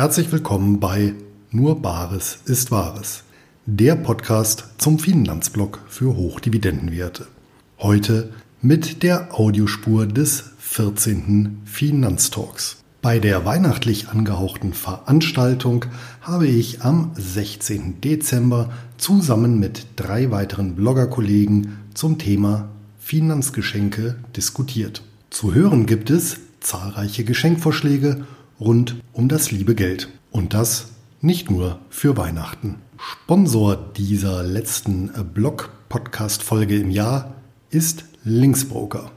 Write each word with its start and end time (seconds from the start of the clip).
Herzlich 0.00 0.32
willkommen 0.32 0.80
bei 0.80 1.12
Nur 1.50 1.82
Bares 1.82 2.38
ist 2.46 2.70
Wahres, 2.70 3.22
der 3.66 3.96
Podcast 3.96 4.64
zum 4.78 4.98
Finanzblock 4.98 5.78
für 5.90 6.16
Hochdividendenwerte. 6.16 7.26
Heute 7.78 8.32
mit 8.62 9.02
der 9.02 9.38
Audiospur 9.38 10.06
des 10.06 10.52
14. 10.58 11.60
Finanztalks. 11.66 12.82
Bei 13.02 13.18
der 13.18 13.44
weihnachtlich 13.44 14.08
angehauchten 14.08 14.72
Veranstaltung 14.72 15.84
habe 16.22 16.46
ich 16.46 16.80
am 16.80 17.10
16. 17.16 18.00
Dezember 18.00 18.72
zusammen 18.96 19.60
mit 19.60 19.86
drei 19.96 20.30
weiteren 20.30 20.76
Bloggerkollegen 20.76 21.76
zum 21.92 22.16
Thema 22.16 22.70
Finanzgeschenke 23.00 24.14
diskutiert. 24.34 25.02
Zu 25.28 25.52
hören 25.52 25.84
gibt 25.84 26.08
es 26.08 26.38
zahlreiche 26.60 27.24
Geschenkvorschläge 27.24 28.24
rund 28.60 29.02
um 29.12 29.28
das 29.28 29.50
liebe 29.50 29.74
Geld. 29.74 30.08
Und 30.30 30.54
das 30.54 30.92
nicht 31.20 31.50
nur 31.50 31.80
für 31.88 32.16
Weihnachten. 32.16 32.76
Sponsor 32.98 33.76
dieser 33.96 34.42
letzten 34.42 35.10
Blog-Podcast-Folge 35.34 36.78
im 36.78 36.90
Jahr 36.90 37.34
ist 37.70 38.04
Linksbroker. 38.22 39.10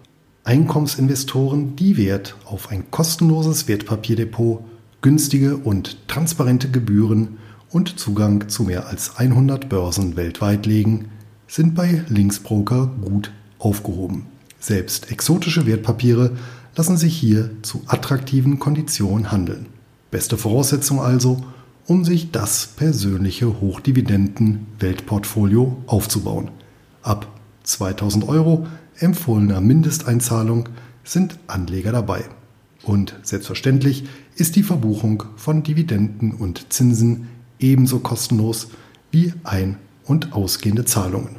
Einkommensinvestoren, 0.45 1.75
die 1.75 1.97
Wert 1.97 2.35
auf 2.45 2.69
ein 2.69 2.89
kostenloses 2.91 3.67
Wertpapierdepot, 3.67 4.63
günstige 5.02 5.57
und 5.57 6.07
transparente 6.07 6.69
Gebühren 6.69 7.38
und 7.69 7.99
Zugang 7.99 8.49
zu 8.49 8.64
mehr 8.64 8.88
als 8.88 9.17
100 9.17 9.69
Börsen 9.69 10.16
weltweit 10.16 10.66
legen, 10.66 11.09
sind 11.47 11.75
bei 11.75 12.03
Linksbroker 12.08 12.91
gut 13.02 13.31
aufgehoben. 13.59 14.25
Selbst 14.59 15.11
exotische 15.11 15.66
Wertpapiere 15.66 16.38
lassen 16.75 16.97
sich 16.97 17.16
hier 17.16 17.52
zu 17.61 17.83
attraktiven 17.88 18.59
Konditionen 18.59 19.31
handeln. 19.31 19.67
Beste 20.11 20.38
Voraussetzung 20.38 20.99
also, 21.02 21.41
um 21.85 22.05
sich 22.05 22.31
das 22.31 22.67
persönliche 22.67 23.59
Hochdividenden-Weltportfolio 23.59 25.81
aufzubauen. 25.88 26.52
Ab 27.02 27.27
2000 27.63 28.27
Euro 28.27 28.67
empfohlener 28.97 29.61
Mindesteinzahlung 29.61 30.69
sind 31.03 31.39
Anleger 31.47 31.91
dabei. 31.91 32.25
Und 32.83 33.15
selbstverständlich 33.23 34.05
ist 34.35 34.55
die 34.55 34.63
Verbuchung 34.63 35.23
von 35.35 35.63
Dividenden 35.63 36.33
und 36.33 36.71
Zinsen 36.71 37.30
ebenso 37.59 37.99
kostenlos 37.99 38.69
wie 39.11 39.33
ein- 39.43 39.77
und 40.05 40.33
ausgehende 40.33 40.85
Zahlungen. 40.85 41.37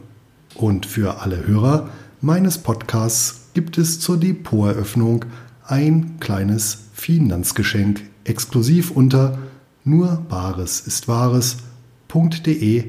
Und 0.54 0.86
für 0.86 1.20
alle 1.20 1.46
Hörer 1.46 1.90
meines 2.20 2.58
Podcasts 2.58 3.43
gibt 3.54 3.78
es 3.78 4.00
zur 4.00 4.18
Depoteröffnung 4.18 5.24
ein 5.64 6.18
kleines 6.20 6.88
Finanzgeschenk 6.92 8.02
exklusiv 8.24 8.90
unter 8.90 9.38
nur 9.84 10.24
Bares 10.28 10.80
ist 10.80 11.08
Wahres.de 11.08 12.84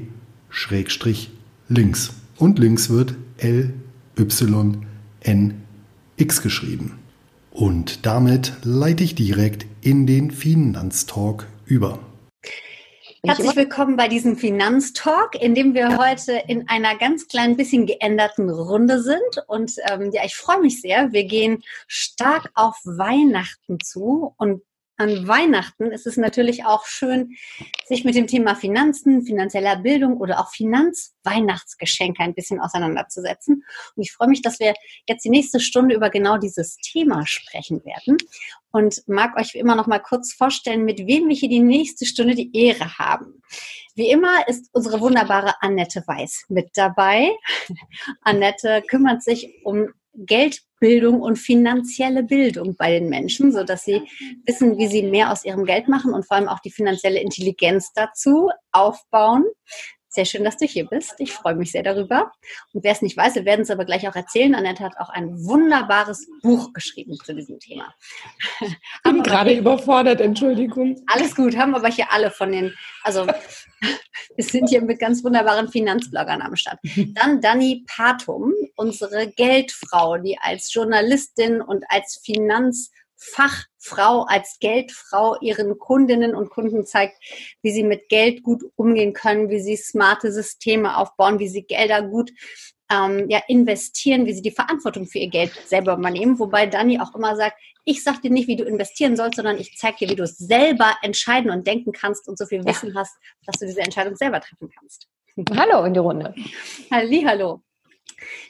Schrägstrich 0.48 1.30
links. 1.68 2.12
Und 2.38 2.58
links 2.58 2.90
wird 2.90 3.14
L 3.38 3.74
Y 4.18 4.78
N 5.20 5.54
X 6.16 6.42
geschrieben. 6.42 6.92
Und 7.50 8.06
damit 8.06 8.52
leite 8.62 9.04
ich 9.04 9.14
direkt 9.14 9.66
in 9.80 10.06
den 10.06 10.30
Finanztalk 10.30 11.46
über. 11.66 11.98
Herzlich 13.26 13.56
willkommen 13.56 13.96
bei 13.96 14.06
diesem 14.06 14.36
Finanztalk, 14.36 15.34
in 15.34 15.56
dem 15.56 15.74
wir 15.74 15.98
heute 15.98 16.40
in 16.46 16.68
einer 16.68 16.96
ganz 16.96 17.26
klein 17.26 17.56
bisschen 17.56 17.84
geänderten 17.84 18.48
Runde 18.48 19.02
sind. 19.02 19.44
Und 19.48 19.72
ähm, 19.90 20.10
ja, 20.12 20.24
ich 20.24 20.36
freue 20.36 20.60
mich 20.60 20.80
sehr. 20.80 21.12
Wir 21.12 21.24
gehen 21.24 21.64
stark 21.88 22.50
auf 22.54 22.76
Weihnachten 22.84 23.80
zu 23.80 24.32
und 24.38 24.62
an 24.96 25.28
Weihnachten 25.28 25.90
ist 25.92 26.06
es 26.06 26.16
natürlich 26.16 26.64
auch 26.64 26.86
schön, 26.86 27.36
sich 27.84 28.04
mit 28.04 28.14
dem 28.14 28.26
Thema 28.26 28.54
Finanzen, 28.54 29.22
finanzieller 29.22 29.76
Bildung 29.76 30.16
oder 30.16 30.40
auch 30.40 30.50
Finanzweihnachtsgeschenke 30.50 32.22
ein 32.22 32.34
bisschen 32.34 32.60
auseinanderzusetzen. 32.60 33.64
Und 33.94 34.02
ich 34.02 34.12
freue 34.12 34.28
mich, 34.28 34.42
dass 34.42 34.58
wir 34.58 34.74
jetzt 35.08 35.24
die 35.24 35.30
nächste 35.30 35.60
Stunde 35.60 35.94
über 35.94 36.10
genau 36.10 36.38
dieses 36.38 36.76
Thema 36.78 37.26
sprechen 37.26 37.84
werden. 37.84 38.16
Und 38.72 39.02
mag 39.06 39.38
euch 39.38 39.54
wie 39.54 39.58
immer 39.58 39.74
noch 39.74 39.86
mal 39.86 40.00
kurz 40.00 40.32
vorstellen, 40.32 40.84
mit 40.84 41.06
wem 41.06 41.28
wir 41.28 41.36
hier 41.36 41.48
die 41.48 41.60
nächste 41.60 42.04
Stunde 42.04 42.34
die 42.34 42.54
Ehre 42.54 42.98
haben. 42.98 43.42
Wie 43.94 44.10
immer 44.10 44.46
ist 44.48 44.68
unsere 44.72 45.00
wunderbare 45.00 45.54
Annette 45.60 46.02
Weiß 46.06 46.44
mit 46.48 46.70
dabei. 46.74 47.30
Annette 48.22 48.82
kümmert 48.86 49.22
sich 49.22 49.54
um 49.64 49.88
Geldbildung 50.80 51.20
und 51.20 51.36
finanzielle 51.36 52.22
Bildung 52.22 52.76
bei 52.76 52.98
den 52.98 53.08
Menschen, 53.08 53.52
so 53.52 53.64
dass 53.64 53.84
sie 53.84 54.02
wissen, 54.44 54.78
wie 54.78 54.86
sie 54.86 55.02
mehr 55.02 55.32
aus 55.32 55.44
ihrem 55.44 55.64
Geld 55.64 55.88
machen 55.88 56.12
und 56.12 56.26
vor 56.26 56.36
allem 56.36 56.48
auch 56.48 56.60
die 56.60 56.70
finanzielle 56.70 57.20
Intelligenz 57.20 57.92
dazu 57.94 58.50
aufbauen. 58.72 59.44
Sehr 60.16 60.24
schön, 60.24 60.44
dass 60.44 60.56
du 60.56 60.64
hier 60.64 60.86
bist. 60.86 61.12
Ich 61.18 61.30
freue 61.30 61.56
mich 61.56 61.72
sehr 61.72 61.82
darüber. 61.82 62.32
Und 62.72 62.82
wer 62.82 62.92
es 62.92 63.02
nicht 63.02 63.18
weiß, 63.18 63.34
wir 63.34 63.44
werden 63.44 63.60
es 63.60 63.70
aber 63.70 63.84
gleich 63.84 64.08
auch 64.08 64.16
erzählen. 64.16 64.54
Annette 64.54 64.82
hat 64.82 64.94
auch 64.98 65.10
ein 65.10 65.28
wunderbares 65.44 66.26
Buch 66.40 66.72
geschrieben 66.72 67.18
zu 67.22 67.34
diesem 67.34 67.58
Thema. 67.58 67.94
Ich 68.62 69.02
bin 69.04 69.22
gerade 69.22 69.52
überfordert, 69.52 70.22
Entschuldigung. 70.22 70.96
Alles 71.06 71.36
gut, 71.36 71.54
haben 71.58 71.74
aber 71.74 71.88
hier 71.88 72.10
alle 72.10 72.30
von 72.30 72.50
den, 72.50 72.72
also 73.02 73.26
wir 74.36 74.44
sind 74.44 74.70
hier 74.70 74.80
mit 74.80 75.00
ganz 75.00 75.22
wunderbaren 75.22 75.68
Finanzbloggern 75.68 76.40
am 76.40 76.56
Start. 76.56 76.78
Dann 77.08 77.42
Dani 77.42 77.84
Patum, 77.86 78.54
unsere 78.74 79.30
Geldfrau, 79.30 80.16
die 80.16 80.38
als 80.40 80.72
Journalistin 80.72 81.60
und 81.60 81.84
als 81.90 82.22
Finanz 82.24 82.90
Fachfrau, 83.32 84.22
als 84.22 84.58
Geldfrau 84.60 85.36
ihren 85.40 85.78
Kundinnen 85.78 86.34
und 86.34 86.50
Kunden 86.50 86.86
zeigt, 86.86 87.16
wie 87.62 87.72
sie 87.72 87.82
mit 87.82 88.08
Geld 88.08 88.42
gut 88.42 88.62
umgehen 88.76 89.12
können, 89.12 89.50
wie 89.50 89.60
sie 89.60 89.76
smarte 89.76 90.32
Systeme 90.32 90.96
aufbauen, 90.96 91.38
wie 91.38 91.48
sie 91.48 91.62
Gelder 91.62 92.02
gut 92.02 92.30
ähm, 92.90 93.28
ja, 93.28 93.40
investieren, 93.48 94.26
wie 94.26 94.32
sie 94.32 94.42
die 94.42 94.50
Verantwortung 94.50 95.06
für 95.06 95.18
ihr 95.18 95.30
Geld 95.30 95.52
selber 95.66 95.94
übernehmen. 95.94 96.38
Wobei 96.38 96.66
Dani 96.66 97.00
auch 97.00 97.14
immer 97.14 97.36
sagt, 97.36 97.56
ich 97.84 98.02
sag 98.02 98.20
dir 98.22 98.30
nicht, 98.30 98.48
wie 98.48 98.56
du 98.56 98.64
investieren 98.64 99.16
sollst, 99.16 99.36
sondern 99.36 99.58
ich 99.58 99.76
zeige 99.76 99.98
dir, 99.98 100.10
wie 100.10 100.16
du 100.16 100.24
es 100.24 100.36
selber 100.36 100.96
entscheiden 101.02 101.50
und 101.50 101.66
denken 101.66 101.92
kannst 101.92 102.28
und 102.28 102.38
so 102.38 102.46
viel 102.46 102.64
Wissen 102.64 102.90
ja. 102.90 103.00
hast, 103.00 103.16
dass 103.44 103.58
du 103.60 103.66
diese 103.66 103.80
Entscheidung 103.80 104.16
selber 104.16 104.40
treffen 104.40 104.70
kannst. 104.76 105.08
Hallo 105.56 105.84
in 105.84 105.94
die 105.94 106.00
Runde. 106.00 106.34
Hallo. 106.90 107.62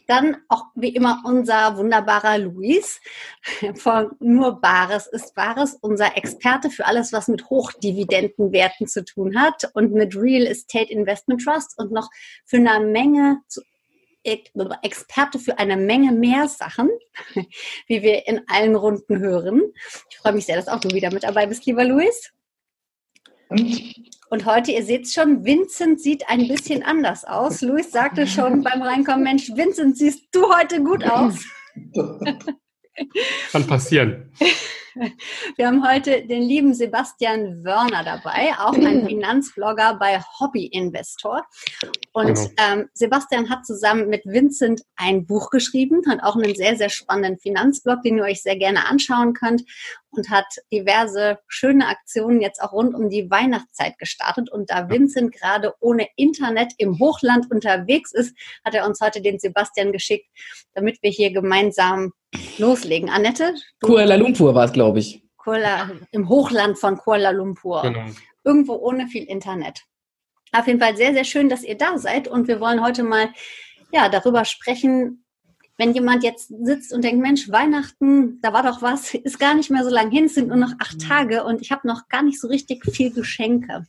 Dann 0.06 0.36
auch 0.48 0.64
wie 0.74 0.90
immer 0.90 1.22
unser 1.24 1.76
wunderbarer 1.76 2.38
Luis 2.38 3.00
von 3.74 4.10
Nur 4.20 4.60
Bares 4.60 5.06
ist 5.06 5.36
Wahres, 5.36 5.76
unser 5.80 6.16
Experte 6.16 6.70
für 6.70 6.86
alles, 6.86 7.12
was 7.12 7.28
mit 7.28 7.50
Hochdividendenwerten 7.50 8.86
zu 8.86 9.04
tun 9.04 9.40
hat 9.40 9.70
und 9.74 9.92
mit 9.92 10.16
Real 10.16 10.46
Estate 10.46 10.92
Investment 10.92 11.42
Trust 11.42 11.78
und 11.78 11.92
noch 11.92 12.08
für 12.44 12.56
eine 12.56 12.80
Menge 12.86 13.38
zu 13.48 13.62
Experte 14.82 15.38
für 15.38 15.58
eine 15.58 15.76
Menge 15.76 16.10
mehr 16.10 16.48
Sachen, 16.48 16.90
wie 17.86 18.02
wir 18.02 18.26
in 18.26 18.42
allen 18.48 18.74
Runden 18.74 19.20
hören. 19.20 19.72
Ich 20.10 20.18
freue 20.18 20.32
mich 20.32 20.46
sehr, 20.46 20.56
dass 20.56 20.66
auch 20.68 20.80
du 20.80 20.90
wieder 20.90 21.12
mit 21.12 21.22
dabei 21.22 21.46
bist, 21.46 21.64
lieber 21.64 21.84
Luis. 21.84 22.32
Und 23.48 24.44
heute, 24.44 24.72
ihr 24.72 24.84
seht 24.84 25.08
schon, 25.08 25.44
Vincent 25.44 26.00
sieht 26.00 26.28
ein 26.28 26.48
bisschen 26.48 26.82
anders 26.82 27.24
aus. 27.24 27.62
Luis 27.62 27.92
sagte 27.92 28.26
schon 28.26 28.62
beim 28.62 28.82
Reinkommen, 28.82 29.22
Mensch, 29.22 29.50
Vincent, 29.54 29.96
siehst 29.96 30.24
du 30.32 30.52
heute 30.52 30.82
gut 30.82 31.04
aus? 31.04 31.44
Kann 33.52 33.66
passieren. 33.66 34.32
Wir 35.56 35.66
haben 35.66 35.86
heute 35.86 36.26
den 36.26 36.42
lieben 36.42 36.72
Sebastian 36.72 37.64
Wörner 37.64 38.02
dabei, 38.02 38.54
auch 38.58 38.72
ein 38.72 39.06
Finanzblogger 39.06 39.98
bei 40.00 40.20
Hobby 40.40 40.66
Investor. 40.66 41.44
Und 42.12 42.34
genau. 42.34 42.50
ähm, 42.56 42.88
Sebastian 42.94 43.50
hat 43.50 43.66
zusammen 43.66 44.08
mit 44.08 44.24
Vincent 44.24 44.82
ein 44.96 45.26
Buch 45.26 45.50
geschrieben, 45.50 46.02
hat 46.08 46.22
auch 46.22 46.36
einen 46.36 46.54
sehr, 46.54 46.76
sehr 46.76 46.88
spannenden 46.88 47.38
Finanzblog, 47.38 48.02
den 48.02 48.16
ihr 48.16 48.24
euch 48.24 48.42
sehr 48.42 48.56
gerne 48.56 48.86
anschauen 48.88 49.34
könnt 49.34 49.64
und 50.10 50.30
hat 50.30 50.46
diverse 50.72 51.38
schöne 51.48 51.88
Aktionen 51.88 52.40
jetzt 52.40 52.60
auch 52.62 52.72
rund 52.72 52.94
um 52.94 53.10
die 53.10 53.30
Weihnachtszeit 53.30 53.98
gestartet. 53.98 54.50
Und 54.50 54.70
da 54.70 54.88
Vincent 54.88 55.32
gerade 55.32 55.74
ohne 55.80 56.06
Internet 56.16 56.72
im 56.78 56.98
Hochland 56.98 57.50
unterwegs 57.50 58.12
ist, 58.12 58.36
hat 58.64 58.74
er 58.74 58.86
uns 58.86 59.00
heute 59.00 59.20
den 59.20 59.38
Sebastian 59.38 59.92
geschickt, 59.92 60.26
damit 60.74 61.02
wir 61.02 61.10
hier 61.10 61.32
gemeinsam 61.32 62.12
loslegen. 62.58 63.10
Annette? 63.10 63.54
Kuala 63.82 64.16
Lumpur 64.16 64.54
war 64.54 64.64
es, 64.64 64.72
glaube 64.72 64.98
ich. 64.98 65.22
Kuala, 65.36 65.90
Im 66.10 66.28
Hochland 66.28 66.78
von 66.78 66.96
Kuala 66.96 67.30
Lumpur. 67.30 67.82
Genau. 67.82 68.06
Irgendwo 68.44 68.74
ohne 68.74 69.06
viel 69.08 69.24
Internet. 69.24 69.82
Auf 70.52 70.66
jeden 70.66 70.80
Fall 70.80 70.96
sehr, 70.96 71.12
sehr 71.12 71.24
schön, 71.24 71.48
dass 71.48 71.62
ihr 71.62 71.76
da 71.76 71.98
seid. 71.98 72.28
Und 72.28 72.48
wir 72.48 72.60
wollen 72.60 72.82
heute 72.82 73.02
mal 73.02 73.28
ja, 73.92 74.08
darüber 74.08 74.44
sprechen, 74.44 75.24
wenn 75.76 75.92
jemand 75.92 76.24
jetzt 76.24 76.52
sitzt 76.62 76.92
und 76.92 77.04
denkt, 77.04 77.20
Mensch, 77.20 77.50
Weihnachten, 77.50 78.40
da 78.40 78.52
war 78.52 78.62
doch 78.62 78.82
was, 78.82 79.14
ist 79.14 79.38
gar 79.38 79.54
nicht 79.54 79.70
mehr 79.70 79.84
so 79.84 79.90
lang 79.90 80.10
hin, 80.10 80.24
es 80.24 80.34
sind 80.34 80.48
nur 80.48 80.56
noch 80.56 80.72
acht 80.78 80.94
mhm. 80.94 81.08
Tage 81.08 81.44
und 81.44 81.60
ich 81.60 81.70
habe 81.70 81.86
noch 81.86 82.08
gar 82.08 82.22
nicht 82.22 82.40
so 82.40 82.48
richtig 82.48 82.84
viel 82.84 83.12
Geschenke. 83.12 83.86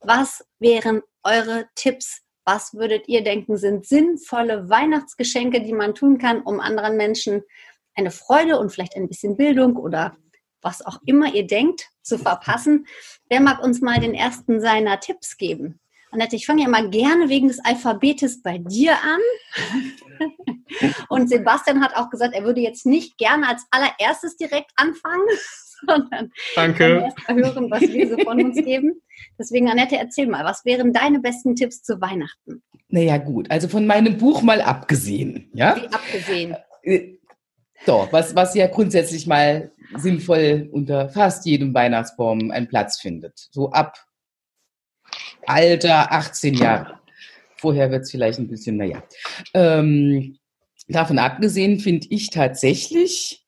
Was 0.00 0.44
wären 0.58 1.02
eure 1.22 1.66
Tipps? 1.74 2.22
Was 2.44 2.74
würdet 2.74 3.06
ihr 3.06 3.22
denken, 3.22 3.56
sind 3.56 3.86
sinnvolle 3.86 4.68
Weihnachtsgeschenke, 4.68 5.62
die 5.62 5.72
man 5.72 5.94
tun 5.94 6.18
kann, 6.18 6.42
um 6.42 6.58
anderen 6.58 6.96
Menschen 6.96 7.42
eine 7.94 8.10
Freude 8.10 8.58
und 8.58 8.70
vielleicht 8.70 8.96
ein 8.96 9.08
bisschen 9.08 9.36
Bildung 9.36 9.76
oder 9.76 10.16
was 10.60 10.84
auch 10.84 10.98
immer 11.04 11.34
ihr 11.34 11.46
denkt, 11.46 11.88
zu 12.02 12.18
verpassen. 12.18 12.86
Wer 13.28 13.40
mag 13.40 13.62
uns 13.62 13.80
mal 13.80 14.00
den 14.00 14.14
ersten 14.14 14.60
seiner 14.60 15.00
Tipps 15.00 15.36
geben? 15.36 15.80
Annette, 16.12 16.36
ich 16.36 16.44
fange 16.44 16.62
ja 16.62 16.68
mal 16.68 16.90
gerne 16.90 17.30
wegen 17.30 17.48
des 17.48 17.58
Alphabetes 17.64 18.42
bei 18.42 18.58
dir 18.58 18.92
an. 18.92 20.28
Und 21.08 21.28
Sebastian 21.28 21.82
hat 21.82 21.96
auch 21.96 22.10
gesagt, 22.10 22.34
er 22.34 22.44
würde 22.44 22.60
jetzt 22.60 22.84
nicht 22.84 23.16
gerne 23.16 23.48
als 23.48 23.64
allererstes 23.70 24.36
direkt 24.36 24.70
anfangen, 24.76 25.26
sondern 25.86 26.30
Danke. 26.54 27.00
erst 27.00 27.28
mal 27.28 27.36
hören, 27.36 27.70
was 27.70 27.80
wir 27.80 28.08
so 28.10 28.18
von 28.18 28.44
uns 28.44 28.56
geben. 28.56 29.00
Deswegen, 29.38 29.70
Annette, 29.70 29.96
erzähl 29.96 30.26
mal, 30.26 30.44
was 30.44 30.66
wären 30.66 30.92
deine 30.92 31.18
besten 31.18 31.56
Tipps 31.56 31.82
zu 31.82 31.98
Weihnachten? 32.00 32.62
Naja, 32.88 33.16
gut, 33.16 33.50
also 33.50 33.68
von 33.68 33.86
meinem 33.86 34.18
Buch 34.18 34.42
mal 34.42 34.60
abgesehen. 34.60 35.50
Ja? 35.54 35.76
Wie 35.76 35.86
abgesehen? 35.86 36.56
Äh, 36.82 37.14
so, 37.86 38.06
was, 38.10 38.34
was 38.34 38.54
ja 38.54 38.66
grundsätzlich 38.66 39.26
mal 39.26 39.72
sinnvoll 39.96 40.68
unter 40.72 41.08
fast 41.08 41.46
jedem 41.46 41.72
Weihnachtsbaum 41.72 42.50
einen 42.50 42.68
Platz 42.68 43.00
findet. 43.00 43.48
So 43.50 43.70
ab 43.70 43.96
Alter 45.46 46.12
18 46.12 46.54
Jahre. 46.54 46.98
Vorher 47.56 47.90
wird 47.90 48.02
es 48.02 48.10
vielleicht 48.10 48.38
ein 48.38 48.48
bisschen, 48.48 48.76
naja. 48.76 49.02
Ähm, 49.54 50.38
davon 50.88 51.18
abgesehen 51.18 51.78
finde 51.78 52.06
ich 52.10 52.30
tatsächlich, 52.30 53.46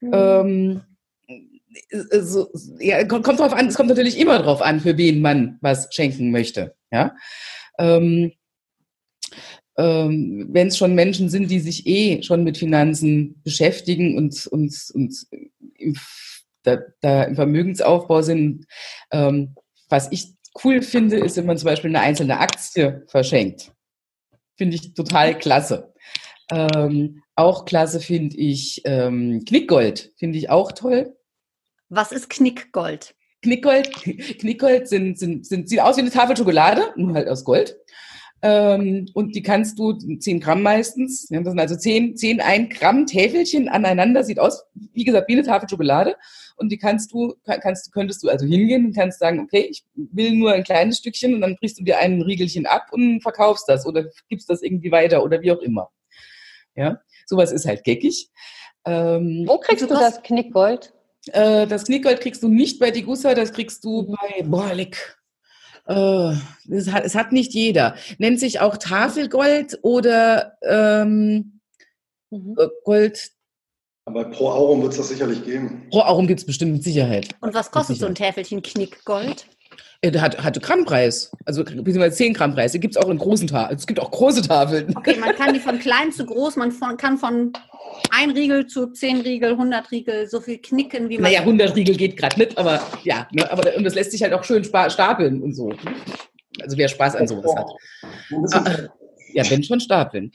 mhm. 0.00 0.10
ähm, 0.12 0.82
äh, 1.90 2.20
so, 2.20 2.50
ja, 2.80 3.04
kommt, 3.04 3.24
kommt 3.24 3.40
drauf 3.40 3.52
an, 3.52 3.68
es 3.68 3.76
kommt 3.76 3.88
natürlich 3.88 4.18
immer 4.18 4.38
drauf 4.40 4.62
an, 4.62 4.80
für 4.80 4.96
wen 4.96 5.20
man 5.20 5.58
was 5.60 5.88
schenken 5.94 6.30
möchte. 6.30 6.74
Ja. 6.90 7.14
Ähm, 7.78 8.32
ähm, 9.78 10.48
wenn 10.50 10.68
es 10.68 10.76
schon 10.76 10.94
Menschen 10.94 11.28
sind, 11.28 11.50
die 11.50 11.60
sich 11.60 11.86
eh 11.86 12.22
schon 12.22 12.44
mit 12.44 12.58
Finanzen 12.58 13.40
beschäftigen 13.42 14.16
und, 14.16 14.46
und, 14.48 14.74
und 14.92 15.26
im, 15.76 15.96
da, 16.62 16.78
da 17.00 17.24
im 17.24 17.34
Vermögensaufbau 17.34 18.22
sind, 18.22 18.66
ähm, 19.10 19.54
was 19.88 20.10
ich 20.12 20.34
cool 20.62 20.82
finde, 20.82 21.16
ist, 21.16 21.36
wenn 21.36 21.46
man 21.46 21.58
zum 21.58 21.66
Beispiel 21.66 21.90
eine 21.90 22.00
einzelne 22.00 22.38
Aktie 22.38 23.04
verschenkt. 23.08 23.72
Finde 24.56 24.76
ich 24.76 24.94
total 24.94 25.38
klasse. 25.38 25.92
Ähm, 26.50 27.22
auch 27.34 27.64
klasse 27.64 28.00
finde 28.00 28.36
ich 28.36 28.82
ähm, 28.84 29.44
Knickgold, 29.46 30.12
finde 30.16 30.38
ich 30.38 30.50
auch 30.50 30.72
toll. 30.72 31.16
Was 31.88 32.12
ist 32.12 32.28
Knickgold? 32.28 33.14
Knickgold, 33.42 33.92
Knickgold 34.40 34.88
sind, 34.88 35.18
sind, 35.18 35.46
sind, 35.46 35.68
sieht 35.68 35.80
aus 35.80 35.96
wie 35.96 36.02
eine 36.02 36.10
Tafel 36.10 36.36
Schokolade, 36.36 36.92
nur 36.96 37.14
halt 37.14 37.28
aus 37.28 37.44
Gold. 37.44 37.76
Ähm, 38.44 39.08
und 39.14 39.36
die 39.36 39.42
kannst 39.42 39.78
du 39.78 39.92
10 39.92 40.40
Gramm 40.40 40.62
meistens, 40.62 41.28
das 41.28 41.44
sind 41.44 41.60
also 41.60 41.76
10, 41.76 42.16
10 42.16 42.40
1 42.40 42.74
Gramm 42.76 43.06
Täfelchen 43.06 43.68
aneinander, 43.68 44.24
sieht 44.24 44.40
aus, 44.40 44.64
wie 44.74 45.04
gesagt, 45.04 45.28
wie 45.28 45.34
eine 45.34 45.44
Tafel 45.44 45.68
Schokolade. 45.68 46.16
Und 46.56 46.70
die 46.70 46.78
kannst 46.78 47.12
du, 47.12 47.34
kannst, 47.44 47.92
könntest 47.92 48.22
du 48.22 48.28
also 48.28 48.44
hingehen 48.44 48.86
und 48.86 48.96
kannst 48.96 49.20
sagen, 49.20 49.40
okay, 49.40 49.68
ich 49.70 49.84
will 49.94 50.32
nur 50.32 50.52
ein 50.52 50.64
kleines 50.64 50.98
Stückchen 50.98 51.34
und 51.34 51.40
dann 51.40 51.56
brichst 51.56 51.78
du 51.78 51.84
dir 51.84 51.98
ein 51.98 52.20
Riegelchen 52.20 52.66
ab 52.66 52.88
und 52.90 53.20
verkaufst 53.20 53.68
das 53.68 53.86
oder 53.86 54.06
gibst 54.28 54.50
das 54.50 54.62
irgendwie 54.62 54.90
weiter 54.90 55.22
oder 55.22 55.40
wie 55.40 55.52
auch 55.52 55.60
immer. 55.60 55.90
Ja, 56.74 57.00
sowas 57.26 57.52
ist 57.52 57.66
halt 57.66 57.84
geckig. 57.84 58.28
Ähm, 58.84 59.44
Wo 59.46 59.58
kriegst 59.58 59.82
du 59.82 59.94
das 59.94 60.20
Knickgold? 60.22 60.92
Äh, 61.26 61.66
das 61.68 61.84
Knickgold 61.84 62.20
kriegst 62.20 62.42
du 62.42 62.48
nicht 62.48 62.80
bei 62.80 62.90
Digusa, 62.90 63.34
das 63.34 63.52
kriegst 63.52 63.84
du 63.84 64.06
bei 64.06 64.42
Borlik. 64.42 65.16
Äh, 65.86 66.34
es, 66.70 66.90
hat, 66.90 67.04
es 67.04 67.14
hat 67.14 67.32
nicht 67.32 67.52
jeder. 67.54 67.96
Nennt 68.18 68.40
sich 68.40 68.60
auch 68.60 68.76
Tafelgold 68.76 69.78
oder 69.82 70.56
ähm, 70.62 71.60
mhm. 72.30 72.56
Äh, 72.58 72.68
Gold. 72.84 73.32
Aber 74.04 74.24
pro 74.26 74.50
Aurum 74.50 74.82
wird 74.82 74.92
es 74.92 74.98
das 74.98 75.08
sicherlich 75.08 75.44
geben. 75.44 75.86
Pro 75.90 76.00
Aurum 76.00 76.26
gibt 76.26 76.40
es 76.40 76.46
bestimmt 76.46 76.72
mit 76.72 76.82
Sicherheit. 76.82 77.28
Und 77.40 77.54
was 77.54 77.70
kostet 77.70 77.98
so 77.98 78.06
ein 78.06 78.14
Täfelchen 78.14 78.62
Knickgold? 78.62 79.46
Der 80.04 80.20
hat, 80.20 80.42
hat 80.42 80.60
Grammpreis, 80.60 81.30
also 81.44 81.62
beziehungsweise 81.62 82.16
10 82.16 82.34
Gramm 82.34 82.54
Preis. 82.54 82.74
Es 82.74 82.80
gibt 82.80 82.98
auch 82.98 83.08
in 83.08 83.18
großen 83.18 83.46
Tafeln. 83.46 83.76
Es 83.76 83.86
gibt 83.86 84.00
auch 84.00 84.10
große 84.10 84.42
Tafeln. 84.42 84.92
Okay, 84.96 85.16
man 85.20 85.32
kann 85.36 85.54
die 85.54 85.60
von 85.60 85.78
klein 85.78 86.10
zu 86.10 86.26
groß, 86.26 86.56
man 86.56 86.72
von, 86.72 86.96
kann 86.96 87.18
von 87.18 87.52
ein 88.10 88.30
Riegel 88.30 88.66
zu 88.66 88.88
zehn 88.88 89.20
Riegel, 89.20 89.52
100 89.52 89.90
Riegel, 89.92 90.26
so 90.26 90.40
viel 90.40 90.58
knicken, 90.58 91.08
wie 91.08 91.18
man. 91.18 91.30
Naja, 91.30 91.40
100 91.40 91.76
Riegel 91.76 91.96
geht 91.96 92.16
gerade 92.16 92.38
nicht, 92.38 92.58
aber 92.58 92.80
ja, 93.04 93.28
ne, 93.32 93.50
aber 93.50 93.76
und 93.76 93.84
das 93.84 93.94
lässt 93.94 94.10
sich 94.10 94.22
halt 94.22 94.32
auch 94.32 94.42
schön 94.42 94.64
stapeln 94.64 95.40
und 95.40 95.54
so. 95.54 95.72
Also 96.60 96.76
wer 96.76 96.88
Spaß 96.88 97.16
an 97.16 97.28
sowas 97.28 97.54
hat. 97.56 97.70
Ah, 98.54 98.88
ja, 99.32 99.48
wenn 99.50 99.62
schon 99.62 99.80
stapeln. 99.80 100.32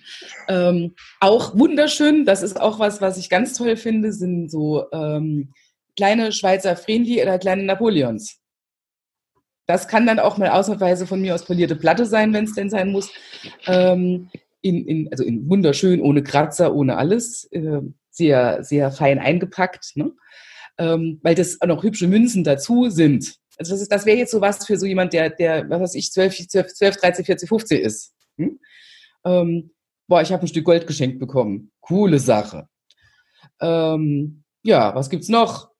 Ähm, 0.47 0.95
auch 1.19 1.57
wunderschön, 1.57 2.25
das 2.25 2.41
ist 2.41 2.59
auch 2.59 2.79
was, 2.79 3.01
was 3.01 3.17
ich 3.17 3.29
ganz 3.29 3.53
toll 3.53 3.75
finde, 3.75 4.13
sind 4.13 4.49
so 4.49 4.85
ähm, 4.91 5.53
kleine 5.95 6.31
Schweizer 6.31 6.75
Friendly 6.75 7.21
oder 7.21 7.37
kleine 7.37 7.63
Napoleons. 7.63 8.39
Das 9.67 9.87
kann 9.87 10.07
dann 10.07 10.19
auch 10.19 10.37
mal 10.37 10.49
ausnahmsweise 10.49 11.05
von 11.05 11.21
mir 11.21 11.35
aus 11.35 11.45
polierte 11.45 11.75
Platte 11.75 12.05
sein, 12.05 12.33
wenn 12.33 12.45
es 12.45 12.55
denn 12.55 12.69
sein 12.69 12.91
muss. 12.91 13.11
Ähm, 13.67 14.29
in, 14.61 14.87
in, 14.87 15.11
also 15.11 15.23
in 15.23 15.47
wunderschön, 15.49 16.01
ohne 16.01 16.23
Kratzer, 16.23 16.73
ohne 16.73 16.97
alles, 16.97 17.45
äh, 17.51 17.81
sehr, 18.09 18.63
sehr 18.63 18.91
fein 18.91 19.19
eingepackt, 19.19 19.91
ne? 19.95 20.11
ähm, 20.77 21.19
weil 21.21 21.35
das 21.35 21.61
auch 21.61 21.67
noch 21.67 21.83
hübsche 21.83 22.07
Münzen 22.07 22.43
dazu 22.43 22.89
sind. 22.89 23.35
Also 23.57 23.75
das, 23.75 23.87
das 23.87 24.05
wäre 24.05 24.17
jetzt 24.17 24.31
so 24.31 24.41
was 24.41 24.65
für 24.65 24.77
so 24.77 24.85
jemand, 24.85 25.13
der, 25.13 25.29
der, 25.29 25.69
was 25.69 25.81
weiß 25.81 25.95
ich, 25.95 26.11
12, 26.11 26.47
12, 26.47 26.73
12 26.73 26.97
13, 26.97 27.25
14, 27.25 27.47
15 27.47 27.81
ist. 27.81 28.13
Hm? 28.37 28.59
Ähm, 29.25 29.71
boah, 30.07 30.21
ich 30.21 30.31
habe 30.31 30.43
ein 30.43 30.47
Stück 30.47 30.65
Gold 30.65 30.87
geschenkt 30.87 31.19
bekommen. 31.19 31.71
Coole 31.81 32.19
Sache. 32.19 32.67
Ähm, 33.59 34.43
ja, 34.63 34.93
was 34.95 35.09
gibt's 35.09 35.29
noch? 35.29 35.71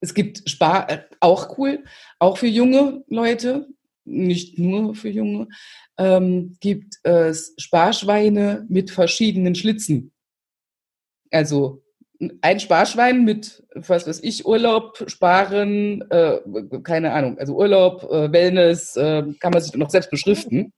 Es 0.00 0.14
gibt 0.14 0.48
Spar, 0.50 0.90
äh, 0.90 1.02
auch 1.20 1.56
cool, 1.58 1.84
auch 2.22 2.38
für 2.38 2.46
junge 2.46 3.02
Leute, 3.08 3.66
nicht 4.04 4.56
nur 4.56 4.94
für 4.94 5.08
Junge, 5.08 5.48
ähm, 5.98 6.56
gibt 6.60 6.94
es 7.02 7.52
Sparschweine 7.58 8.64
mit 8.68 8.92
verschiedenen 8.92 9.56
Schlitzen. 9.56 10.12
Also 11.32 11.82
ein 12.40 12.60
Sparschwein 12.60 13.24
mit, 13.24 13.64
was 13.74 14.06
weiß 14.06 14.20
ich, 14.22 14.46
Urlaub, 14.46 15.02
Sparen, 15.08 16.08
äh, 16.10 16.38
keine 16.84 17.12
Ahnung, 17.12 17.38
also 17.38 17.56
Urlaub, 17.56 18.04
äh, 18.04 18.30
Wellness, 18.30 18.96
äh, 18.96 19.24
kann 19.40 19.52
man 19.52 19.60
sich 19.60 19.74
noch 19.74 19.90
selbst 19.90 20.10
beschriften. 20.10 20.72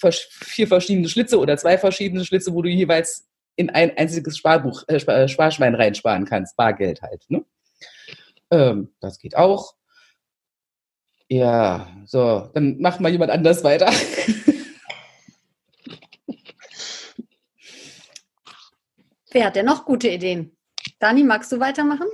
vier 0.00 0.68
verschiedene 0.68 1.08
Schlitze 1.08 1.40
oder 1.40 1.56
zwei 1.56 1.76
verschiedene 1.76 2.24
Schlitze, 2.24 2.54
wo 2.54 2.62
du 2.62 2.68
jeweils 2.68 3.26
in 3.56 3.70
ein 3.70 3.96
einziges 3.96 4.36
Sparbuch, 4.36 4.84
äh 4.86 5.00
Sparschwein 5.28 5.74
reinsparen 5.74 6.24
kannst, 6.24 6.56
Bargeld 6.56 7.02
halt. 7.02 7.24
Ne? 7.28 7.44
Ähm, 8.52 8.94
das 9.00 9.18
geht 9.18 9.36
auch. 9.36 9.74
Ja, 11.28 11.88
so, 12.04 12.50
dann 12.54 12.78
macht 12.80 13.00
mal 13.00 13.10
jemand 13.10 13.32
anders 13.32 13.64
weiter. 13.64 13.90
Wer 19.32 19.46
hat 19.46 19.56
denn 19.56 19.66
noch 19.66 19.84
gute 19.84 20.08
Ideen? 20.08 20.56
Dani, 21.00 21.24
magst 21.24 21.52
du 21.52 21.60
weitermachen? 21.60 22.06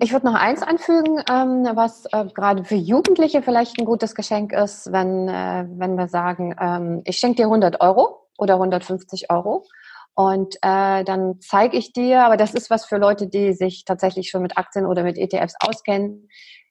Ich 0.00 0.12
würde 0.12 0.26
noch 0.26 0.34
eins 0.34 0.62
anfügen, 0.62 1.22
ähm, 1.30 1.66
was 1.74 2.04
äh, 2.12 2.26
gerade 2.34 2.64
für 2.64 2.74
Jugendliche 2.74 3.40
vielleicht 3.40 3.78
ein 3.78 3.86
gutes 3.86 4.14
Geschenk 4.14 4.52
ist, 4.52 4.92
wenn, 4.92 5.28
äh, 5.28 5.64
wenn 5.70 5.96
wir 5.96 6.08
sagen, 6.08 6.54
ähm, 6.60 7.02
ich 7.04 7.16
schenke 7.18 7.36
dir 7.36 7.44
100 7.44 7.80
Euro 7.80 8.26
oder 8.36 8.54
150 8.54 9.30
Euro 9.30 9.64
und 10.14 10.56
äh, 10.56 11.04
dann 11.04 11.40
zeige 11.40 11.78
ich 11.78 11.92
dir, 11.92 12.24
aber 12.24 12.36
das 12.36 12.52
ist 12.52 12.68
was 12.68 12.84
für 12.84 12.98
Leute, 12.98 13.28
die 13.28 13.54
sich 13.54 13.84
tatsächlich 13.84 14.28
schon 14.28 14.42
mit 14.42 14.58
Aktien 14.58 14.84
oder 14.84 15.02
mit 15.02 15.16
ETFs 15.16 15.54
auskennen, 15.60 16.28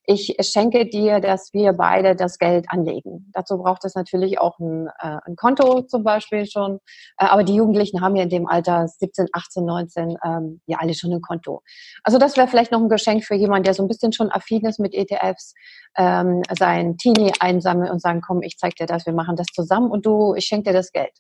ich 0.09 0.37
schenke 0.39 0.87
dir, 0.87 1.19
dass 1.19 1.51
wir 1.51 1.73
beide 1.73 2.15
das 2.15 2.39
Geld 2.39 2.67
anlegen. 2.69 3.29
Dazu 3.33 3.57
braucht 3.57 3.83
es 3.83 3.93
natürlich 3.93 4.39
auch 4.39 4.57
ein, 4.57 4.87
äh, 4.99 5.17
ein 5.25 5.35
Konto 5.35 5.81
zum 5.81 6.05
Beispiel 6.05 6.45
schon. 6.45 6.79
Äh, 7.17 7.25
aber 7.25 7.43
die 7.43 7.55
Jugendlichen 7.55 7.99
haben 7.99 8.15
ja 8.15 8.23
in 8.23 8.29
dem 8.29 8.47
Alter 8.47 8.87
17, 8.87 9.27
18, 9.33 9.65
19 9.65 10.17
ähm, 10.23 10.61
ja 10.65 10.77
alle 10.79 10.93
schon 10.93 11.11
ein 11.11 11.19
Konto. 11.19 11.61
Also 12.03 12.19
das 12.19 12.37
wäre 12.37 12.47
vielleicht 12.47 12.71
noch 12.71 12.79
ein 12.79 12.87
Geschenk 12.87 13.25
für 13.25 13.35
jemanden, 13.35 13.65
der 13.65 13.73
so 13.73 13.83
ein 13.83 13.89
bisschen 13.89 14.13
schon 14.13 14.31
affin 14.31 14.65
ist 14.65 14.79
mit 14.79 14.93
ETFs, 14.93 15.53
ähm, 15.97 16.41
sein 16.57 16.95
Teenie 16.95 17.33
einsammeln 17.41 17.91
und 17.91 18.01
sagen, 18.01 18.21
komm, 18.25 18.41
ich 18.43 18.57
zeig 18.57 18.77
dir 18.77 18.85
das, 18.85 19.05
wir 19.05 19.13
machen 19.13 19.35
das 19.35 19.47
zusammen 19.47 19.91
und 19.91 20.05
du, 20.05 20.35
ich 20.35 20.45
schenke 20.45 20.69
dir 20.69 20.73
das 20.73 20.93
Geld. 20.93 21.11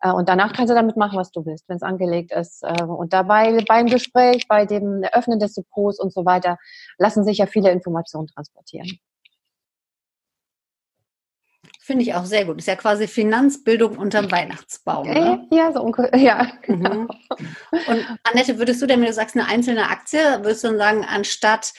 Äh, 0.00 0.12
und 0.12 0.28
danach 0.28 0.52
kannst 0.52 0.70
du 0.70 0.74
damit 0.74 0.96
machen, 0.96 1.18
was 1.18 1.30
du 1.30 1.44
willst, 1.46 1.68
wenn 1.68 1.76
es 1.76 1.82
angelegt 1.82 2.32
ist. 2.32 2.62
Äh, 2.62 2.82
und 2.84 3.12
dabei 3.12 3.64
beim 3.66 3.86
Gespräch, 3.86 4.46
bei 4.48 4.66
dem 4.66 5.02
Öffnen 5.12 5.38
des 5.38 5.54
Depots 5.54 6.00
und 6.00 6.12
so 6.12 6.24
weiter, 6.24 6.58
lassen 6.98 7.24
sich 7.24 7.38
ja 7.38 7.46
viele 7.46 7.70
Informationen 7.70 8.26
transportieren. 8.26 8.98
Finde 11.82 12.04
ich 12.04 12.14
auch 12.14 12.24
sehr 12.24 12.44
gut. 12.44 12.58
Ist 12.58 12.68
ja 12.68 12.76
quasi 12.76 13.08
Finanzbildung 13.08 13.98
unterm 13.98 14.30
Weihnachtsbaum. 14.30 15.08
Ne? 15.08 15.46
Ja, 15.50 15.72
so 15.72 15.92
ja. 16.14 16.46
Genau. 16.62 16.94
Mhm. 16.94 17.08
Und 17.88 18.18
Annette, 18.22 18.58
würdest 18.58 18.80
du 18.80 18.86
denn, 18.86 19.00
wenn 19.00 19.08
du 19.08 19.12
sagst, 19.12 19.36
eine 19.36 19.48
einzelne 19.48 19.88
Aktie, 19.88 20.20
würdest 20.42 20.62
du 20.62 20.68
dann 20.68 20.78
sagen, 20.78 21.04
anstatt 21.04 21.72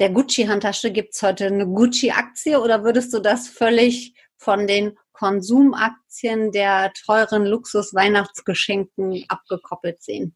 der 0.00 0.10
Gucci-Handtasche 0.10 0.90
gibt 0.90 1.14
es 1.14 1.22
heute 1.22 1.46
eine 1.46 1.66
Gucci-Aktie 1.66 2.60
oder 2.60 2.82
würdest 2.82 3.14
du 3.14 3.20
das 3.20 3.46
völlig 3.46 4.14
von 4.36 4.66
den 4.66 4.98
Konsumaktien 5.24 6.52
der 6.52 6.92
teuren 6.92 7.46
Luxus-Weihnachtsgeschenken 7.46 9.24
abgekoppelt 9.28 10.02
sehen? 10.02 10.34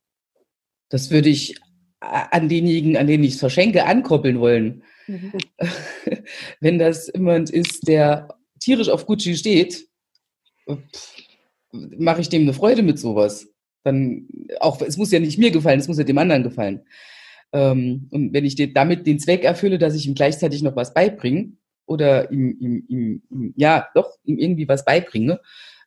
Das 0.88 1.10
würde 1.10 1.28
ich 1.28 1.60
an 2.00 2.48
denjenigen, 2.48 2.96
an 2.96 3.06
denen 3.06 3.24
ich 3.24 3.34
es 3.34 3.40
verschenke, 3.40 3.84
ankoppeln 3.84 4.40
wollen. 4.40 4.82
Mhm. 5.06 5.32
Wenn 6.60 6.78
das 6.78 7.10
jemand 7.12 7.50
ist, 7.50 7.86
der 7.86 8.34
tierisch 8.60 8.88
auf 8.88 9.04
Gucci 9.04 9.36
steht, 9.36 9.86
mache 11.70 12.22
ich 12.22 12.30
dem 12.30 12.42
eine 12.42 12.54
Freude 12.54 12.82
mit 12.82 12.98
sowas. 12.98 13.46
Dann 13.84 14.26
auch, 14.60 14.80
es 14.80 14.96
muss 14.96 15.12
ja 15.12 15.20
nicht 15.20 15.38
mir 15.38 15.50
gefallen, 15.50 15.80
es 15.80 15.88
muss 15.88 15.98
ja 15.98 16.04
dem 16.04 16.16
anderen 16.16 16.44
gefallen. 16.44 16.86
Ähm, 17.52 18.08
und 18.10 18.32
wenn 18.32 18.46
ich 18.46 18.56
damit 18.72 19.06
den 19.06 19.20
Zweck 19.20 19.44
erfülle, 19.44 19.76
dass 19.76 19.94
ich 19.94 20.06
ihm 20.06 20.14
gleichzeitig 20.14 20.62
noch 20.62 20.76
was 20.76 20.94
beibringe 20.94 21.57
oder 21.88 22.30
ihm, 22.30 22.56
ihm, 22.60 22.84
ihm, 22.88 23.22
ihm 23.30 23.54
ja, 23.56 23.88
doch, 23.94 24.16
ihm 24.24 24.38
irgendwie 24.38 24.68
was 24.68 24.84
beibringe, 24.84 25.40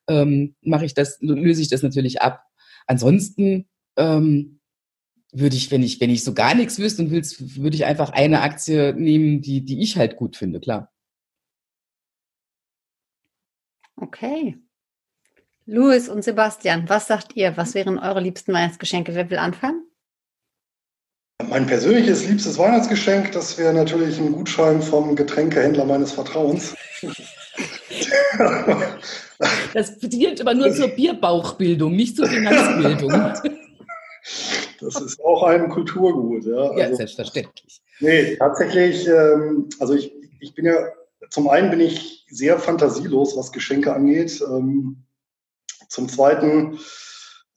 ähm, 0.07 0.55
mache 0.61 0.85
ich 0.85 0.93
das, 0.93 1.19
löse 1.21 1.61
ich 1.61 1.69
das 1.69 1.83
natürlich 1.83 2.21
ab. 2.21 2.43
Ansonsten 2.87 3.69
ähm, 3.97 4.59
würde 5.31 5.55
ich, 5.55 5.71
wenn 5.71 5.83
ich, 5.83 6.01
wenn 6.01 6.09
ich 6.09 6.23
so 6.23 6.33
gar 6.33 6.55
nichts 6.55 6.79
wüsste 6.79 7.03
und 7.03 7.11
willst, 7.11 7.57
würde 7.57 7.75
ich 7.75 7.85
einfach 7.85 8.09
eine 8.11 8.41
Aktie 8.41 8.93
nehmen, 8.93 9.41
die, 9.41 9.63
die 9.63 9.81
ich 9.81 9.97
halt 9.97 10.17
gut 10.17 10.35
finde, 10.35 10.59
klar. 10.59 10.91
Okay. 13.95 14.57
Louis 15.65 16.09
und 16.09 16.23
Sebastian, 16.23 16.89
was 16.89 17.07
sagt 17.07 17.35
ihr? 17.35 17.55
Was 17.55 17.75
wären 17.75 17.99
eure 17.99 18.19
liebsten 18.19 18.51
Weihnachtsgeschenke? 18.51 19.13
Wer 19.13 19.29
will 19.29 19.37
anfangen? 19.37 19.90
Mein 21.49 21.65
persönliches 21.65 22.27
liebstes 22.27 22.57
Weihnachtsgeschenk, 22.57 23.31
das 23.31 23.57
wäre 23.57 23.73
natürlich 23.73 24.19
ein 24.19 24.31
Gutschein 24.31 24.81
vom 24.81 25.15
Getränkehändler 25.15 25.85
meines 25.85 26.11
Vertrauens. 26.11 26.75
Das 29.73 29.97
dient 29.97 30.39
aber 30.41 30.53
nur 30.53 30.71
zur 30.71 30.89
Bierbauchbildung, 30.89 31.95
nicht 31.95 32.15
zur 32.15 32.27
Finanzbildung. 32.27 33.09
Das 34.81 35.01
ist 35.01 35.19
auch 35.23 35.43
ein 35.43 35.69
Kulturgut. 35.69 36.45
Ja, 36.45 36.77
ja 36.77 36.85
also, 36.85 36.97
selbstverständlich. 36.97 37.81
Nee, 37.99 38.35
tatsächlich, 38.35 39.07
ähm, 39.07 39.69
also 39.79 39.95
ich, 39.95 40.13
ich 40.39 40.53
bin 40.53 40.65
ja, 40.65 40.75
zum 41.29 41.49
einen 41.49 41.71
bin 41.71 41.79
ich 41.79 42.25
sehr 42.29 42.59
fantasielos, 42.59 43.35
was 43.35 43.51
Geschenke 43.51 43.93
angeht. 43.93 44.43
Ähm, 44.47 45.03
zum 45.87 46.07
zweiten 46.07 46.79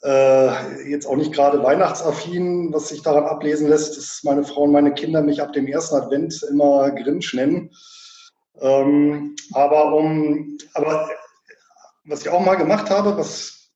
äh, 0.05 0.91
jetzt 0.91 1.07
auch 1.07 1.17
nicht 1.17 1.33
gerade 1.33 1.63
weihnachtsaffin, 1.63 2.73
was 2.73 2.89
sich 2.89 3.03
daran 3.03 3.25
ablesen 3.25 3.69
lässt, 3.69 3.97
dass 3.97 4.21
meine 4.23 4.45
Frau 4.45 4.63
und 4.63 4.73
meine 4.73 4.93
Kinder 4.93 5.23
mich 5.23 5.41
ab 5.41 5.53
dem 5.55 5.67
ersten 5.67 5.97
Advent 5.97 6.43
immer 6.51 6.91
Grinch 6.91 7.33
nennen. 7.33 7.71
Ähm, 8.61 9.35
aber 9.53 9.95
um, 9.95 10.59
aber 10.75 11.09
was 12.05 12.21
ich 12.21 12.29
auch 12.29 12.45
mal 12.45 12.57
gemacht 12.57 12.91
habe, 12.91 13.17
was 13.17 13.71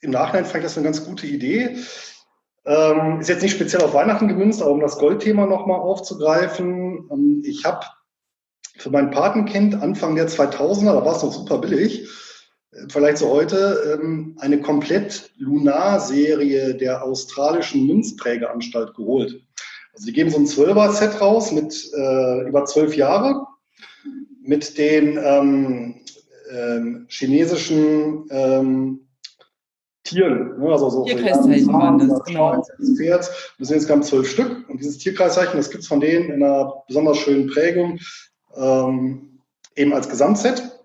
im 0.00 0.12
Nachhinein 0.12 0.44
fand 0.44 0.58
ich 0.58 0.64
das 0.64 0.76
eine 0.76 0.84
ganz 0.84 1.04
gute 1.04 1.26
Idee, 1.26 1.76
ähm, 2.64 3.20
ist 3.20 3.28
jetzt 3.28 3.42
nicht 3.42 3.54
speziell 3.54 3.82
auf 3.82 3.92
Weihnachten 3.92 4.28
gemünzt, 4.28 4.62
aber 4.62 4.70
um 4.70 4.80
das 4.80 4.98
Goldthema 4.98 5.46
nochmal 5.46 5.80
aufzugreifen. 5.80 7.08
Ähm, 7.10 7.42
ich 7.44 7.64
habe 7.64 7.84
für 8.76 8.90
mein 8.90 9.10
Patenkind 9.10 9.82
Anfang 9.82 10.14
der 10.14 10.28
2000er, 10.28 10.94
da 10.94 11.04
war 11.04 11.16
es 11.16 11.22
noch 11.22 11.32
super 11.32 11.58
billig, 11.58 12.08
vielleicht 12.88 13.18
so 13.18 13.28
heute, 13.28 13.98
ähm, 14.02 14.36
eine 14.40 14.60
komplett 14.60 15.30
Lunar-Serie 15.36 16.74
der 16.74 17.04
australischen 17.04 17.86
Münzprägeanstalt 17.86 18.94
geholt. 18.94 19.42
Also 19.92 20.06
die 20.06 20.12
geben 20.12 20.30
so 20.30 20.38
ein 20.38 20.46
Zwölfer-Set 20.46 21.20
raus 21.20 21.52
mit 21.52 21.90
äh, 21.94 22.48
über 22.48 22.64
zwölf 22.64 22.96
Jahre 22.96 23.46
mit 24.42 24.76
den 24.78 25.18
ähm, 25.22 26.00
ähm, 26.50 27.06
chinesischen 27.08 28.26
ähm, 28.30 29.06
Tieren. 30.04 30.58
Ne? 30.58 30.68
Also 30.68 30.90
so 30.90 31.04
Tierkreiszeichen 31.04 31.72
waren 31.72 32.08
das, 32.08 32.22
genau. 32.24 32.62
Pferd. 32.96 33.20
Das 33.58 33.68
sind 33.68 33.76
insgesamt 33.76 34.04
zwölf 34.06 34.28
Stück. 34.28 34.68
Und 34.68 34.80
dieses 34.80 34.98
Tierkreiszeichen, 34.98 35.56
das 35.56 35.70
gibt 35.70 35.82
es 35.82 35.88
von 35.88 36.00
denen 36.00 36.30
in 36.30 36.42
einer 36.42 36.82
besonders 36.88 37.18
schönen 37.18 37.48
Prägung, 37.48 37.98
ähm, 38.56 39.40
eben 39.76 39.92
als 39.92 40.08
Gesamtset. 40.08 40.81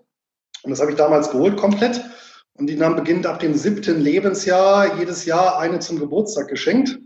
Und 0.68 0.72
das 0.72 0.82
habe 0.82 0.90
ich 0.90 0.98
damals 0.98 1.30
geholt, 1.30 1.56
komplett. 1.56 2.04
Und 2.52 2.66
die 2.66 2.78
haben 2.78 2.94
beginnt 2.94 3.26
ab 3.26 3.40
dem 3.40 3.54
siebten 3.54 4.02
Lebensjahr 4.02 4.98
jedes 4.98 5.24
Jahr 5.24 5.58
eine 5.58 5.78
zum 5.78 5.98
Geburtstag 5.98 6.48
geschenkt. 6.48 6.98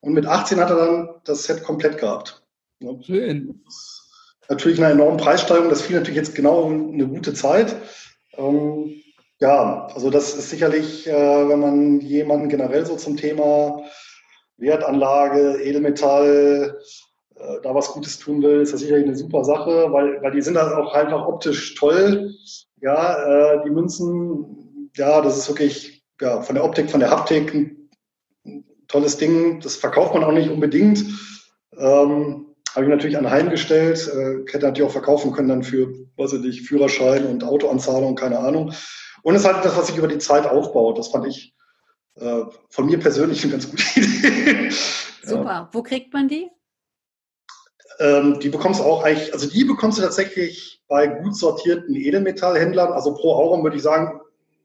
Und 0.00 0.12
mit 0.12 0.26
18 0.26 0.58
hat 0.58 0.70
er 0.70 0.76
dann 0.76 1.08
das 1.22 1.44
Set 1.44 1.62
komplett 1.62 1.98
gehabt. 1.98 2.42
Schön. 3.02 3.62
Natürlich 4.48 4.82
eine 4.82 4.92
enorme 4.92 5.18
Preissteigerung. 5.18 5.68
Das 5.68 5.82
fiel 5.82 5.94
natürlich 5.94 6.16
jetzt 6.16 6.34
genau 6.34 6.66
eine 6.66 7.06
gute 7.06 7.32
Zeit. 7.32 7.76
Ähm, 8.36 8.96
ja, 9.38 9.86
also 9.94 10.10
das 10.10 10.34
ist 10.34 10.50
sicherlich, 10.50 11.06
äh, 11.06 11.48
wenn 11.48 11.60
man 11.60 12.00
jemanden 12.00 12.48
generell 12.48 12.84
so 12.86 12.96
zum 12.96 13.16
Thema 13.16 13.84
Wertanlage, 14.56 15.62
Edelmetall, 15.62 16.80
äh, 17.36 17.60
da 17.62 17.72
was 17.72 17.92
Gutes 17.92 18.18
tun 18.18 18.42
will, 18.42 18.62
ist 18.62 18.72
das 18.72 18.80
sicherlich 18.80 19.06
eine 19.06 19.14
super 19.16 19.44
Sache, 19.44 19.92
weil, 19.92 20.20
weil 20.22 20.32
die 20.32 20.42
sind 20.42 20.54
dann 20.54 20.72
auch 20.72 20.92
einfach 20.92 21.24
optisch 21.28 21.76
toll. 21.76 22.34
Ja, 22.80 23.54
äh, 23.54 23.64
die 23.64 23.70
Münzen, 23.70 24.90
ja, 24.96 25.20
das 25.20 25.38
ist 25.38 25.48
wirklich 25.48 26.04
ja, 26.20 26.42
von 26.42 26.54
der 26.54 26.64
Optik, 26.64 26.90
von 26.90 27.00
der 27.00 27.10
Haptik 27.10 27.54
ein, 27.54 27.90
tolles 28.88 29.16
Ding. 29.16 29.60
Das 29.60 29.76
verkauft 29.76 30.14
man 30.14 30.24
auch 30.24 30.32
nicht 30.32 30.50
unbedingt. 30.50 31.04
Ähm, 31.76 32.46
habe 32.74 32.84
ich 32.84 32.90
natürlich 32.90 33.18
anheimgestellt. 33.18 34.08
Äh, 34.08 34.50
hätte 34.50 34.66
natürlich 34.66 34.88
auch 34.88 34.92
verkaufen 34.92 35.32
können 35.32 35.48
dann 35.48 35.62
für, 35.62 35.92
weiß 36.16 36.34
ich 36.34 36.40
nicht, 36.40 36.68
Führerschein 36.68 37.26
und 37.26 37.44
Autoanzahlung, 37.44 38.14
keine 38.14 38.38
Ahnung. 38.38 38.72
Und 39.22 39.34
es 39.34 39.42
ist 39.42 39.52
halt 39.52 39.64
das, 39.64 39.76
was 39.76 39.88
sich 39.88 39.96
über 39.96 40.08
die 40.08 40.18
Zeit 40.18 40.46
aufbaut. 40.46 40.98
Das 40.98 41.08
fand 41.08 41.26
ich 41.26 41.54
äh, 42.16 42.42
von 42.70 42.86
mir 42.86 42.98
persönlich 42.98 43.42
eine 43.42 43.52
ganz 43.52 43.70
gute 43.70 43.82
Idee. 43.96 44.70
Super. 45.22 45.44
Ja. 45.44 45.68
Wo 45.72 45.82
kriegt 45.82 46.12
man 46.12 46.28
die? 46.28 46.48
Ähm, 47.98 48.38
die 48.40 48.50
bekommst 48.50 48.80
du 48.80 48.84
auch 48.84 49.02
eigentlich, 49.02 49.32
also 49.32 49.48
die 49.48 49.64
bekommst 49.64 49.98
du 49.98 50.02
tatsächlich 50.02 50.75
bei 50.88 51.06
gut 51.06 51.36
sortierten 51.36 51.94
Edelmetallhändlern. 51.94 52.92
Also 52.92 53.14
pro 53.14 53.34
Aurum 53.34 53.62
würde 53.62 53.76
ich 53.76 53.82
sagen, 53.82 54.20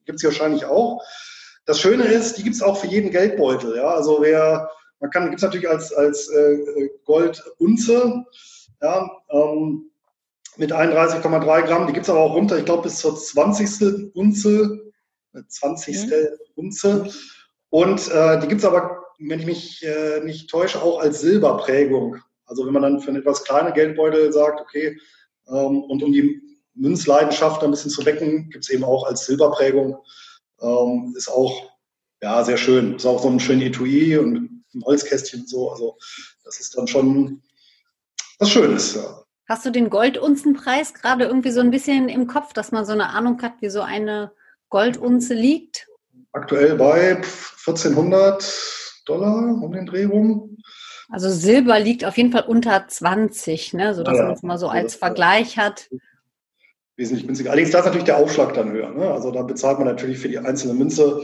gibt 0.05 0.19
es 0.19 0.23
wahrscheinlich 0.23 0.65
auch. 0.65 1.01
Das 1.65 1.79
Schöne 1.79 2.03
ist, 2.03 2.37
die 2.37 2.43
gibt 2.43 2.55
es 2.55 2.61
auch 2.61 2.77
für 2.77 2.87
jeden 2.87 3.11
Geldbeutel. 3.11 3.75
Ja? 3.75 3.89
Also 3.89 4.21
wer, 4.21 4.69
man 4.99 5.09
kann, 5.09 5.25
gibt 5.25 5.37
es 5.37 5.43
natürlich 5.43 5.69
als, 5.69 5.93
als 5.93 6.29
äh, 6.29 6.89
Goldunze. 7.05 8.25
Ja, 8.81 9.11
ähm, 9.29 9.91
mit 10.57 10.73
31,3 10.73 11.61
Gramm. 11.63 11.87
Die 11.87 11.93
gibt 11.93 12.05
es 12.05 12.09
aber 12.09 12.19
auch 12.19 12.35
runter, 12.35 12.57
ich 12.57 12.65
glaube, 12.65 12.83
bis 12.83 12.97
zur 12.97 13.15
20. 13.15 14.13
Unze. 14.15 14.91
20. 15.47 16.07
Mhm. 16.07 16.11
Unze. 16.55 17.09
Und 17.69 18.11
äh, 18.11 18.39
die 18.39 18.47
gibt 18.47 18.61
es 18.61 18.67
aber, 18.67 19.05
wenn 19.19 19.39
ich 19.39 19.45
mich 19.45 19.85
äh, 19.85 20.19
nicht 20.21 20.49
täusche, 20.49 20.81
auch 20.81 20.99
als 20.99 21.21
Silberprägung. 21.21 22.17
Also 22.45 22.65
wenn 22.65 22.73
man 22.73 22.81
dann 22.81 22.99
für 22.99 23.09
einen 23.09 23.21
etwas 23.21 23.43
kleinen 23.43 23.73
Geldbeutel 23.73 24.33
sagt, 24.33 24.59
okay, 24.59 24.99
ähm, 25.51 25.83
und 25.83 26.03
um 26.03 26.11
die 26.11 26.41
Münzleidenschaft 26.73 27.63
ein 27.63 27.71
bisschen 27.71 27.91
zu 27.91 28.05
wecken, 28.05 28.49
gibt 28.49 28.63
es 28.63 28.69
eben 28.69 28.83
auch 28.83 29.05
als 29.05 29.25
Silberprägung. 29.25 29.97
Ähm, 30.61 31.13
ist 31.17 31.29
auch 31.29 31.71
ja, 32.21 32.43
sehr 32.43 32.57
schön. 32.57 32.95
Ist 32.95 33.05
auch 33.05 33.21
so 33.21 33.29
ein 33.29 33.39
schönes 33.39 33.65
Etui 33.65 34.17
und 34.17 34.33
mit 34.33 34.51
einem 34.73 34.85
Holzkästchen 34.85 35.41
und 35.41 35.49
so. 35.49 35.71
Also 35.71 35.97
das 36.43 36.59
ist 36.59 36.77
dann 36.77 36.87
schon 36.87 37.41
was 38.39 38.49
Schönes. 38.49 38.95
Ja. 38.95 39.23
Hast 39.47 39.65
du 39.65 39.71
den 39.71 39.89
Goldunzenpreis 39.89 40.93
gerade 40.93 41.25
irgendwie 41.25 41.51
so 41.51 41.59
ein 41.59 41.71
bisschen 41.71 42.09
im 42.09 42.27
Kopf, 42.27 42.53
dass 42.53 42.71
man 42.71 42.85
so 42.85 42.93
eine 42.93 43.09
Ahnung 43.09 43.41
hat, 43.41 43.53
wie 43.59 43.69
so 43.69 43.81
eine 43.81 44.31
Goldunze 44.69 45.33
liegt? 45.33 45.87
Aktuell 46.31 46.75
bei 46.75 47.17
1400 47.17 49.03
Dollar 49.05 49.61
um 49.61 49.71
den 49.73 49.85
Dreh 49.85 50.05
rum. 50.05 50.50
Also 51.11 51.29
Silber 51.29 51.79
liegt 51.79 52.05
auf 52.05 52.17
jeden 52.17 52.31
Fall 52.31 52.45
unter 52.47 52.87
20, 52.87 53.73
ne? 53.73 53.93
sodass 53.93 54.17
ja, 54.17 54.23
man 54.23 54.33
es 54.33 54.43
mal 54.43 54.57
so 54.57 54.69
als 54.69 54.95
Vergleich 54.95 55.57
hat. 55.57 55.89
Wesentlich 56.95 57.27
günstiger. 57.27 57.51
Allerdings 57.51 57.71
da 57.71 57.79
ist 57.79 57.85
natürlich 57.85 58.05
der 58.05 58.17
Aufschlag 58.17 58.53
dann 58.53 58.71
höher. 58.71 58.91
Ne? 58.91 59.11
Also 59.11 59.31
da 59.31 59.41
bezahlt 59.41 59.77
man 59.77 59.87
natürlich 59.87 60.19
für 60.19 60.29
die 60.29 60.39
einzelne 60.39 60.73
Münze 60.73 61.21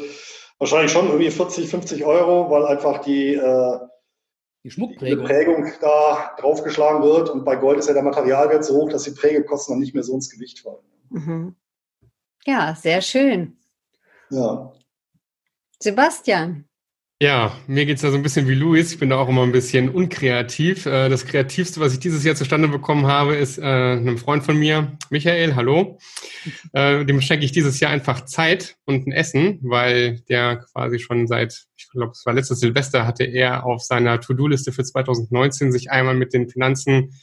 wahrscheinlich 0.59 0.91
schon 0.91 1.07
irgendwie 1.07 1.31
40, 1.31 1.69
50 1.69 2.03
Euro, 2.03 2.51
weil 2.51 2.65
einfach 2.65 2.99
die 2.99 3.35
äh, 3.35 3.79
die 4.63 4.71
Schmuckprägung. 4.71 5.25
Die 5.25 5.33
Prägung 5.33 5.71
da 5.79 6.35
draufgeschlagen 6.39 7.01
wird 7.01 7.29
und 7.29 7.45
bei 7.45 7.55
Gold 7.55 7.79
ist 7.79 7.87
ja 7.87 7.93
der 7.93 8.03
Materialwert 8.03 8.65
so 8.65 8.75
hoch, 8.75 8.89
dass 8.89 9.03
die 9.03 9.11
Prägekosten 9.11 9.73
dann 9.73 9.79
nicht 9.79 9.93
mehr 9.93 10.03
so 10.03 10.13
ins 10.13 10.29
Gewicht 10.29 10.59
fallen. 10.59 10.83
Mhm. 11.09 11.55
Ja, 12.45 12.75
sehr 12.75 13.01
schön. 13.01 13.57
Ja. 14.29 14.73
Sebastian. 15.79 16.66
Ja, 17.19 17.57
mir 17.65 17.87
geht's 17.87 18.03
da 18.03 18.11
so 18.11 18.17
ein 18.17 18.21
bisschen 18.21 18.47
wie 18.47 18.53
Luis. 18.53 18.91
Ich 18.91 18.99
bin 18.99 19.09
da 19.09 19.17
auch 19.17 19.27
immer 19.27 19.41
ein 19.41 19.51
bisschen 19.51 19.89
unkreativ. 19.89 20.85
Äh, 20.85 21.09
das 21.09 21.25
Kreativste, 21.25 21.79
was 21.79 21.93
ich 21.93 21.99
dieses 21.99 22.23
Jahr 22.23 22.35
zustande 22.35 22.67
bekommen 22.67 23.07
habe, 23.07 23.35
ist 23.35 23.57
äh, 23.57 23.63
einem 23.63 24.19
Freund 24.19 24.43
von 24.43 24.55
mir, 24.55 24.95
Michael, 25.09 25.55
hallo. 25.55 25.97
Äh, 26.73 27.05
dem 27.05 27.19
schenke 27.21 27.43
ich 27.43 27.51
dieses 27.51 27.79
Jahr 27.79 27.89
einfach 27.89 28.25
Zeit 28.25 28.77
und 28.85 29.07
ein 29.07 29.11
Essen, 29.11 29.57
weil 29.63 30.19
der 30.29 30.57
quasi 30.57 30.99
schon 30.99 31.25
seit, 31.25 31.65
ich 31.75 31.89
glaube, 31.89 32.11
es 32.11 32.23
war 32.27 32.35
letztes 32.35 32.59
Silvester, 32.59 33.07
hatte 33.07 33.23
er 33.23 33.65
auf 33.65 33.81
seiner 33.81 34.21
To-Do-Liste 34.21 34.71
für 34.71 34.83
2019 34.83 35.71
sich 35.71 35.89
einmal 35.89 36.13
mit 36.13 36.33
den 36.33 36.47
Finanzen 36.47 37.15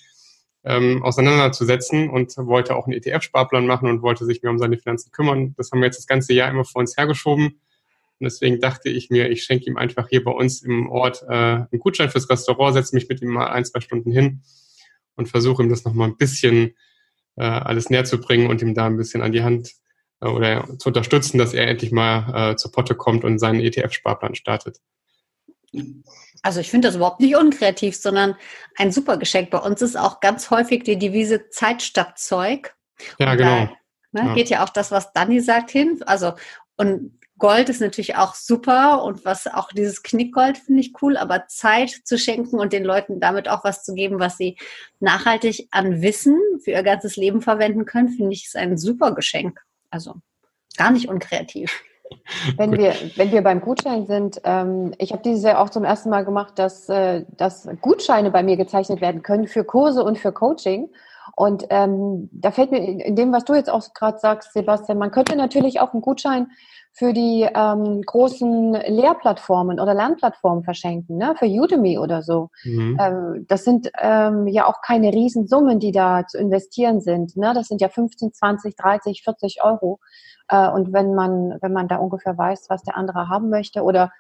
ähm, 0.65 1.05
auseinanderzusetzen 1.05 2.11
und 2.11 2.37
wollte 2.37 2.75
auch 2.75 2.89
einen 2.89 2.95
ETF-Sparplan 3.01 3.65
machen 3.65 3.89
und 3.89 4.03
wollte 4.03 4.25
sich 4.25 4.43
mehr 4.43 4.51
um 4.51 4.59
seine 4.59 4.77
Finanzen 4.77 5.13
kümmern. 5.13 5.55
Das 5.57 5.71
haben 5.71 5.79
wir 5.79 5.87
jetzt 5.87 5.99
das 5.99 6.09
ganze 6.09 6.33
Jahr 6.33 6.51
immer 6.51 6.65
vor 6.65 6.81
uns 6.81 6.97
hergeschoben 6.97 7.61
Und 8.21 8.25
deswegen 8.25 8.61
dachte 8.61 8.89
ich 8.91 9.11
mir, 9.11 9.31
ich 9.31 9.43
schenke 9.43 9.67
ihm 9.67 9.77
einfach 9.77 10.09
hier 10.09 10.23
bei 10.23 10.31
uns 10.31 10.63
im 10.63 10.89
Ort 10.89 11.23
äh, 11.23 11.33
einen 11.33 11.81
Gutschein 11.81 12.11
fürs 12.11 12.31
Restaurant, 12.31 12.75
setze 12.75 12.95
mich 12.95 13.09
mit 13.09 13.21
ihm 13.23 13.31
mal 13.31 13.49
ein, 13.49 13.65
zwei 13.65 13.81
Stunden 13.81 14.13
hin 14.13 14.43
und 15.17 15.29
versuche 15.29 15.63
ihm 15.63 15.69
das 15.69 15.85
nochmal 15.85 16.09
ein 16.09 16.17
bisschen 16.17 16.75
äh, 17.37 17.45
alles 17.45 17.91
näher 17.91 18.05
zu 18.05 18.21
bringen 18.21 18.49
und 18.49 18.63
ihm 18.63 18.75
da 18.75 18.87
ein 18.87 18.97
bisschen 18.97 19.23
an 19.23 19.33
die 19.33 19.43
Hand 19.43 19.73
äh, 20.21 20.29
oder 20.29 20.79
zu 20.79 20.91
unterstützen, 20.91 21.39
dass 21.39 21.55
er 21.55 21.67
endlich 21.67 21.93
mal 21.93 22.53
äh, 22.53 22.57
zur 22.57 22.71
Potte 22.71 22.95
kommt 22.95 23.25
und 23.25 23.39
seinen 23.39 23.61
ETF-Sparplan 23.61 24.35
startet. 24.35 24.79
Also 26.43 26.61
ich 26.61 26.71
finde 26.71 26.89
das 26.89 26.97
überhaupt 26.97 27.21
nicht 27.21 27.37
unkreativ, 27.37 27.97
sondern 27.97 28.37
ein 28.77 28.93
super 28.93 29.17
Geschenk. 29.17 29.51
Bei 29.51 29.59
uns 29.59 29.83
ist 29.83 29.97
auch 29.97 30.21
ganz 30.21 30.51
häufig 30.51 30.85
die 30.85 30.99
Devise 30.99 31.49
Zeit 31.51 31.83
statt 31.83 32.19
Zeug. 32.19 32.77
Ja, 33.19 33.33
und 33.33 33.39
genau. 33.39 33.69
Da, 34.13 34.23
ne, 34.23 34.29
ja. 34.29 34.35
Geht 34.35 34.51
ja 34.51 34.65
auch 34.65 34.69
das, 34.69 34.93
was 34.93 35.13
Dani 35.13 35.41
sagt, 35.41 35.71
hin. 35.71 36.01
Also, 36.07 36.35
und 36.77 37.19
Gold 37.39 37.69
ist 37.69 37.81
natürlich 37.81 38.17
auch 38.17 38.35
super 38.35 39.03
und 39.03 39.25
was 39.25 39.47
auch 39.47 39.69
dieses 39.71 40.03
Knickgold 40.03 40.57
finde 40.57 40.81
ich 40.81 40.93
cool, 41.03 41.17
aber 41.17 41.47
Zeit 41.49 41.91
zu 42.05 42.17
schenken 42.17 42.61
und 42.61 42.73
den 42.73 42.85
Leuten 42.85 43.19
damit 43.19 43.49
auch 43.49 43.65
was 43.65 43.83
zu 43.83 43.95
geben, 43.95 44.21
was 44.21 44.37
sie 44.37 44.57
nachhaltig 45.01 45.69
an 45.73 46.01
Wissen 46.01 46.39
für 46.63 46.71
ihr 46.71 46.83
ganzes 46.85 47.17
Leben 47.17 47.43
verwenden 47.43 47.87
können, 47.87 48.11
finde 48.11 48.33
ich 48.33 48.47
ist 48.47 48.57
ein 48.57 48.79
super 48.79 49.15
Geschenk. 49.15 49.61
Also 49.91 50.15
gar 50.77 50.91
nicht 50.91 51.09
unkreativ. 51.09 51.83
Wenn 52.59 52.77
wir, 52.77 52.95
wenn 53.17 53.33
wir 53.33 53.43
beim 53.43 53.63
Gutschein 53.63 54.07
sind, 54.07 54.41
ähm, 54.45 54.95
ich 54.99 55.13
habe 55.13 55.23
dieses 55.23 55.43
Jahr 55.43 55.59
auch 55.59 55.71
zum 55.71 55.85
ersten 55.85 56.11
Mal 56.11 56.25
gemacht, 56.25 56.59
dass, 56.59 56.89
äh, 56.89 57.25
dass 57.37 57.67
Gutscheine 57.81 58.31
bei 58.31 58.43
mir 58.43 58.57
gezeichnet 58.57 59.01
werden 59.01 59.23
können 59.23 59.49
für 59.49 59.65
Kurse 59.65 60.05
und 60.05 60.19
für 60.19 60.31
Coaching. 60.31 60.91
Und 61.35 61.65
ähm, 61.71 62.29
da 62.31 62.51
fällt 62.51 62.71
mir 62.71 62.79
in 62.79 63.17
dem, 63.17 63.33
was 63.33 63.47
du 63.47 63.55
jetzt 63.55 63.71
auch 63.71 63.95
gerade 63.95 64.19
sagst, 64.19 64.53
Sebastian, 64.53 64.99
man 64.99 65.11
könnte 65.11 65.35
natürlich 65.35 65.81
auch 65.81 65.93
einen 65.93 66.03
Gutschein 66.03 66.49
für 66.97 67.13
die 67.13 67.47
ähm, 67.55 68.03
großen 68.03 68.73
Lehrplattformen 68.73 69.81
oder 69.81 69.95
Lernplattformen 69.95 70.63
verschenken, 70.63 71.17
ne? 71.17 71.35
für 71.37 71.47
Udemy 71.47 71.99
oder 71.99 72.23
so. 72.23 72.51
Mhm. 72.63 72.97
Ähm, 73.01 73.45
das 73.49 73.65
sind 73.65 73.91
ähm, 74.01 74.47
ja 74.47 74.67
auch 74.67 74.81
keine 74.81 75.13
Riesensummen, 75.13 75.81
die 75.81 75.91
da 75.91 76.25
zu 76.29 76.39
investieren 76.39 77.01
sind. 77.01 77.37
Ne? 77.37 77.53
Das 77.53 77.67
sind 77.67 77.81
ja 77.81 77.89
15, 77.89 78.33
20, 78.33 78.77
30, 78.77 79.23
40 79.25 79.65
Euro. 79.65 79.99
Äh, 80.49 80.71
und 80.71 80.93
wenn 80.93 81.15
man, 81.15 81.59
wenn 81.61 81.73
man 81.73 81.89
da 81.89 81.97
ungefähr 81.97 82.39
weiß, 82.39 82.67
was 82.69 82.85
der 82.85 82.97
andere 82.97 83.29
haben 83.29 83.51
möchte 83.51 83.83
oder 83.83 84.13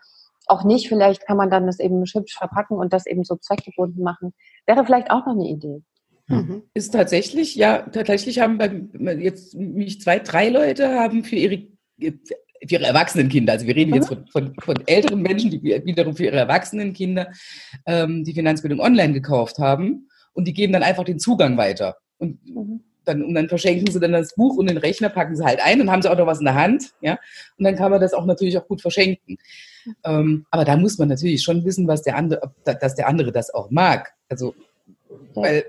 auch 0.46 0.64
nicht, 0.64 0.88
vielleicht 0.88 1.26
kann 1.26 1.36
man 1.36 1.50
dann 1.50 1.66
das 1.66 1.78
eben 1.78 2.04
hübsch 2.04 2.36
verpacken 2.36 2.76
und 2.76 2.92
das 2.92 3.06
eben 3.06 3.22
so 3.22 3.36
zweckgebunden 3.36 4.02
machen. 4.02 4.34
Wäre 4.66 4.84
vielleicht 4.84 5.12
auch 5.12 5.26
noch 5.26 5.34
eine 5.34 5.48
Idee. 5.48 5.84
Mhm. 6.26 6.64
Ist 6.74 6.92
tatsächlich, 6.92 7.54
ja, 7.54 7.82
tatsächlich 7.82 8.40
haben 8.40 8.58
bei, 8.58 8.68
jetzt 9.14 9.54
mich 9.54 10.00
zwei, 10.00 10.18
drei 10.18 10.48
Leute 10.48 10.98
haben 10.98 11.22
für 11.22 11.36
ihre 11.36 11.68
für 12.68 12.74
ihre 12.74 12.86
Erwachsenenkinder. 12.86 13.52
Also 13.52 13.66
wir 13.66 13.76
reden 13.76 13.90
mhm. 13.90 13.96
jetzt 13.96 14.08
von, 14.08 14.26
von, 14.28 14.54
von, 14.58 14.76
älteren 14.86 15.22
Menschen, 15.22 15.50
die 15.50 15.62
wiederum 15.62 16.16
für 16.16 16.24
ihre 16.24 16.36
Erwachsenenkinder 16.36 17.30
ähm, 17.86 18.24
die 18.24 18.34
Finanzbildung 18.34 18.80
online 18.80 19.12
gekauft 19.12 19.58
haben 19.58 20.08
und 20.32 20.46
die 20.46 20.54
geben 20.54 20.72
dann 20.72 20.82
einfach 20.82 21.04
den 21.04 21.18
Zugang 21.18 21.56
weiter. 21.56 21.96
Und 22.18 22.44
mhm. 22.46 22.80
dann, 23.04 23.22
und 23.22 23.34
dann 23.34 23.48
verschenken 23.48 23.90
sie 23.90 24.00
dann 24.00 24.12
das 24.12 24.34
Buch 24.34 24.56
und 24.56 24.68
den 24.68 24.78
Rechner 24.78 25.08
packen 25.08 25.36
sie 25.36 25.44
halt 25.44 25.60
ein 25.62 25.80
und 25.80 25.90
haben 25.90 26.02
sie 26.02 26.10
auch 26.10 26.18
noch 26.18 26.26
was 26.26 26.38
in 26.38 26.46
der 26.46 26.54
Hand. 26.54 26.92
Ja? 27.00 27.18
Und 27.58 27.64
dann 27.64 27.76
kann 27.76 27.90
man 27.90 28.00
das 28.00 28.14
auch 28.14 28.26
natürlich 28.26 28.56
auch 28.58 28.66
gut 28.66 28.80
verschenken. 28.80 29.38
Ähm, 30.04 30.46
aber 30.50 30.64
da 30.64 30.76
muss 30.76 30.98
man 30.98 31.08
natürlich 31.08 31.42
schon 31.42 31.64
wissen, 31.64 31.86
was 31.86 32.02
der 32.02 32.16
andere, 32.16 32.54
dass 32.64 32.94
der 32.94 33.06
andere 33.06 33.32
das 33.32 33.52
auch 33.52 33.70
mag. 33.70 34.14
Also, 34.28 34.54
weil 35.34 35.64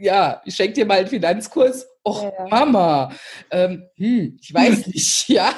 ja, 0.00 0.40
ich 0.44 0.54
schenke 0.54 0.74
dir 0.74 0.86
mal 0.86 0.98
einen 0.98 1.08
Finanzkurs. 1.08 1.86
Och, 2.08 2.22
ja. 2.22 2.46
Mama, 2.48 3.10
ähm, 3.50 3.88
hm, 3.96 4.38
ich 4.40 4.54
weiß 4.54 4.86
nicht, 4.88 5.28
ja. 5.28 5.50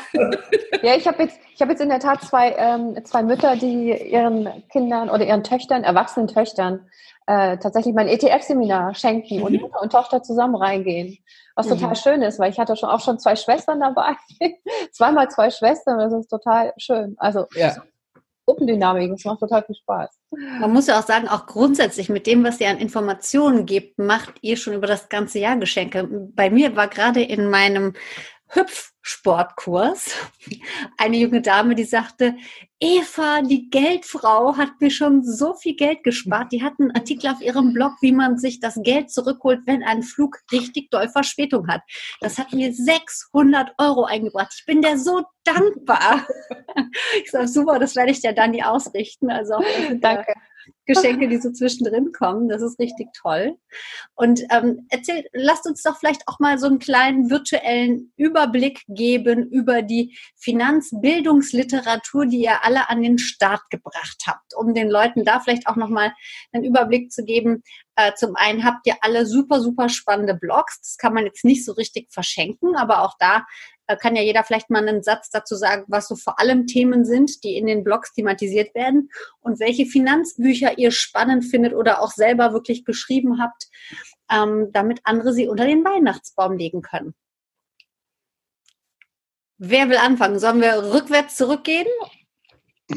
Ja, 0.83 0.97
ich 0.97 1.07
habe 1.07 1.23
jetzt, 1.23 1.39
ich 1.53 1.61
jetzt 1.61 1.81
in 1.81 1.89
der 1.89 2.01
Tat 2.01 2.23
zwei, 2.23 2.55
ähm, 2.57 2.99
zwei 3.05 3.23
Mütter, 3.23 3.57
die 3.57 3.93
ihren 3.93 4.49
Kindern 4.71 5.11
oder 5.11 5.25
ihren 5.25 5.45
Töchtern, 5.45 5.85
erwachsenen 5.85 6.27
Töchtern, 6.27 6.89
äh, 7.27 7.59
tatsächlich 7.59 7.95
mein 7.95 8.09
ETF-Seminar 8.09 8.95
schenken 8.95 9.39
mhm. 9.39 9.45
und 9.45 9.61
Mutter 9.61 9.83
und 9.83 9.93
Tochter 9.93 10.23
zusammen 10.23 10.57
reingehen. 10.57 11.19
Was 11.55 11.67
mhm. 11.67 11.79
total 11.79 11.97
schön 11.97 12.23
ist, 12.23 12.39
weil 12.41 12.51
ich 12.51 12.59
hatte 12.59 12.75
schon 12.77 12.89
auch 12.89 13.01
schon 13.01 13.19
zwei 13.19 13.37
Schwestern 13.37 13.81
dabei. 13.81 14.17
Zweimal 14.93 15.29
zwei 15.31 15.51
Schwestern, 15.51 15.99
das 15.99 16.13
ist 16.13 16.29
total 16.29 16.73
schön. 16.77 17.15
Also 17.19 17.47
ja. 17.55 17.77
Gruppendynamik. 18.51 19.13
Es 19.13 19.25
macht 19.25 19.41
total 19.41 19.63
viel 19.65 19.77
Spaß. 19.77 20.11
Man 20.61 20.73
muss 20.73 20.87
ja 20.87 20.99
auch 20.99 21.07
sagen, 21.07 21.29
auch 21.29 21.47
grundsätzlich 21.47 22.09
mit 22.09 22.27
dem, 22.27 22.45
was 22.45 22.61
ihr 22.61 22.69
an 22.69 22.79
Informationen 22.79 23.67
gebt, 23.67 23.99
macht 23.99 24.35
ihr 24.43 24.57
schon 24.57 24.75
über 24.75 24.87
das 24.87 25.09
ganze 25.09 25.39
Jahr 25.39 25.57
Geschenke. 25.57 26.09
Bei 26.35 26.51
mir 26.51 26.75
war 26.77 26.89
gerade 26.89 27.23
in 27.23 27.49
meinem 27.49 27.95
Hüpfsportkurs 28.51 30.15
eine 30.97 31.17
junge 31.17 31.41
Dame, 31.41 31.75
die 31.75 31.85
sagte, 31.85 32.37
Eva, 32.79 33.43
die 33.43 33.69
Geldfrau 33.69 34.57
hat 34.57 34.81
mir 34.81 34.91
schon 34.91 35.23
so 35.23 35.55
viel 35.55 35.77
Geld 35.77 36.03
gespart. 36.03 36.51
Die 36.51 36.63
hat 36.63 36.75
einen 36.79 36.93
Artikel 36.93 37.31
auf 37.31 37.41
ihrem 37.41 37.75
Blog, 37.75 37.93
wie 38.01 38.13
man 38.13 38.39
sich 38.39 38.59
das 38.59 38.81
Geld 38.83 39.11
zurückholt, 39.11 39.61
wenn 39.67 39.83
ein 39.83 40.03
Flug 40.03 40.39
richtig 40.51 40.91
doll 40.91 41.09
Verspätung 41.09 41.69
hat. 41.69 41.83
Das 42.21 42.39
hat 42.39 42.53
mir 42.53 42.73
600 42.73 43.73
Euro 43.79 44.05
eingebracht. 44.05 44.55
Ich 44.57 44.65
bin 44.65 44.83
der 44.83 44.99
so 44.99 45.23
dankbar. 45.45 46.27
Ich 47.23 47.31
sage, 47.31 47.49
super, 47.49 47.79
das 47.79 47.97
werde 47.97 48.13
ich 48.13 48.21
dir 48.21 48.33
dann 48.33 48.53
nie 48.53 48.63
ausrichten. 48.63 49.31
Also 49.31 49.55
Danke. 50.01 50.33
Geschenke, 50.95 51.29
die 51.29 51.39
so 51.39 51.51
zwischendrin 51.51 52.13
kommen. 52.13 52.49
Das 52.49 52.63
ist 52.63 52.79
richtig 52.79 53.09
toll. 53.15 53.57
Und 54.15 54.43
ähm, 54.51 54.87
erzähl, 54.91 55.25
lasst 55.33 55.67
uns 55.67 55.83
doch 55.83 55.99
vielleicht 55.99 56.27
auch 56.27 56.39
mal 56.39 56.59
so 56.59 56.67
einen 56.67 56.79
kleinen 56.79 57.31
virtuellen 57.31 58.13
Überblick 58.17 58.83
geben 58.89 59.49
über 59.51 59.83
die 59.83 60.17
Finanzbildungsliteratur, 60.37 62.27
die 62.27 62.43
ihr 62.43 62.65
alle 62.65 62.89
an 62.91 63.03
den 63.03 63.19
Start 63.19 63.63
gebracht 63.71 64.23
habt, 64.27 64.55
um 64.57 64.75
den 64.75 64.91
Leuten 64.91 65.25
da 65.25 65.41
vielleicht 65.41 65.67
auch 65.67 65.77
nochmal 65.77 66.13
einen 66.53 66.65
Überblick 66.65 67.13
zu 67.13 67.25
geben. 67.25 67.63
Äh, 67.97 68.15
zum 68.15 68.37
einen 68.37 68.65
habt 68.65 68.87
ihr 68.87 68.97
alle 69.01 69.27
super, 69.27 69.61
super 69.61 69.89
spannende 69.89 70.35
Blogs. 70.35 70.81
Das 70.81 70.97
kann 70.97 71.15
man 71.15 71.25
jetzt 71.25 71.45
nicht 71.45 71.65
so 71.65 71.73
richtig 71.73 72.13
verschenken, 72.13 72.77
aber 72.77 73.03
auch 73.03 73.15
da 73.19 73.45
kann 73.97 74.17
ja 74.17 74.23
jeder 74.23 74.45
vielleicht 74.45 74.71
mal 74.71 74.87
einen 74.87 75.03
Satz 75.03 75.31
dazu 75.31 75.57
sagen, 75.57 75.85
was 75.89 76.09
so 76.09 76.17
vor 76.17 76.39
allem 76.39 76.67
Themen 76.67 77.05
sind, 77.05 77.45
die 77.45 77.57
in 77.57 77.67
den 77.67 77.85
Blogs 77.85 78.13
thematisiert 78.13 78.75
werden 78.75 79.11
und 79.41 79.61
welche 79.61 79.87
Finanzbücher 79.87 80.79
ihr 80.79 80.91
spannend 80.91 81.45
findet 81.45 81.75
oder 81.75 82.03
auch 82.03 82.11
selber 82.11 82.53
wirklich 82.53 82.85
geschrieben 82.85 83.41
habt, 83.41 83.69
ähm, 84.31 84.71
damit 84.73 85.01
andere 85.05 85.33
sie 85.33 85.49
unter 85.49 85.67
den 85.67 85.85
Weihnachtsbaum 85.85 86.57
legen 86.57 86.83
können. 86.83 87.15
Wer 89.59 89.89
will 89.89 89.99
anfangen? 89.99 90.39
Sollen 90.39 90.61
wir 90.61 90.93
rückwärts 90.95 91.37
zurückgehen? 91.37 91.87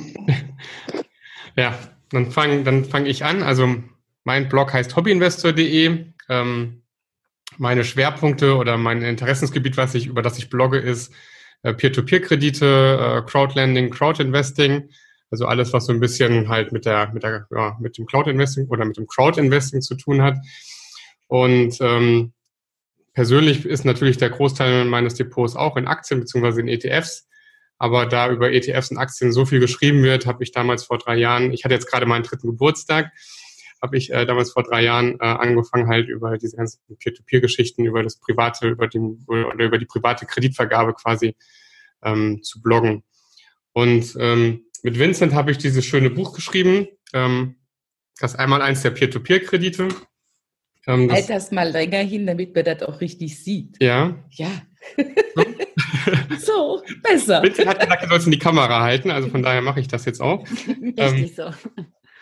Ja, 1.55 1.77
dann 2.09 2.31
fange 2.31 2.63
dann 2.63 2.85
fang 2.85 3.05
ich 3.05 3.23
an. 3.23 3.43
Also 3.43 3.75
mein 4.23 4.49
Blog 4.49 4.73
heißt 4.73 4.95
hobbyinvestor.de. 4.95 6.05
Ähm, 6.29 6.82
meine 7.57 7.83
Schwerpunkte 7.83 8.55
oder 8.55 8.77
mein 8.77 9.01
Interessensgebiet, 9.01 9.77
was 9.77 9.95
ich, 9.95 10.07
über 10.07 10.21
das 10.21 10.37
ich 10.37 10.49
blogge, 10.49 10.77
ist 10.77 11.13
äh, 11.63 11.73
Peer-to-Peer-Kredite, 11.73 13.23
äh, 13.25 13.29
Crowdlending, 13.29 13.89
Crowdinvesting. 13.89 14.89
Also 15.31 15.47
alles, 15.47 15.73
was 15.73 15.87
so 15.87 15.93
ein 15.93 15.99
bisschen 15.99 16.47
halt 16.49 16.71
mit 16.71 16.85
der, 16.85 17.11
mit 17.11 17.23
der, 17.23 17.47
ja, 17.55 17.75
mit 17.79 17.97
dem 17.97 18.05
Cloud-Investing 18.05 18.67
oder 18.67 18.85
mit 18.85 18.97
dem 18.97 19.07
Crowd-Investing 19.07 19.81
zu 19.81 19.95
tun 19.95 20.21
hat. 20.21 20.37
Und 21.27 21.79
ähm, 21.81 22.33
persönlich 23.13 23.65
ist 23.65 23.85
natürlich 23.85 24.17
der 24.17 24.29
Großteil 24.29 24.85
meines 24.85 25.15
Depots 25.15 25.55
auch 25.55 25.75
in 25.77 25.87
Aktien 25.87 26.19
beziehungsweise 26.19 26.61
in 26.61 26.67
ETFs. 26.67 27.27
Aber 27.79 28.05
da 28.05 28.29
über 28.29 28.51
ETFs 28.51 28.91
und 28.91 28.97
Aktien 28.97 29.31
so 29.31 29.45
viel 29.45 29.59
geschrieben 29.59 30.03
wird, 30.03 30.25
habe 30.27 30.43
ich 30.43 30.51
damals 30.51 30.83
vor 30.83 30.99
drei 30.99 31.15
Jahren, 31.15 31.51
ich 31.51 31.63
hatte 31.63 31.73
jetzt 31.73 31.89
gerade 31.89 32.05
meinen 32.05 32.23
dritten 32.23 32.47
Geburtstag, 32.47 33.11
habe 33.83 33.97
ich 33.97 34.11
äh, 34.11 34.25
damals 34.25 34.51
vor 34.53 34.63
drei 34.63 34.83
Jahren 34.83 35.19
äh, 35.19 35.25
angefangen, 35.25 35.89
halt 35.89 36.07
über 36.07 36.37
diese 36.37 36.55
ganzen 36.55 36.79
Peer-to-Peer-Geschichten, 36.97 37.83
über 37.83 38.01
das 38.01 38.17
private, 38.17 38.69
über 38.69 38.87
die 38.87 38.99
oder 39.27 39.65
über 39.65 39.77
die 39.77 39.85
private 39.85 40.25
Kreditvergabe 40.25 40.93
quasi 40.93 41.35
ähm, 42.01 42.41
zu 42.41 42.61
bloggen. 42.61 43.03
Und 43.73 44.15
ähm, 44.17 44.65
mit 44.83 44.97
Vincent 44.97 45.33
habe 45.33 45.51
ich 45.51 45.57
dieses 45.57 45.85
schöne 45.85 46.09
Buch 46.09 46.33
geschrieben, 46.33 46.87
ähm, 47.13 47.57
das 48.19 48.35
einmal 48.35 48.61
eins 48.61 48.83
der 48.83 48.91
Peer-to-Peer-Kredite. 48.91 49.89
Ähm, 50.87 51.11
halt 51.11 51.29
das 51.29 51.51
mal 51.51 51.69
länger 51.69 51.99
hin, 51.99 52.25
damit 52.25 52.55
man 52.55 52.63
das 52.63 52.83
auch 52.83 53.01
richtig 53.01 53.43
sieht. 53.43 53.81
Ja. 53.81 54.15
Ja. 54.31 54.49
so, 56.39 56.81
besser. 57.01 57.43
Vincent 57.43 57.67
hat 57.67 57.79
gesagt, 57.81 58.03
er 58.03 58.11
es 58.11 58.25
in 58.25 58.31
die 58.31 58.39
Kamera 58.39 58.81
halten, 58.81 59.11
also 59.11 59.27
von 59.27 59.43
daher 59.43 59.61
mache 59.61 59.81
ich 59.81 59.89
das 59.89 60.05
jetzt 60.05 60.21
auch. 60.21 60.45
Richtig 60.67 60.97
ähm, 60.97 61.27
so. 61.35 61.51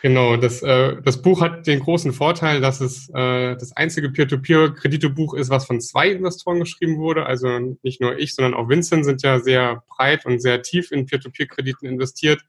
Genau, 0.02 0.36
das, 0.36 0.64
äh, 0.64 1.00
das 1.04 1.22
Buch 1.22 1.42
hat 1.42 1.68
den 1.68 1.80
großen 1.80 2.12
Vorteil, 2.12 2.60
dass 2.60 2.82
es 2.82 3.08
äh, 3.10 3.56
das 3.56 3.78
einzige 3.78 4.10
Peer-to-Peer-Kreditebuch 4.10 5.36
ist, 5.36 5.52
was 5.52 5.68
von 5.68 5.80
zwei 5.80 6.10
Investoren 6.10 6.60
geschrieben 6.60 6.98
wurde. 6.98 7.28
Also 7.28 7.78
nicht 7.84 8.02
nur 8.02 8.18
ich, 8.18 8.34
sondern 8.34 8.56
auch 8.56 8.68
Vincent 8.68 9.06
sind 9.06 9.22
ja 9.22 9.40
sehr 9.40 9.84
breit 9.88 10.26
und 10.26 10.42
sehr 10.42 10.64
tief 10.64 10.92
in 10.92 11.06
Peer-to-Peer-Krediten 11.06 11.86
investiert. 11.86 12.42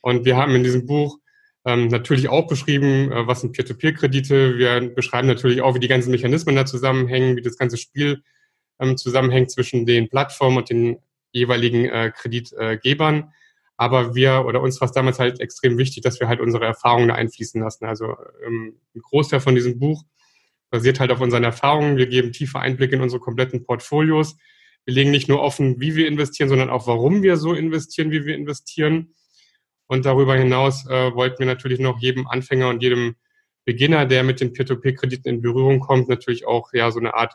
Und 0.00 0.24
wir 0.24 0.36
haben 0.36 0.54
in 0.54 0.62
diesem 0.62 0.86
Buch 0.86 1.18
ähm, 1.64 1.88
natürlich 1.88 2.28
auch 2.28 2.46
beschrieben, 2.46 3.10
äh, 3.10 3.26
was 3.26 3.40
sind 3.40 3.52
Peer-to-Peer-Kredite. 3.52 4.56
Wir 4.56 4.80
beschreiben 4.94 5.26
natürlich 5.26 5.62
auch, 5.62 5.74
wie 5.74 5.80
die 5.80 5.88
ganzen 5.88 6.12
Mechanismen 6.12 6.54
da 6.54 6.66
zusammenhängen, 6.66 7.36
wie 7.36 7.42
das 7.42 7.58
ganze 7.58 7.78
Spiel 7.78 8.22
ähm, 8.78 8.96
zusammenhängt 8.96 9.50
zwischen 9.50 9.86
den 9.86 10.08
Plattformen 10.08 10.58
und 10.58 10.70
den 10.70 10.98
jeweiligen 11.32 11.86
äh, 11.86 12.12
Kreditgebern. 12.14 13.32
Aber 13.76 14.14
wir 14.14 14.44
oder 14.46 14.62
uns 14.62 14.80
war 14.80 14.86
es 14.86 14.92
damals 14.92 15.18
halt 15.18 15.40
extrem 15.40 15.76
wichtig, 15.76 16.02
dass 16.02 16.18
wir 16.18 16.28
halt 16.28 16.40
unsere 16.40 16.64
Erfahrungen 16.64 17.10
einfließen 17.10 17.60
lassen. 17.60 17.84
Also 17.84 18.16
ähm, 18.44 18.80
ein 18.94 19.02
Großteil 19.02 19.40
von 19.40 19.54
diesem 19.54 19.78
Buch 19.78 20.04
basiert 20.70 20.98
halt 20.98 21.10
auf 21.10 21.20
unseren 21.20 21.44
Erfahrungen. 21.44 21.96
Wir 21.96 22.06
geben 22.06 22.32
tiefe 22.32 22.58
Einblicke 22.58 22.96
in 22.96 23.02
unsere 23.02 23.20
kompletten 23.20 23.64
Portfolios. 23.64 24.36
Wir 24.86 24.94
legen 24.94 25.10
nicht 25.10 25.28
nur 25.28 25.42
offen, 25.42 25.80
wie 25.80 25.94
wir 25.94 26.08
investieren, 26.08 26.48
sondern 26.48 26.70
auch, 26.70 26.86
warum 26.86 27.22
wir 27.22 27.36
so 27.36 27.52
investieren, 27.54 28.10
wie 28.10 28.24
wir 28.24 28.34
investieren. 28.34 29.14
Und 29.88 30.06
darüber 30.06 30.36
hinaus 30.36 30.86
äh, 30.86 31.14
wollten 31.14 31.40
wir 31.40 31.46
natürlich 31.46 31.78
noch 31.78 31.98
jedem 32.00 32.26
Anfänger 32.26 32.68
und 32.68 32.82
jedem 32.82 33.16
Beginner, 33.64 34.06
der 34.06 34.22
mit 34.22 34.40
den 34.40 34.52
Peer-to-Peer-Krediten 34.52 35.28
in 35.28 35.42
Berührung 35.42 35.80
kommt, 35.80 36.08
natürlich 36.08 36.46
auch 36.46 36.72
ja 36.72 36.90
so 36.90 37.00
eine 37.00 37.14
Art 37.14 37.34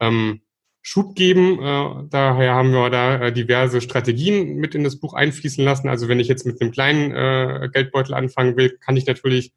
ähm, 0.00 0.42
Schub 0.88 1.16
geben. 1.16 1.58
Äh, 1.60 2.06
daher 2.10 2.54
haben 2.54 2.70
wir 2.70 2.90
da 2.90 3.16
äh, 3.16 3.32
diverse 3.32 3.80
Strategien 3.80 4.54
mit 4.54 4.76
in 4.76 4.84
das 4.84 5.00
Buch 5.00 5.14
einfließen 5.14 5.64
lassen. 5.64 5.88
Also 5.88 6.06
wenn 6.06 6.20
ich 6.20 6.28
jetzt 6.28 6.46
mit 6.46 6.60
einem 6.60 6.70
kleinen 6.70 7.10
äh, 7.10 7.68
Geldbeutel 7.72 8.14
anfangen 8.14 8.56
will, 8.56 8.78
kann 8.78 8.96
ich 8.96 9.04
natürlich 9.04 9.50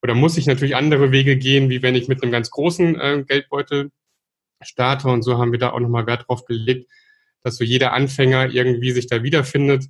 oder 0.00 0.14
muss 0.14 0.38
ich 0.38 0.46
natürlich 0.46 0.74
andere 0.74 1.12
Wege 1.12 1.36
gehen, 1.36 1.68
wie 1.68 1.82
wenn 1.82 1.94
ich 1.94 2.08
mit 2.08 2.22
einem 2.22 2.32
ganz 2.32 2.50
großen 2.50 2.98
äh, 2.98 3.22
Geldbeutel 3.28 3.90
starte. 4.62 5.08
Und 5.08 5.20
so 5.24 5.36
haben 5.36 5.52
wir 5.52 5.58
da 5.58 5.72
auch 5.72 5.78
nochmal 5.78 6.06
Wert 6.06 6.24
drauf 6.26 6.46
gelegt, 6.46 6.90
dass 7.42 7.56
so 7.56 7.64
jeder 7.64 7.92
Anfänger 7.92 8.48
irgendwie 8.48 8.92
sich 8.92 9.06
da 9.06 9.22
wiederfindet 9.22 9.84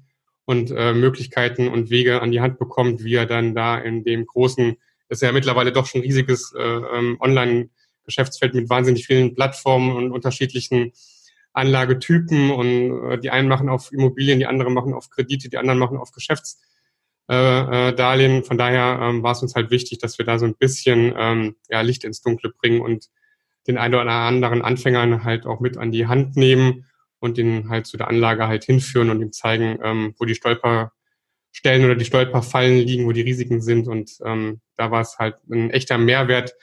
und 0.46 0.72
äh, 0.72 0.94
Möglichkeiten 0.94 1.68
und 1.68 1.90
Wege 1.90 2.22
an 2.22 2.32
die 2.32 2.40
Hand 2.40 2.58
bekommt, 2.58 3.04
wie 3.04 3.14
er 3.14 3.26
dann 3.26 3.54
da 3.54 3.78
in 3.78 4.02
dem 4.02 4.26
großen, 4.26 4.76
das 5.08 5.18
ist 5.18 5.22
ja 5.22 5.30
mittlerweile 5.30 5.70
doch 5.70 5.86
schon 5.86 6.00
riesiges 6.00 6.52
äh, 6.58 6.60
ähm, 6.60 7.18
Online- 7.20 7.70
Geschäftsfeld 8.04 8.54
mit 8.54 8.70
wahnsinnig 8.70 9.06
vielen 9.06 9.34
Plattformen 9.34 9.96
und 9.96 10.12
unterschiedlichen 10.12 10.92
Anlagetypen 11.52 12.50
und 12.50 13.10
äh, 13.10 13.18
die 13.18 13.30
einen 13.30 13.48
machen 13.48 13.68
auf 13.68 13.92
Immobilien, 13.92 14.38
die 14.38 14.46
anderen 14.46 14.74
machen 14.74 14.94
auf 14.94 15.10
Kredite, 15.10 15.48
die 15.48 15.58
anderen 15.58 15.78
machen 15.78 15.98
auf 15.98 16.12
Geschäftsdarlehen. 16.12 18.40
Äh, 18.40 18.42
Von 18.42 18.58
daher 18.58 18.98
ähm, 19.02 19.22
war 19.22 19.32
es 19.32 19.42
uns 19.42 19.54
halt 19.54 19.70
wichtig, 19.70 19.98
dass 19.98 20.18
wir 20.18 20.24
da 20.24 20.38
so 20.38 20.46
ein 20.46 20.54
bisschen 20.54 21.14
ähm, 21.16 21.56
ja, 21.68 21.80
Licht 21.82 22.04
ins 22.04 22.22
Dunkle 22.22 22.50
bringen 22.50 22.80
und 22.80 23.08
den 23.66 23.78
einen 23.78 23.94
oder 23.94 24.10
anderen 24.10 24.62
Anfängern 24.62 25.24
halt 25.24 25.46
auch 25.46 25.60
mit 25.60 25.76
an 25.76 25.92
die 25.92 26.06
Hand 26.06 26.36
nehmen 26.36 26.86
und 27.20 27.36
den 27.36 27.68
halt 27.68 27.86
zu 27.86 27.96
der 27.96 28.08
Anlage 28.08 28.48
halt 28.48 28.64
hinführen 28.64 29.10
und 29.10 29.20
ihm 29.20 29.32
zeigen, 29.32 29.78
ähm, 29.82 30.14
wo 30.18 30.24
die 30.24 30.34
Stolperstellen 30.34 31.84
oder 31.84 31.94
die 31.94 32.04
Stolperfallen 32.04 32.78
liegen, 32.78 33.06
wo 33.06 33.12
die 33.12 33.20
Risiken 33.20 33.62
sind. 33.62 33.86
Und 33.86 34.18
da 34.20 34.90
war 34.90 35.02
es 35.02 35.18
halt 35.18 35.36
ein 35.48 35.70
echter 35.70 35.98
Mehrwert, 35.98 36.54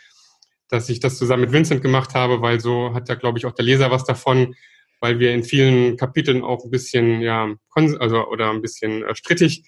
dass 0.69 0.87
ich 0.89 0.99
das 0.99 1.17
zusammen 1.17 1.41
mit 1.41 1.51
Vincent 1.51 1.81
gemacht 1.81 2.13
habe, 2.13 2.41
weil 2.41 2.59
so 2.59 2.93
hat 2.93 3.09
ja, 3.09 3.15
glaube 3.15 3.37
ich, 3.37 3.45
auch 3.45 3.53
der 3.53 3.65
Leser 3.65 3.91
was 3.91 4.05
davon, 4.05 4.55
weil 5.01 5.19
wir 5.19 5.33
in 5.33 5.43
vielen 5.43 5.97
Kapiteln 5.97 6.43
auch 6.43 6.63
ein 6.63 6.71
bisschen, 6.71 7.21
ja, 7.21 7.53
also 7.73 8.27
oder 8.27 8.51
ein 8.51 8.61
bisschen 8.61 9.03
äh, 9.03 9.15
strittig 9.15 9.63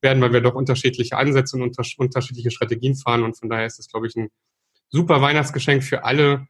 werden, 0.00 0.22
weil 0.22 0.32
wir 0.32 0.40
doch 0.40 0.54
unterschiedliche 0.54 1.16
Ansätze 1.16 1.56
und 1.56 1.62
unter 1.62 1.82
unterschiedliche 1.96 2.50
Strategien 2.50 2.94
fahren. 2.94 3.22
Und 3.22 3.38
von 3.38 3.48
daher 3.48 3.66
ist 3.66 3.78
das, 3.78 3.88
glaube 3.88 4.06
ich, 4.06 4.14
ein 4.16 4.28
super 4.90 5.20
Weihnachtsgeschenk 5.20 5.82
für 5.82 6.04
alle, 6.04 6.46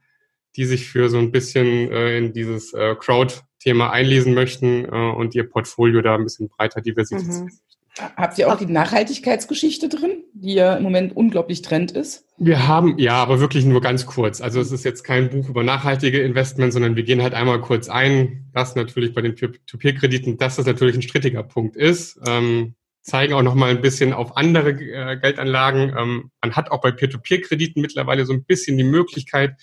die 0.56 0.66
sich 0.66 0.86
für 0.86 1.08
so 1.08 1.18
ein 1.18 1.32
bisschen 1.32 1.90
äh, 1.90 2.18
in 2.18 2.32
dieses 2.32 2.74
äh, 2.74 2.94
Crowd-Thema 2.96 3.90
einlesen 3.90 4.34
möchten 4.34 4.84
äh, 4.84 4.88
und 4.88 5.34
ihr 5.34 5.48
Portfolio 5.48 6.02
da 6.02 6.14
ein 6.14 6.24
bisschen 6.24 6.48
breiter 6.48 6.80
diversifizieren. 6.80 7.46
Mhm. 7.46 7.58
Habt 7.98 8.38
ihr 8.38 8.52
auch 8.52 8.58
die 8.58 8.66
Nachhaltigkeitsgeschichte 8.66 9.88
drin, 9.88 10.24
die 10.32 10.54
ja 10.54 10.74
im 10.74 10.82
Moment 10.82 11.16
unglaublich 11.16 11.62
Trend 11.62 11.92
ist? 11.92 12.26
Wir 12.38 12.66
haben, 12.66 12.98
ja, 12.98 13.14
aber 13.14 13.38
wirklich 13.38 13.64
nur 13.64 13.80
ganz 13.80 14.04
kurz. 14.04 14.40
Also 14.40 14.60
es 14.60 14.72
ist 14.72 14.84
jetzt 14.84 15.04
kein 15.04 15.30
Buch 15.30 15.48
über 15.48 15.62
nachhaltige 15.62 16.20
Investments, 16.20 16.74
sondern 16.74 16.96
wir 16.96 17.04
gehen 17.04 17.22
halt 17.22 17.34
einmal 17.34 17.60
kurz 17.60 17.88
ein, 17.88 18.50
dass 18.52 18.74
natürlich 18.74 19.14
bei 19.14 19.20
den 19.20 19.36
Peer-to-Peer-Krediten, 19.36 20.38
dass 20.38 20.56
das 20.56 20.66
natürlich 20.66 20.96
ein 20.96 21.02
strittiger 21.02 21.44
Punkt 21.44 21.76
ist. 21.76 22.18
Ähm, 22.26 22.74
zeigen 23.02 23.34
auch 23.34 23.42
noch 23.42 23.54
mal 23.54 23.70
ein 23.70 23.82
bisschen 23.82 24.12
auf 24.12 24.36
andere 24.36 24.70
äh, 24.70 25.16
Geldanlagen. 25.16 25.94
Ähm, 25.96 26.30
man 26.42 26.56
hat 26.56 26.72
auch 26.72 26.80
bei 26.80 26.90
Peer-to-Peer-Krediten 26.90 27.80
mittlerweile 27.80 28.26
so 28.26 28.32
ein 28.32 28.44
bisschen 28.44 28.76
die 28.76 28.84
Möglichkeit, 28.84 29.54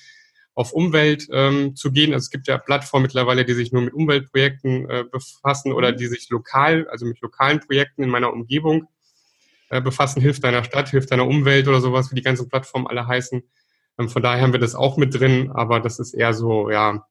auf 0.53 0.73
Umwelt 0.73 1.27
ähm, 1.31 1.75
zu 1.75 1.91
gehen. 1.91 2.13
Also 2.13 2.25
es 2.25 2.29
gibt 2.29 2.47
ja 2.47 2.57
Plattformen 2.57 3.03
mittlerweile, 3.03 3.45
die 3.45 3.53
sich 3.53 3.71
nur 3.71 3.81
mit 3.81 3.93
Umweltprojekten 3.93 4.89
äh, 4.89 5.03
befassen 5.09 5.71
oder 5.71 5.91
mhm. 5.91 5.97
die 5.97 6.07
sich 6.07 6.29
lokal, 6.29 6.87
also 6.89 7.05
mit 7.05 7.21
lokalen 7.21 7.59
Projekten 7.61 8.03
in 8.03 8.09
meiner 8.09 8.33
Umgebung 8.33 8.87
äh, 9.69 9.81
befassen. 9.81 10.21
Hilft 10.21 10.43
deiner 10.43 10.63
Stadt, 10.63 10.89
hilft 10.89 11.11
deiner 11.11 11.27
Umwelt 11.27 11.67
oder 11.67 11.79
sowas, 11.79 12.11
wie 12.11 12.15
die 12.15 12.21
ganzen 12.21 12.49
Plattformen 12.49 12.87
alle 12.87 13.07
heißen. 13.07 13.41
Ähm, 13.97 14.09
von 14.09 14.21
daher 14.21 14.41
haben 14.41 14.53
wir 14.53 14.59
das 14.59 14.75
auch 14.75 14.97
mit 14.97 15.17
drin, 15.17 15.51
aber 15.53 15.79
das 15.79 15.99
ist 15.99 16.13
eher 16.13 16.33
so, 16.33 16.69
ja. 16.69 17.05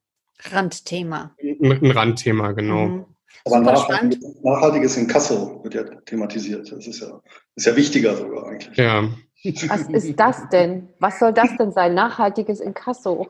Randthema. 0.51 1.35
Ein, 1.41 1.71
ein 1.71 1.91
Randthema, 1.91 2.51
genau. 2.51 2.87
Mhm. 2.87 3.05
Aber 3.45 3.59
nachhaltiges, 3.59 4.35
nachhaltiges 4.43 4.97
Inkasso 4.97 5.63
wird 5.63 5.73
ja 5.73 5.83
thematisiert. 5.83 6.71
Das 6.71 6.85
ist 6.85 7.01
ja, 7.01 7.21
ist 7.55 7.65
ja 7.65 7.75
wichtiger 7.75 8.15
sogar 8.15 8.47
eigentlich. 8.47 8.77
Ja. 8.77 9.09
Was 9.43 9.89
ist 9.89 10.19
das 10.19 10.49
denn? 10.49 10.89
Was 10.99 11.19
soll 11.19 11.33
das 11.33 11.57
denn 11.57 11.71
sein? 11.71 11.95
Nachhaltiges 11.95 12.59
Inkasso? 12.59 13.29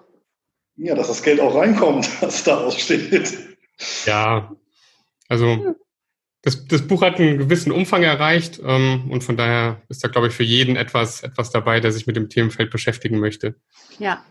Ja, 0.75 0.95
dass 0.95 1.07
das 1.07 1.23
Geld 1.23 1.39
auch 1.39 1.55
reinkommt, 1.55 2.09
was 2.21 2.43
da 2.43 2.57
aussteht. 2.57 3.37
Ja, 4.05 4.51
also 5.29 5.75
das, 6.41 6.65
das 6.67 6.87
Buch 6.87 7.01
hat 7.01 7.19
einen 7.19 7.37
gewissen 7.37 7.71
Umfang 7.71 8.03
erreicht 8.03 8.59
ähm, 8.65 9.09
und 9.11 9.23
von 9.23 9.37
daher 9.37 9.81
ist 9.89 10.03
da, 10.03 10.07
glaube 10.07 10.27
ich, 10.27 10.33
für 10.33 10.43
jeden 10.43 10.75
etwas, 10.75 11.23
etwas 11.23 11.51
dabei, 11.51 11.79
der 11.79 11.91
sich 11.91 12.07
mit 12.07 12.15
dem 12.15 12.29
Themenfeld 12.29 12.71
beschäftigen 12.71 13.19
möchte. 13.19 13.55
Ja. 13.99 14.23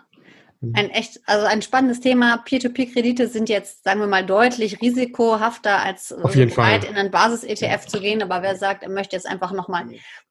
Ein 0.75 0.91
echt, 0.91 1.21
also 1.25 1.47
ein 1.47 1.63
spannendes 1.63 2.01
Thema. 2.01 2.37
Peer-to-Peer-Kredite 2.45 3.29
sind 3.29 3.49
jetzt, 3.49 3.83
sagen 3.83 3.99
wir 4.01 4.07
mal, 4.07 4.27
deutlich 4.27 4.83
risikohafter, 4.83 5.83
als 5.83 6.13
Auf 6.13 6.37
jeden 6.37 6.55
weit 6.55 6.83
Fall. 6.83 6.91
in 6.91 6.99
einen 6.99 7.11
Basis-ETF 7.11 7.87
zu 7.87 7.99
gehen. 7.99 8.23
Aber 8.23 8.43
wer 8.43 8.57
sagt, 8.57 8.83
er 8.83 8.91
möchte 8.91 9.17
jetzt 9.17 9.27
einfach 9.27 9.53
nochmal 9.53 9.87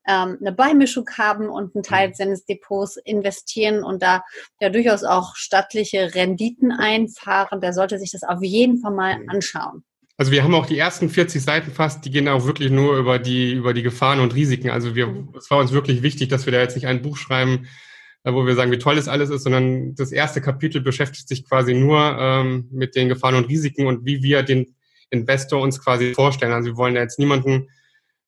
ähm, 0.07 0.37
eine 0.39 0.51
Beimischung 0.51 1.09
haben 1.17 1.49
und 1.49 1.73
einen 1.73 1.83
Teil 1.83 2.09
mhm. 2.09 2.13
seines 2.13 2.45
Depots 2.45 2.97
investieren 2.97 3.83
und 3.83 4.03
da 4.03 4.23
ja 4.61 4.69
durchaus 4.69 5.03
auch 5.03 5.35
stattliche 5.35 6.13
Renditen 6.13 6.71
einfahren, 6.71 7.59
der 7.59 7.73
sollte 7.73 7.97
sich 7.97 8.11
das 8.11 8.21
auf 8.21 8.43
jeden 8.43 8.77
Fall 8.77 8.93
mal 8.93 9.17
mhm. 9.17 9.29
anschauen. 9.29 9.83
Also 10.17 10.31
wir 10.31 10.43
haben 10.43 10.53
auch 10.53 10.67
die 10.67 10.77
ersten 10.77 11.09
40 11.09 11.41
Seiten 11.41 11.71
fast, 11.71 12.05
die 12.05 12.11
gehen 12.11 12.27
auch 12.27 12.45
wirklich 12.45 12.69
nur 12.69 12.97
über 12.97 13.17
die, 13.17 13.53
über 13.53 13.73
die 13.73 13.83
Gefahren 13.83 14.19
und 14.19 14.35
Risiken. 14.35 14.69
Also 14.69 14.93
wir, 14.93 15.27
es 15.35 15.49
war 15.49 15.57
uns 15.57 15.71
wirklich 15.71 16.03
wichtig, 16.03 16.29
dass 16.29 16.45
wir 16.45 16.53
da 16.53 16.59
jetzt 16.59 16.75
nicht 16.75 16.87
ein 16.87 17.01
Buch 17.01 17.17
schreiben, 17.17 17.63
äh, 17.63 17.88
wo 18.23 18.45
wir 18.45 18.55
sagen, 18.55 18.71
wie 18.71 18.77
toll 18.77 18.95
das 18.95 19.07
alles 19.07 19.29
ist, 19.29 19.43
sondern 19.43 19.95
das 19.95 20.11
erste 20.11 20.41
Kapitel 20.41 20.81
beschäftigt 20.81 21.27
sich 21.27 21.47
quasi 21.47 21.73
nur 21.73 22.17
ähm, 22.19 22.67
mit 22.71 22.95
den 22.95 23.09
Gefahren 23.09 23.35
und 23.35 23.47
Risiken 23.47 23.87
und 23.87 24.05
wie 24.05 24.21
wir 24.23 24.43
den 24.43 24.75
Investor 25.09 25.61
uns 25.61 25.81
quasi 25.83 26.13
vorstellen. 26.13 26.51
Also 26.51 26.69
wir 26.69 26.77
wollen 26.77 26.95
ja 26.95 27.01
jetzt 27.01 27.19
niemanden, 27.19 27.69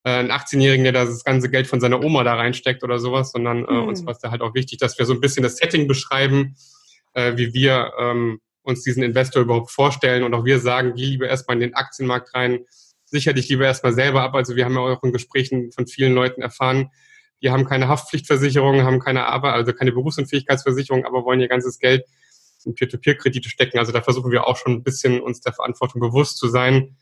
äh, 0.03 0.11
einen 0.11 0.31
18-Jährigen, 0.31 0.83
der 0.83 0.93
das 0.93 1.23
ganze 1.23 1.49
Geld 1.49 1.67
von 1.67 1.79
seiner 1.79 2.03
Oma 2.03 2.23
da 2.23 2.35
reinsteckt 2.35 2.83
oder 2.83 2.99
sowas, 2.99 3.31
sondern 3.31 3.65
äh, 3.65 3.73
mhm. 3.73 3.87
uns 3.87 4.05
war 4.05 4.13
es 4.13 4.19
da 4.19 4.31
halt 4.31 4.41
auch 4.41 4.55
wichtig, 4.55 4.79
dass 4.79 4.97
wir 4.97 5.05
so 5.05 5.13
ein 5.13 5.21
bisschen 5.21 5.43
das 5.43 5.57
Setting 5.57 5.87
beschreiben, 5.87 6.55
äh, 7.13 7.37
wie 7.37 7.53
wir 7.53 7.91
ähm, 7.99 8.39
uns 8.63 8.83
diesen 8.83 9.03
Investor 9.03 9.41
überhaupt 9.41 9.71
vorstellen 9.71 10.23
und 10.23 10.33
auch 10.33 10.45
wir 10.45 10.59
sagen, 10.59 10.93
geh 10.95 11.05
lieber 11.05 11.27
erstmal 11.27 11.57
in 11.57 11.61
den 11.61 11.75
Aktienmarkt 11.75 12.33
rein, 12.33 12.65
sicher 13.05 13.33
dich 13.33 13.49
lieber 13.49 13.65
erstmal 13.65 13.93
selber 13.93 14.21
ab. 14.21 14.35
Also 14.35 14.55
wir 14.55 14.65
haben 14.65 14.75
ja 14.75 14.81
auch 14.81 15.03
in 15.03 15.11
Gesprächen 15.11 15.71
von 15.71 15.87
vielen 15.87 16.13
Leuten 16.13 16.41
erfahren, 16.41 16.89
die 17.41 17.49
haben 17.49 17.65
keine 17.65 17.87
Haftpflichtversicherung, 17.87 18.83
haben 18.83 18.99
keine 18.99 19.25
Arbeit, 19.25 19.53
also 19.53 19.73
keine 19.73 19.91
Berufsunfähigkeitsversicherung, 19.91 21.05
aber 21.05 21.25
wollen 21.25 21.41
ihr 21.41 21.47
ganzes 21.47 21.79
Geld 21.79 22.05
in 22.65 22.75
Peer-to-Peer-Kredite 22.75 23.49
stecken. 23.49 23.79
Also 23.79 23.91
da 23.91 24.01
versuchen 24.01 24.31
wir 24.31 24.47
auch 24.47 24.57
schon 24.57 24.73
ein 24.73 24.83
bisschen 24.83 25.21
uns 25.21 25.41
der 25.41 25.53
Verantwortung 25.53 26.01
bewusst 26.01 26.37
zu 26.37 26.47
sein, 26.47 26.95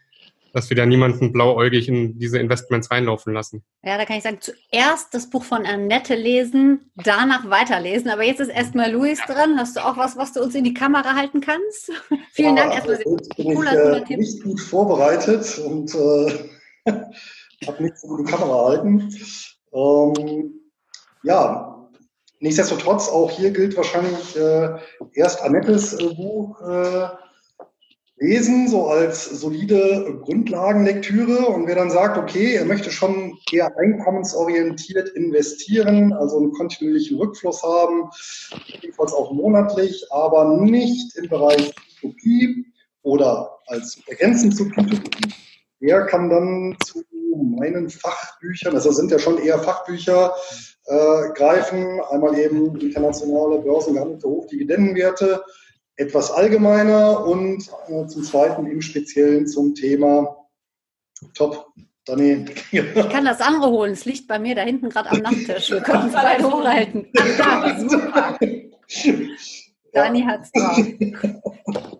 dass 0.53 0.69
wir 0.69 0.77
da 0.77 0.85
niemanden 0.85 1.31
blauäugig 1.31 1.87
in 1.87 2.17
diese 2.17 2.39
Investments 2.39 2.89
reinlaufen 2.89 3.33
lassen. 3.33 3.63
Ja, 3.83 3.97
da 3.97 4.05
kann 4.05 4.17
ich 4.17 4.23
sagen, 4.23 4.39
zuerst 4.41 5.13
das 5.13 5.29
Buch 5.29 5.43
von 5.43 5.65
Annette 5.65 6.15
lesen, 6.15 6.91
danach 6.95 7.49
weiterlesen. 7.49 8.09
Aber 8.09 8.23
jetzt 8.23 8.39
ist 8.39 8.49
erstmal 8.49 8.91
Luis 8.91 9.19
dran. 9.27 9.57
Hast 9.59 9.75
du 9.75 9.85
auch 9.85 9.97
was, 9.97 10.17
was 10.17 10.33
du 10.33 10.41
uns 10.41 10.55
in 10.55 10.63
die 10.63 10.73
Kamera 10.73 11.15
halten 11.15 11.41
kannst? 11.41 11.91
Vielen 12.31 12.57
ja, 12.57 12.63
Dank 12.63 12.75
erstmal. 12.75 12.95
Also 12.95 13.15
bin 13.35 14.07
ich, 14.07 14.11
äh, 14.11 14.17
nicht 14.17 14.43
gut 14.43 14.59
vorbereitet 14.59 15.59
und 15.59 15.93
äh, 15.93 16.49
habe 17.67 17.83
nichts 17.83 18.03
in 18.03 18.25
die 18.25 18.31
Kamera 18.31 18.69
halten. 18.69 19.13
Ähm, 19.73 20.53
ja, 21.23 21.89
nichtsdestotrotz, 22.39 23.09
auch 23.09 23.31
hier 23.31 23.51
gilt 23.51 23.75
wahrscheinlich 23.75 24.35
äh, 24.35 24.77
erst 25.13 25.41
Annettes 25.41 25.93
äh, 25.93 26.13
Buch 26.13 26.61
äh, 26.61 27.07
lesen, 28.19 28.67
so 28.67 28.87
als 28.87 29.25
solide 29.25 30.19
Grundlagenlektüre. 30.23 31.47
Und 31.47 31.67
wer 31.67 31.75
dann 31.75 31.89
sagt, 31.89 32.17
okay, 32.17 32.55
er 32.55 32.65
möchte 32.65 32.91
schon 32.91 33.37
eher 33.51 33.77
einkommensorientiert 33.77 35.09
investieren, 35.09 36.13
also 36.13 36.37
einen 36.37 36.51
kontinuierlichen 36.53 37.17
Rückfluss 37.17 37.63
haben, 37.63 38.09
jedenfalls 38.81 39.13
auch 39.13 39.31
monatlich, 39.31 40.05
aber 40.11 40.57
nicht 40.57 41.15
im 41.15 41.29
Bereich 41.29 41.73
Utopie 42.01 42.65
oder 43.03 43.57
als 43.67 44.01
ergänzend 44.07 44.55
zu 44.55 44.63
P2P, 44.63 45.33
der 45.81 46.05
kann 46.05 46.29
dann 46.29 46.77
zu 46.85 47.03
meinen 47.35 47.89
Fachbüchern, 47.89 48.75
also 48.75 48.91
sind 48.91 49.11
ja 49.11 49.19
schon 49.19 49.37
eher 49.37 49.59
Fachbücher, 49.59 50.33
äh, 50.85 51.29
greifen. 51.33 52.01
Einmal 52.09 52.37
eben 52.37 52.75
internationale 52.79 53.59
börsengehandelte 53.59 54.27
Hochdividendenwerte, 54.27 55.43
etwas 55.95 56.31
allgemeiner 56.31 57.25
und 57.25 57.69
äh, 57.87 58.07
zum 58.07 58.23
Zweiten 58.23 58.65
im 58.65 58.81
Speziellen 58.81 59.47
zum 59.47 59.75
Thema 59.75 60.47
Top. 61.33 61.67
Dani. 62.05 62.45
Ich 62.71 63.09
kann 63.09 63.25
das 63.25 63.41
andere 63.41 63.69
holen. 63.69 63.93
Es 63.93 64.05
liegt 64.05 64.27
bei 64.27 64.39
mir 64.39 64.55
da 64.55 64.61
hinten 64.61 64.89
gerade 64.89 65.11
am 65.11 65.19
Nachttisch. 65.19 65.69
Wir 65.69 65.81
können 65.81 66.07
es 66.07 66.13
beide 66.21 66.51
hochhalten. 66.51 67.07
Ja, 67.37 67.79
super. 67.79 68.39
Dani 69.93 70.21
hat 70.23 70.41
es 70.43 70.51
drauf. 70.51 71.99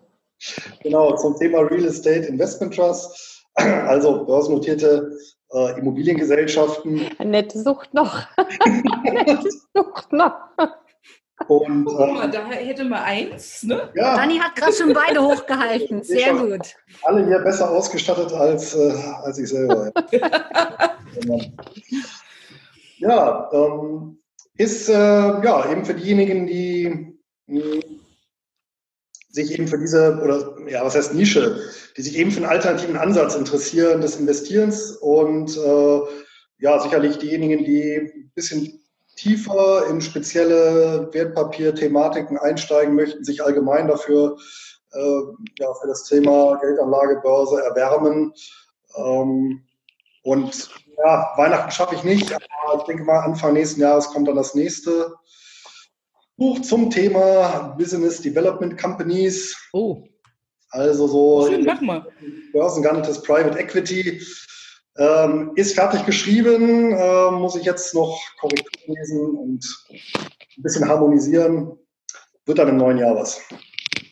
Genau, 0.82 1.14
zum 1.16 1.36
Thema 1.36 1.58
Real 1.58 1.84
Estate 1.84 2.24
Investment 2.24 2.74
Trust. 2.74 3.29
Also 3.54 4.24
börsennotierte 4.24 5.16
äh, 5.52 5.78
Immobiliengesellschaften. 5.78 7.10
Nette 7.18 7.58
Sucht 7.62 7.92
noch. 7.94 8.22
Nette 9.04 9.50
Sucht 9.74 10.12
noch. 10.12 10.34
Und, 11.48 11.86
Guck 11.86 11.98
mal, 11.98 12.28
äh, 12.28 12.30
da 12.30 12.46
hätte 12.48 12.84
man 12.84 13.02
eins. 13.02 13.62
Ne? 13.62 13.90
Ja. 13.94 14.16
Dani 14.16 14.38
hat 14.38 14.54
gerade 14.56 14.72
schon 14.72 14.92
beide 14.92 15.22
hochgehalten. 15.22 16.02
Sehr 16.02 16.34
gut. 16.34 16.76
Alle 17.02 17.26
hier 17.26 17.38
besser 17.38 17.70
ausgestattet 17.70 18.32
als, 18.32 18.74
äh, 18.74 18.92
als 19.22 19.38
ich 19.38 19.48
selber. 19.48 19.90
ja, 22.98 23.50
ähm, 23.52 24.18
ist 24.56 24.88
äh, 24.90 24.92
ja 24.92 25.70
eben 25.70 25.84
für 25.84 25.94
diejenigen, 25.94 26.46
die 26.46 27.18
mh, 27.46 27.62
hm, 27.62 27.99
sich 29.30 29.52
eben 29.52 29.68
für 29.68 29.78
diese, 29.78 30.18
oder 30.22 30.56
ja, 30.68 30.84
was 30.84 30.96
heißt 30.96 31.14
Nische, 31.14 31.60
die 31.96 32.02
sich 32.02 32.16
eben 32.16 32.30
für 32.30 32.38
einen 32.38 32.50
alternativen 32.50 32.96
Ansatz 32.96 33.34
interessieren 33.34 34.00
des 34.00 34.16
Investierens 34.16 34.92
und 34.92 35.56
äh, 35.56 36.00
ja, 36.58 36.78
sicherlich 36.80 37.18
diejenigen, 37.18 37.64
die 37.64 38.12
ein 38.14 38.32
bisschen 38.34 38.80
tiefer 39.16 39.86
in 39.88 40.00
spezielle 40.00 41.08
Wertpapier-Thematiken 41.12 42.38
einsteigen 42.38 42.94
möchten, 42.94 43.24
sich 43.24 43.42
allgemein 43.44 43.88
dafür 43.88 44.36
äh, 44.92 45.20
ja, 45.58 45.74
für 45.74 45.88
das 45.88 46.04
Thema 46.04 46.56
Geldanlage, 46.60 47.20
Börse 47.22 47.62
erwärmen. 47.62 48.32
Ähm, 48.96 49.62
und 50.22 50.70
ja, 50.98 51.32
Weihnachten 51.36 51.70
schaffe 51.70 51.94
ich 51.94 52.04
nicht, 52.04 52.32
aber 52.32 52.78
ich 52.78 52.84
denke 52.84 53.04
mal, 53.04 53.20
Anfang 53.20 53.52
nächsten 53.52 53.80
Jahres 53.80 54.08
kommt 54.08 54.28
dann 54.28 54.36
das 54.36 54.54
nächste 54.54 55.14
Buch 56.40 56.62
zum 56.62 56.88
Thema 56.88 57.74
Business 57.76 58.22
Development 58.22 58.80
Companies. 58.80 59.54
Oh. 59.74 60.02
Also 60.70 61.06
so 61.06 61.46
Schön, 61.46 61.66
mach 61.66 61.82
mal. 61.82 62.06
börsengehandeltes 62.54 63.20
Private 63.20 63.58
Equity. 63.58 64.22
Ähm, 64.96 65.52
ist 65.56 65.74
fertig 65.74 66.06
geschrieben, 66.06 66.94
äh, 66.94 67.30
muss 67.30 67.56
ich 67.56 67.64
jetzt 67.64 67.94
noch 67.94 68.18
Korrektur 68.40 68.94
lesen 68.94 69.36
und 69.36 69.64
ein 69.90 70.62
bisschen 70.62 70.88
harmonisieren. 70.88 71.76
Wird 72.46 72.58
dann 72.58 72.68
im 72.68 72.78
neuen 72.78 72.96
Jahr 72.96 73.16
was. 73.16 73.42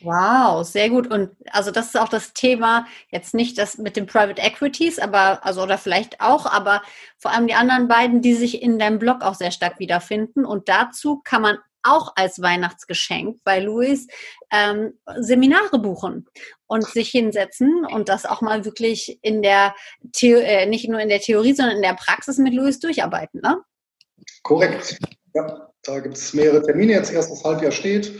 Wow, 0.03 0.63
sehr 0.65 0.89
gut. 0.91 1.11
Und 1.11 1.31
also 1.51 1.71
das 1.71 1.87
ist 1.87 1.99
auch 1.99 2.09
das 2.09 2.33
Thema, 2.33 2.85
jetzt 3.09 3.33
nicht 3.33 3.57
das 3.57 3.79
mit 3.79 3.95
den 3.95 4.05
Private 4.05 4.39
Equities, 4.39 4.99
aber, 4.99 5.43
also 5.43 5.63
oder 5.63 5.79
vielleicht 5.79 6.21
auch, 6.21 6.45
aber 6.45 6.83
vor 7.17 7.31
allem 7.31 7.47
die 7.47 7.55
anderen 7.55 7.87
beiden, 7.87 8.21
die 8.21 8.35
sich 8.35 8.61
in 8.61 8.77
deinem 8.77 8.99
Blog 8.99 9.23
auch 9.23 9.33
sehr 9.33 9.51
stark 9.51 9.79
wiederfinden. 9.79 10.45
Und 10.45 10.69
dazu 10.69 11.21
kann 11.23 11.41
man 11.41 11.57
auch 11.83 12.13
als 12.15 12.41
Weihnachtsgeschenk 12.41 13.39
bei 13.43 13.59
Luis 13.59 14.07
ähm, 14.51 14.93
Seminare 15.17 15.79
buchen 15.79 16.27
und 16.67 16.85
sich 16.85 17.09
hinsetzen 17.09 17.85
und 17.85 18.09
das 18.09 18.25
auch 18.25 18.41
mal 18.41 18.65
wirklich 18.65 19.19
in 19.21 19.41
der 19.41 19.75
The 20.15 20.33
äh, 20.33 20.65
nicht 20.65 20.89
nur 20.89 20.99
in 20.99 21.09
der 21.09 21.19
Theorie, 21.19 21.53
sondern 21.53 21.77
in 21.77 21.81
der 21.81 21.95
Praxis 21.95 22.37
mit 22.37 22.53
Luis 22.53 22.79
durcharbeiten, 22.79 23.41
ne? 23.41 23.61
Korrekt. 24.43 24.99
Ja, 25.33 25.69
da 25.83 25.99
gibt 25.99 26.17
es 26.17 26.33
mehrere 26.33 26.61
Termine. 26.61 26.93
Jetzt 26.93 27.11
erstes 27.11 27.43
Halbjahr 27.43 27.71
steht. 27.71 28.19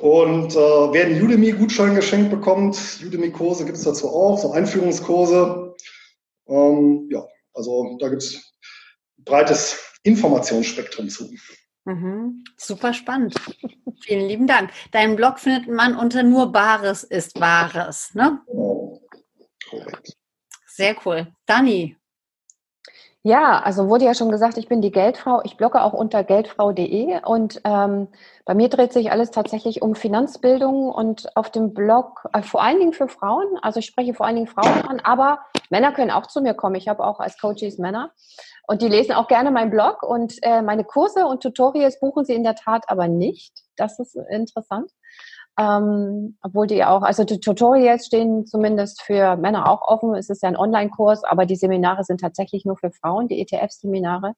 Und 0.00 0.54
äh, 0.54 0.58
wer 0.58 1.04
einen 1.04 1.22
Udemy-Gutschein 1.22 1.94
geschenkt 1.94 2.30
bekommt, 2.30 2.78
Udemy-Kurse 3.04 3.66
gibt 3.66 3.76
es 3.76 3.84
dazu 3.84 4.08
auch, 4.08 4.38
so 4.38 4.52
Einführungskurse. 4.52 5.74
Ähm, 6.48 7.08
ja, 7.10 7.26
also 7.52 7.98
da 8.00 8.08
gibt 8.08 8.22
es 8.22 8.54
breites 9.18 9.78
Informationsspektrum 10.02 11.08
zu. 11.10 11.30
Mhm. 11.84 12.44
Super 12.56 12.92
spannend. 12.92 13.34
Vielen 14.02 14.28
lieben 14.28 14.46
Dank. 14.46 14.70
Deinen 14.92 15.16
Blog 15.16 15.38
findet 15.38 15.68
man 15.68 15.96
unter 15.96 16.22
nur 16.22 16.52
Bares 16.52 17.04
ist 17.04 17.40
Wahres, 17.40 18.14
ne? 18.14 18.40
Sehr 20.66 20.96
cool. 21.04 21.26
Dani. 21.46 21.96
Ja, 23.22 23.60
also 23.60 23.90
wurde 23.90 24.06
ja 24.06 24.14
schon 24.14 24.30
gesagt, 24.30 24.56
ich 24.56 24.66
bin 24.66 24.80
die 24.80 24.90
Geldfrau. 24.90 25.42
Ich 25.44 25.58
blogge 25.58 25.82
auch 25.82 25.92
unter 25.92 26.24
geldfrau.de 26.24 27.22
und 27.26 27.60
ähm, 27.64 28.08
bei 28.46 28.54
mir 28.54 28.70
dreht 28.70 28.94
sich 28.94 29.10
alles 29.12 29.30
tatsächlich 29.30 29.82
um 29.82 29.94
Finanzbildung 29.94 30.88
und 30.90 31.36
auf 31.36 31.50
dem 31.50 31.74
Blog 31.74 32.26
äh, 32.32 32.40
vor 32.40 32.62
allen 32.62 32.78
Dingen 32.78 32.94
für 32.94 33.08
Frauen. 33.08 33.58
Also 33.60 33.80
ich 33.80 33.86
spreche 33.86 34.14
vor 34.14 34.24
allen 34.24 34.36
Dingen 34.36 34.46
Frauen 34.46 34.86
an, 34.88 35.00
aber 35.00 35.40
Männer 35.68 35.92
können 35.92 36.10
auch 36.10 36.28
zu 36.28 36.40
mir 36.40 36.54
kommen. 36.54 36.76
Ich 36.76 36.88
habe 36.88 37.04
auch 37.04 37.20
als 37.20 37.38
Coaches 37.38 37.76
Männer. 37.76 38.10
Und 38.70 38.82
die 38.82 38.88
lesen 38.88 39.14
auch 39.14 39.26
gerne 39.26 39.50
meinen 39.50 39.72
Blog 39.72 40.04
und 40.04 40.34
äh, 40.42 40.62
meine 40.62 40.84
Kurse 40.84 41.26
und 41.26 41.42
Tutorials 41.42 41.98
buchen 41.98 42.24
sie 42.24 42.34
in 42.34 42.44
der 42.44 42.54
Tat 42.54 42.84
aber 42.86 43.08
nicht. 43.08 43.52
Das 43.74 43.98
ist 43.98 44.16
interessant. 44.30 44.92
Ähm, 45.58 46.38
obwohl 46.40 46.68
die 46.68 46.84
auch, 46.84 47.02
also 47.02 47.24
die 47.24 47.40
Tutorials 47.40 48.06
stehen 48.06 48.46
zumindest 48.46 49.02
für 49.02 49.34
Männer 49.34 49.68
auch 49.68 49.82
offen. 49.82 50.14
Es 50.14 50.30
ist 50.30 50.44
ja 50.44 50.48
ein 50.48 50.56
Online-Kurs, 50.56 51.24
aber 51.24 51.46
die 51.46 51.56
Seminare 51.56 52.04
sind 52.04 52.20
tatsächlich 52.20 52.64
nur 52.64 52.76
für 52.76 52.92
Frauen, 52.92 53.26
die 53.26 53.40
ETF-Seminare. 53.40 54.34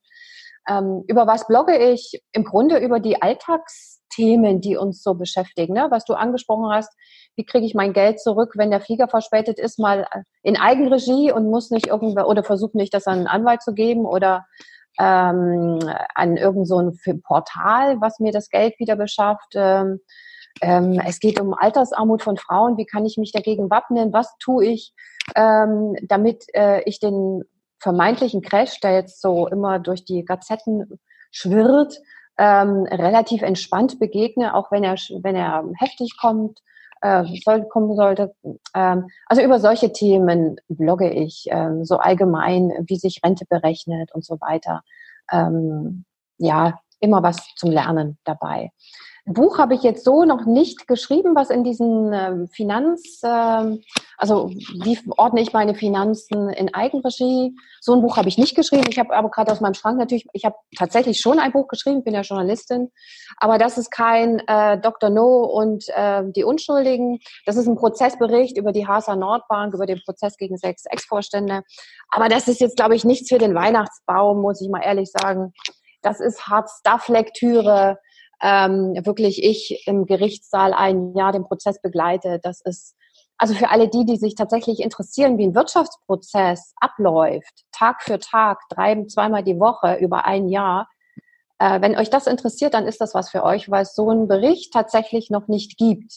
Ähm, 0.67 1.05
über 1.09 1.27
was 1.27 1.47
blogge 1.47 1.77
ich? 1.77 2.23
Im 2.33 2.45
Grunde 2.45 2.79
über 2.79 3.01
die 3.01 3.21
Alltagsthemen, 4.13 4.61
die 4.61 4.77
uns 4.77 5.03
so 5.03 5.15
beschäftigen. 5.15 5.75
Ne? 5.75 5.89
Was 5.91 6.05
du 6.05 6.15
angesprochen 6.15 6.71
hast, 6.73 6.93
wie 7.37 7.45
kriege 7.45 7.67
ich 7.67 7.75
mein 7.75 7.93
Geld 7.93 8.21
zurück, 8.21 8.53
wenn 8.57 8.71
der 8.71 8.81
Flieger 8.81 9.09
verspätet 9.09 9.59
ist, 9.59 9.79
mal 9.79 10.07
in 10.43 10.57
Eigenregie 10.57 11.33
und 11.33 11.51
muss 11.51 11.71
nicht 11.71 11.87
irgendwer 11.87 12.29
oder 12.29 12.45
versucht 12.45 12.75
nicht, 12.75 12.95
das 12.95 13.07
an 13.07 13.19
einen 13.19 13.27
Anwalt 13.27 13.63
zu 13.63 13.75
geben 13.75 14.05
oder 14.05 14.47
ähm, 14.99 15.79
an 16.15 16.37
irgend 16.37 16.69
so 16.69 16.93
Portal, 17.25 18.01
was 18.01 18.19
mir 18.19 18.33
das 18.33 18.51
Geld 18.51 18.79
wieder 18.79 18.97
beschafft. 18.97 19.55
Ähm, 19.55 20.01
ähm, 20.61 21.01
es 21.07 21.19
geht 21.19 21.41
um 21.41 21.55
Altersarmut 21.55 22.23
von 22.23 22.37
Frauen. 22.37 22.77
Wie 22.77 22.85
kann 22.85 23.07
ich 23.07 23.17
mich 23.17 23.33
dagegen 23.33 23.71
wappnen? 23.71 24.13
Was 24.13 24.37
tue 24.39 24.67
ich, 24.67 24.93
ähm, 25.35 25.97
damit 26.03 26.45
äh, 26.53 26.83
ich 26.83 27.01
den 27.01 27.43
vermeintlichen 27.79 28.43
Crash, 28.43 28.79
der 28.81 28.93
jetzt 28.93 29.21
so 29.21 29.49
immer 29.49 29.79
durch 29.81 30.05
die 30.05 30.25
Gazetten 30.25 31.01
schwirrt, 31.33 31.99
ähm, 32.39 32.85
relativ 32.91 33.43
entspannt 33.43 33.99
begegne, 33.99 34.55
auch 34.55 34.71
wenn 34.71 34.85
er, 34.85 34.95
wenn 35.23 35.37
er 35.37 35.65
heftig 35.79 36.17
kommt 36.19 36.61
äh, 37.03 37.25
soll, 37.45 37.65
kommen 37.69 37.95
sollte. 37.95 38.35
Ähm, 38.75 39.09
also 39.27 39.43
über 39.43 39.61
solche 39.61 39.93
Themen 39.93 40.57
blogge 40.69 41.11
ich, 41.11 41.47
ähm, 41.51 41.85
so 41.85 41.99
allgemein, 41.99 42.73
wie 42.87 42.97
sich 42.97 43.21
Rente 43.25 43.45
berechnet 43.49 44.15
und 44.15 44.25
so 44.25 44.41
weiter. 44.41 44.83
Ähm, 45.31 46.05
ja, 46.39 46.79
immer 47.01 47.23
was 47.23 47.55
zum 47.57 47.71
Lernen 47.71 48.19
dabei. 48.25 48.71
Buch 49.25 49.59
habe 49.59 49.75
ich 49.75 49.83
jetzt 49.83 50.05
so 50.05 50.25
noch 50.25 50.47
nicht 50.47 50.89
geschrieben, 50.89 51.37
was 51.37 51.51
in 51.51 51.63
diesen 51.63 52.13
ähm, 52.13 52.49
Finanz, 52.49 53.21
ähm, 53.25 53.81
also 54.17 54.49
wie 54.49 54.99
ordne 55.17 55.41
ich 55.41 55.53
meine 55.53 55.77
Finanzen 55.77 56.49
in 56.49 56.75
Eigenregie? 56.75 57.55
So 57.81 57.95
ein 57.95 58.03
Buch 58.03 58.17
habe 58.17 58.29
ich 58.29 58.37
nicht 58.37 58.57
geschrieben. 58.57 58.87
Ich 58.91 58.99
habe 58.99 59.15
aber 59.15 59.31
gerade 59.31 59.53
aus 59.53 59.61
meinem 59.61 59.75
Schrank 59.75 59.97
natürlich, 59.97 60.27
ich 60.33 60.45
habe 60.45 60.57
tatsächlich 60.77 61.21
schon 61.21 61.39
ein 61.39 61.53
Buch 61.53 61.69
geschrieben, 61.69 62.03
bin 62.03 62.15
ja 62.15 62.23
Journalistin, 62.23 62.91
aber 63.37 63.59
das 63.59 63.79
ist 63.79 63.93
kein 63.93 64.41
äh, 64.49 64.81
Dr. 64.81 65.09
No 65.09 65.45
und 65.45 65.85
äh, 65.91 66.25
die 66.35 66.43
Unschuldigen. 66.43 67.21
Das 67.47 67.57
ist 67.57 67.69
ein 67.69 67.77
Prozessbericht 67.77 68.59
über 68.59 68.73
die 68.73 68.89
Hasa 68.89 69.15
Nordbank, 69.15 69.73
über 69.73 69.87
den 69.87 70.01
Prozess 70.05 70.37
gegen 70.37 70.57
sechs 70.57 70.85
Ex-Vorstände. 70.87 71.63
Aber 72.11 72.29
das 72.29 72.49
ist 72.49 72.61
jetzt, 72.61 72.77
glaube 72.77 72.97
ich, 72.97 73.05
nichts 73.05 73.29
für 73.29 73.39
den 73.39 73.55
Weihnachtsbaum, 73.55 74.43
muss 74.43 74.61
ich 74.61 74.69
mal 74.69 74.83
ehrlich 74.83 75.13
sagen. 75.13 75.53
Das 76.03 76.19
ist 76.19 76.49
Hard-Stuff-Lektüre 76.49 77.99
ähm, 78.43 78.95
wirklich 79.05 79.43
ich 79.43 79.87
im 79.87 80.05
Gerichtssaal 80.05 80.75
ein 80.75 81.15
Jahr 81.15 81.33
den 81.33 81.45
Prozess 81.45 81.81
begleite. 81.81 82.41
Das 82.43 82.61
ist 82.61 82.97
also 83.39 83.55
für 83.55 83.71
alle 83.71 83.89
die, 83.89 84.05
die 84.05 84.19
sich 84.19 84.35
tatsächlich 84.35 84.81
interessieren, 84.81 85.39
wie 85.39 85.45
ein 85.45 85.55
Wirtschaftsprozess 85.55 86.75
abläuft, 86.81 87.65
Tag 87.73 88.03
für 88.03 88.19
Tag, 88.19 88.61
drei, 88.69 89.05
zweimal 89.07 89.43
die 89.43 89.59
Woche 89.59 89.97
über 89.97 90.27
ein 90.27 90.49
Jahr. 90.49 90.89
Äh, 91.59 91.81
wenn 91.81 91.97
euch 91.97 92.11
das 92.11 92.27
interessiert, 92.27 92.75
dann 92.75 92.87
ist 92.87 93.01
das 93.01 93.15
was 93.15 93.31
für 93.31 93.43
euch, 93.43 93.71
weil 93.71 93.83
es 93.83 93.95
so 93.95 94.11
einen 94.11 94.29
Bericht 94.29 94.73
tatsächlich 94.73 95.31
noch 95.31 95.49
nicht 95.49 95.77
gibt. 95.77 96.13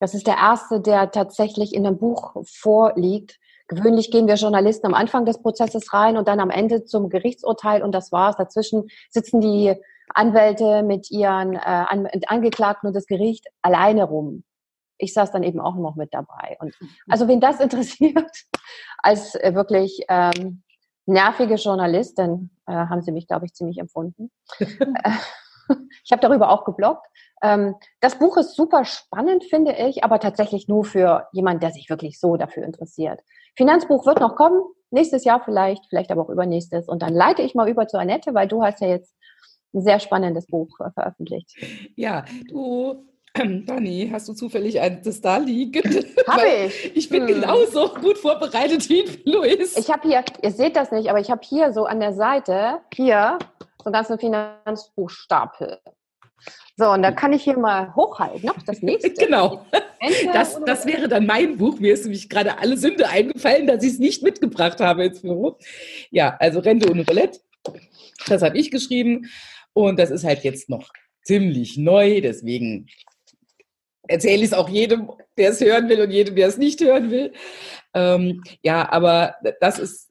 Das 0.00 0.14
ist 0.14 0.26
der 0.26 0.36
erste, 0.36 0.80
der 0.80 1.10
tatsächlich 1.10 1.74
in 1.74 1.86
einem 1.86 1.98
Buch 1.98 2.34
vorliegt. 2.44 3.38
Gewöhnlich 3.66 4.10
gehen 4.10 4.26
wir 4.26 4.36
Journalisten 4.36 4.86
am 4.86 4.94
Anfang 4.94 5.26
des 5.26 5.42
Prozesses 5.42 5.92
rein 5.92 6.16
und 6.16 6.28
dann 6.28 6.40
am 6.40 6.50
Ende 6.50 6.84
zum 6.84 7.08
Gerichtsurteil 7.08 7.82
und 7.82 7.92
das 7.92 8.12
war's. 8.12 8.36
Dazwischen 8.36 8.88
sitzen 9.10 9.40
die 9.40 9.74
Anwälte 10.14 10.82
mit 10.82 11.10
ihren 11.10 11.54
äh, 11.54 11.58
An 11.58 12.08
Angeklagten 12.26 12.88
und 12.88 12.94
das 12.94 13.06
Gericht 13.06 13.46
alleine 13.62 14.04
rum. 14.04 14.44
Ich 14.98 15.14
saß 15.14 15.30
dann 15.30 15.42
eben 15.42 15.60
auch 15.60 15.76
noch 15.76 15.94
mit 15.94 16.12
dabei. 16.12 16.56
Und 16.60 16.74
also 17.08 17.28
wen 17.28 17.40
das 17.40 17.60
interessiert, 17.60 18.30
als 18.98 19.34
äh, 19.36 19.54
wirklich 19.54 20.04
ähm, 20.08 20.62
nervige 21.06 21.54
Journalistin, 21.54 22.50
äh, 22.66 22.72
haben 22.72 23.02
sie 23.02 23.12
mich, 23.12 23.26
glaube 23.26 23.46
ich, 23.46 23.54
ziemlich 23.54 23.78
empfunden. 23.78 24.30
Ich 26.04 26.12
habe 26.12 26.22
darüber 26.22 26.50
auch 26.50 26.64
gebloggt. 26.64 27.06
Ähm, 27.42 27.74
das 28.00 28.18
Buch 28.18 28.36
ist 28.36 28.56
super 28.56 28.84
spannend, 28.84 29.44
finde 29.44 29.72
ich, 29.72 30.04
aber 30.04 30.18
tatsächlich 30.18 30.68
nur 30.68 30.84
für 30.84 31.28
jemand, 31.32 31.62
der 31.62 31.70
sich 31.70 31.90
wirklich 31.90 32.18
so 32.18 32.36
dafür 32.36 32.64
interessiert. 32.64 33.20
Finanzbuch 33.56 34.06
wird 34.06 34.20
noch 34.20 34.34
kommen, 34.34 34.62
nächstes 34.90 35.24
Jahr 35.24 35.42
vielleicht, 35.44 35.84
vielleicht 35.88 36.10
aber 36.10 36.22
auch 36.22 36.30
übernächstes. 36.30 36.88
Und 36.88 37.02
dann 37.02 37.14
leite 37.14 37.42
ich 37.42 37.54
mal 37.54 37.68
über 37.68 37.86
zu 37.86 37.98
Annette, 37.98 38.34
weil 38.34 38.48
du 38.48 38.62
hast 38.62 38.80
ja 38.80 38.88
jetzt 38.88 39.14
ein 39.74 39.82
sehr 39.82 40.00
spannendes 40.00 40.46
Buch 40.46 40.80
äh, 40.80 40.90
veröffentlicht. 40.90 41.54
Ja, 41.96 42.24
du 42.48 43.04
Dani, 43.66 44.08
hast 44.12 44.28
du 44.28 44.32
zufällig 44.32 44.80
das 45.04 45.20
da 45.20 45.36
liegen? 45.36 45.82
Habe 46.26 46.46
ich. 46.66 46.94
Ich 46.98 47.08
bin 47.08 47.26
hm. 47.26 47.40
genauso 47.40 47.88
gut 47.94 48.18
vorbereitet 48.18 48.88
wie 48.88 49.04
Luis. 49.24 49.76
Ich 49.76 49.90
habe 49.90 50.08
hier, 50.08 50.24
ihr 50.42 50.50
seht 50.50 50.76
das 50.76 50.90
nicht, 50.90 51.08
aber 51.08 51.20
ich 51.20 51.30
habe 51.30 51.40
hier 51.44 51.72
so 51.72 51.84
an 51.84 52.00
der 52.00 52.12
Seite, 52.12 52.80
hier, 52.92 53.38
so 53.78 53.86
einen 53.86 53.92
ganzen 53.92 54.18
Finanzbuchstapel. 54.18 55.78
So, 56.76 56.90
und 56.90 57.02
da 57.02 57.10
kann 57.10 57.32
ich 57.32 57.42
hier 57.42 57.58
mal 57.58 57.94
hochhalten. 57.94 58.46
Noch 58.46 58.62
das 58.62 58.82
nächste. 58.82 59.10
genau. 59.26 59.66
Das, 60.32 60.60
das 60.64 60.86
wäre 60.86 61.08
dann 61.08 61.26
mein 61.26 61.56
Buch. 61.56 61.80
Mir 61.80 61.94
ist 61.94 62.04
nämlich 62.04 62.28
gerade 62.28 62.58
alle 62.58 62.76
Sünde 62.76 63.08
eingefallen, 63.08 63.66
dass 63.66 63.82
ich 63.82 63.94
es 63.94 63.98
nicht 63.98 64.22
mitgebracht 64.22 64.80
habe 64.80 65.06
ins 65.06 65.22
Büro. 65.22 65.58
Ja, 66.10 66.36
also 66.38 66.60
Rente 66.60 66.88
ohne 66.90 67.04
Roulette. 67.04 67.40
Das 68.28 68.42
habe 68.42 68.56
ich 68.56 68.70
geschrieben. 68.70 69.28
Und 69.78 69.96
das 70.00 70.10
ist 70.10 70.24
halt 70.24 70.42
jetzt 70.42 70.68
noch 70.68 70.90
ziemlich 71.22 71.76
neu. 71.76 72.20
Deswegen 72.20 72.88
erzähle 74.08 74.38
ich 74.38 74.46
es 74.46 74.52
auch 74.52 74.68
jedem, 74.68 75.08
der 75.36 75.50
es 75.50 75.60
hören 75.60 75.88
will 75.88 76.00
und 76.00 76.10
jedem, 76.10 76.34
der 76.34 76.48
es 76.48 76.58
nicht 76.58 76.80
hören 76.80 77.12
will. 77.12 77.32
Ähm, 77.94 78.42
ja, 78.64 78.90
aber 78.90 79.36
das 79.60 79.78
ist, 79.78 80.10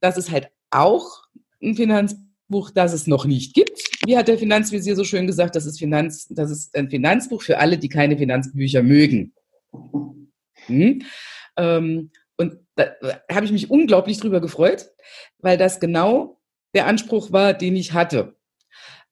das 0.00 0.16
ist 0.16 0.30
halt 0.30 0.48
auch 0.70 1.24
ein 1.62 1.74
Finanzbuch, 1.74 2.70
das 2.70 2.94
es 2.94 3.06
noch 3.06 3.26
nicht 3.26 3.52
gibt. 3.52 3.82
Wie 4.06 4.16
hat 4.16 4.28
der 4.28 4.38
Finanzvisier 4.38 4.96
so 4.96 5.04
schön 5.04 5.26
gesagt, 5.26 5.56
das 5.56 5.66
ist, 5.66 5.78
Finanz, 5.78 6.26
das 6.30 6.50
ist 6.50 6.74
ein 6.74 6.88
Finanzbuch 6.88 7.42
für 7.42 7.58
alle, 7.58 7.76
die 7.76 7.90
keine 7.90 8.16
Finanzbücher 8.16 8.82
mögen. 8.82 9.34
Hm? 10.66 11.02
Ähm, 11.58 12.10
und 12.38 12.60
da 12.76 12.92
habe 13.30 13.44
ich 13.44 13.52
mich 13.52 13.70
unglaublich 13.70 14.16
drüber 14.16 14.40
gefreut, 14.40 14.90
weil 15.36 15.58
das 15.58 15.80
genau 15.80 16.40
der 16.74 16.86
Anspruch 16.86 17.30
war, 17.30 17.52
den 17.52 17.76
ich 17.76 17.92
hatte. 17.92 18.36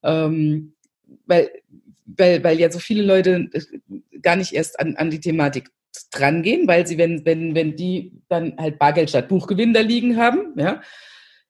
Ähm, 0.02 0.74
weil 1.26 1.50
weil, 2.16 2.42
weil 2.42 2.58
ja 2.58 2.70
so 2.70 2.78
viele 2.78 3.02
Leute 3.02 3.48
äh, 3.52 4.20
gar 4.20 4.36
nicht 4.36 4.52
erst 4.52 4.78
an, 4.80 4.96
an 4.96 5.10
die 5.10 5.20
Thematik 5.20 5.70
drangehen, 6.10 6.68
weil 6.68 6.86
sie, 6.86 6.98
wenn, 6.98 7.24
wenn, 7.24 7.54
wenn 7.54 7.76
die 7.76 8.12
dann 8.28 8.56
halt 8.56 8.78
Bargeld 8.78 9.10
statt 9.10 9.28
Buchgewinn 9.28 9.74
da 9.74 9.80
liegen 9.80 10.16
haben, 10.16 10.54
ja, 10.56 10.82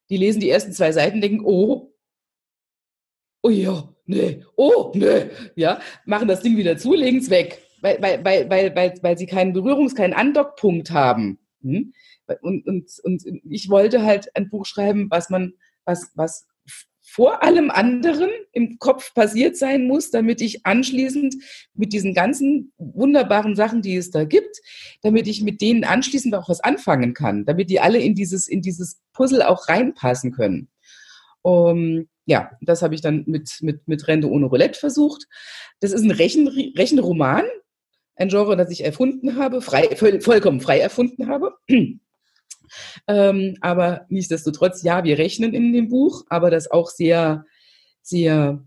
die 0.08 0.16
lesen 0.16 0.40
die 0.40 0.50
ersten 0.50 0.72
zwei 0.72 0.92
Seiten, 0.92 1.20
denken, 1.20 1.44
oh, 1.44 1.92
oh 3.42 3.50
ja, 3.50 3.94
nee, 4.06 4.44
oh, 4.56 4.92
nee, 4.94 5.30
ja, 5.56 5.80
machen 6.04 6.28
das 6.28 6.42
Ding 6.42 6.56
wieder 6.56 6.76
zu, 6.76 6.94
legen 6.94 7.18
es 7.18 7.30
weg, 7.30 7.62
weil, 7.80 8.00
weil, 8.00 8.24
weil, 8.24 8.50
weil, 8.50 8.74
weil, 8.74 8.94
weil 9.02 9.18
sie 9.18 9.26
keinen 9.26 9.54
Berührungs-, 9.54 9.94
keinen 9.94 10.14
Andockpunkt 10.14 10.90
haben. 10.90 11.38
Hm? 11.62 11.92
Und, 12.42 12.66
und, 12.66 12.90
und 13.02 13.24
ich 13.50 13.68
wollte 13.70 14.02
halt 14.02 14.34
ein 14.36 14.48
Buch 14.48 14.64
schreiben, 14.64 15.08
was 15.10 15.30
man, 15.30 15.54
was, 15.84 16.12
was 16.14 16.46
vor 17.12 17.42
allem 17.42 17.70
anderen 17.70 18.30
im 18.52 18.78
Kopf 18.78 19.14
passiert 19.14 19.56
sein 19.56 19.88
muss, 19.88 20.12
damit 20.12 20.40
ich 20.40 20.64
anschließend 20.64 21.34
mit 21.74 21.92
diesen 21.92 22.14
ganzen 22.14 22.72
wunderbaren 22.78 23.56
Sachen, 23.56 23.82
die 23.82 23.96
es 23.96 24.12
da 24.12 24.24
gibt, 24.24 24.60
damit 25.02 25.26
ich 25.26 25.42
mit 25.42 25.60
denen 25.60 25.82
anschließend 25.82 26.32
auch 26.36 26.48
was 26.48 26.60
anfangen 26.60 27.12
kann, 27.12 27.44
damit 27.44 27.68
die 27.68 27.80
alle 27.80 27.98
in 27.98 28.14
dieses, 28.14 28.46
in 28.46 28.62
dieses 28.62 29.00
Puzzle 29.12 29.42
auch 29.42 29.68
reinpassen 29.68 30.30
können. 30.30 30.68
Um, 31.42 32.06
ja, 32.26 32.52
das 32.60 32.80
habe 32.80 32.94
ich 32.94 33.00
dann 33.00 33.24
mit, 33.26 33.58
mit, 33.60 33.88
mit 33.88 34.06
Rente 34.06 34.30
ohne 34.30 34.46
Roulette 34.46 34.78
versucht. 34.78 35.26
Das 35.80 35.90
ist 35.90 36.02
ein 36.02 36.12
Rechen, 36.12 36.46
Rechenroman, 36.46 37.44
ein 38.14 38.28
Genre, 38.28 38.56
das 38.56 38.70
ich 38.70 38.84
erfunden 38.84 39.34
habe, 39.34 39.62
frei, 39.62 39.96
vollkommen 39.96 40.60
frei 40.60 40.78
erfunden 40.78 41.26
habe. 41.26 41.56
Ähm, 43.06 43.56
aber 43.60 44.06
nichtsdestotrotz, 44.08 44.82
ja, 44.82 45.04
wir 45.04 45.18
rechnen 45.18 45.54
in 45.54 45.72
dem 45.72 45.88
Buch, 45.88 46.24
aber 46.28 46.50
das 46.50 46.70
auch 46.70 46.90
sehr, 46.90 47.44
sehr, 48.02 48.64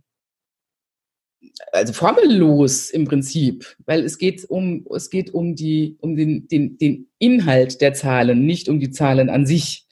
also 1.72 1.94
formellos 1.94 2.90
im 2.90 3.06
Prinzip, 3.06 3.76
weil 3.86 4.04
es 4.04 4.18
geht 4.18 4.46
um, 4.46 4.86
es 4.96 5.10
geht 5.10 5.34
um 5.34 5.56
die, 5.56 5.98
um 6.00 6.16
den, 6.16 6.48
den, 6.48 6.78
den 6.78 7.10
Inhalt 7.20 7.82
der 7.82 7.94
Zahlen, 7.94 8.46
nicht 8.46 8.70
um 8.70 8.80
die 8.80 8.92
Zahlen 8.92 9.30
an 9.30 9.46
sich. 9.46 9.88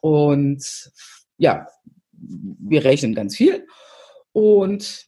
Und 0.00 0.90
ja, 1.38 1.66
wir 2.12 2.84
rechnen 2.84 3.14
ganz 3.14 3.36
viel. 3.36 3.66
Und 4.32 5.06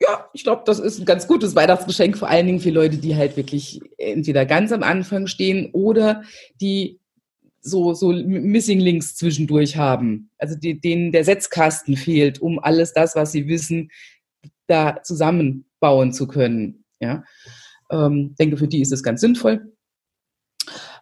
ja, 0.00 0.28
ich 0.32 0.44
glaube, 0.44 0.62
das 0.64 0.78
ist 0.78 0.98
ein 1.00 1.04
ganz 1.04 1.26
gutes 1.26 1.56
Weihnachtsgeschenk, 1.56 2.16
vor 2.16 2.28
allen 2.28 2.46
Dingen 2.46 2.60
für 2.60 2.70
Leute, 2.70 2.98
die 2.98 3.16
halt 3.16 3.36
wirklich 3.36 3.80
entweder 3.96 4.46
ganz 4.46 4.72
am 4.72 4.82
Anfang 4.82 5.26
stehen 5.26 5.70
oder 5.72 6.22
die 6.60 7.00
so, 7.60 7.94
so 7.94 8.12
Missing 8.12 8.78
Links 8.78 9.16
zwischendurch 9.16 9.76
haben. 9.76 10.30
Also 10.38 10.54
die, 10.54 10.80
denen 10.80 11.10
der 11.10 11.24
Setzkasten 11.24 11.96
fehlt, 11.96 12.40
um 12.40 12.58
alles 12.60 12.92
das, 12.92 13.16
was 13.16 13.32
sie 13.32 13.48
wissen, 13.48 13.90
da 14.68 15.02
zusammenbauen 15.02 16.12
zu 16.12 16.28
können. 16.28 16.84
Ja, 17.00 17.24
ähm, 17.90 18.34
denke, 18.38 18.56
für 18.56 18.68
die 18.68 18.80
ist 18.80 18.92
es 18.92 19.02
ganz 19.02 19.20
sinnvoll. 19.20 19.72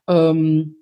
Ähm, 0.09 0.77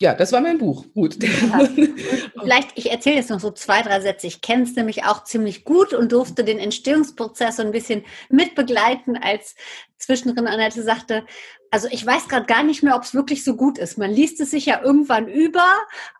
ja, 0.00 0.14
das 0.14 0.32
war 0.32 0.40
mein 0.40 0.56
Buch. 0.56 0.86
Gut. 0.94 1.22
Ja. 1.22 1.60
Vielleicht, 2.40 2.70
ich 2.76 2.90
erzähle 2.90 3.16
jetzt 3.16 3.28
noch 3.28 3.40
so 3.40 3.50
zwei, 3.50 3.82
drei 3.82 4.00
Sätze. 4.00 4.26
Ich 4.26 4.40
kenne 4.40 4.62
es 4.62 4.74
nämlich 4.74 5.04
auch 5.04 5.24
ziemlich 5.24 5.64
gut 5.64 5.92
und 5.92 6.12
durfte 6.12 6.42
den 6.42 6.58
Entstehungsprozess 6.58 7.56
so 7.56 7.62
ein 7.62 7.70
bisschen 7.70 8.04
mitbegleiten, 8.30 9.18
als 9.18 9.54
zwischendrin 9.98 10.46
Annette 10.46 10.82
sagte, 10.82 11.26
also 11.72 11.88
ich 11.90 12.04
weiß 12.04 12.28
gerade 12.28 12.46
gar 12.46 12.64
nicht 12.64 12.82
mehr, 12.82 12.96
ob 12.96 13.02
es 13.02 13.14
wirklich 13.14 13.44
so 13.44 13.54
gut 13.54 13.78
ist. 13.78 13.96
Man 13.96 14.10
liest 14.10 14.40
es 14.40 14.50
sich 14.50 14.66
ja 14.66 14.82
irgendwann 14.82 15.28
über, 15.28 15.64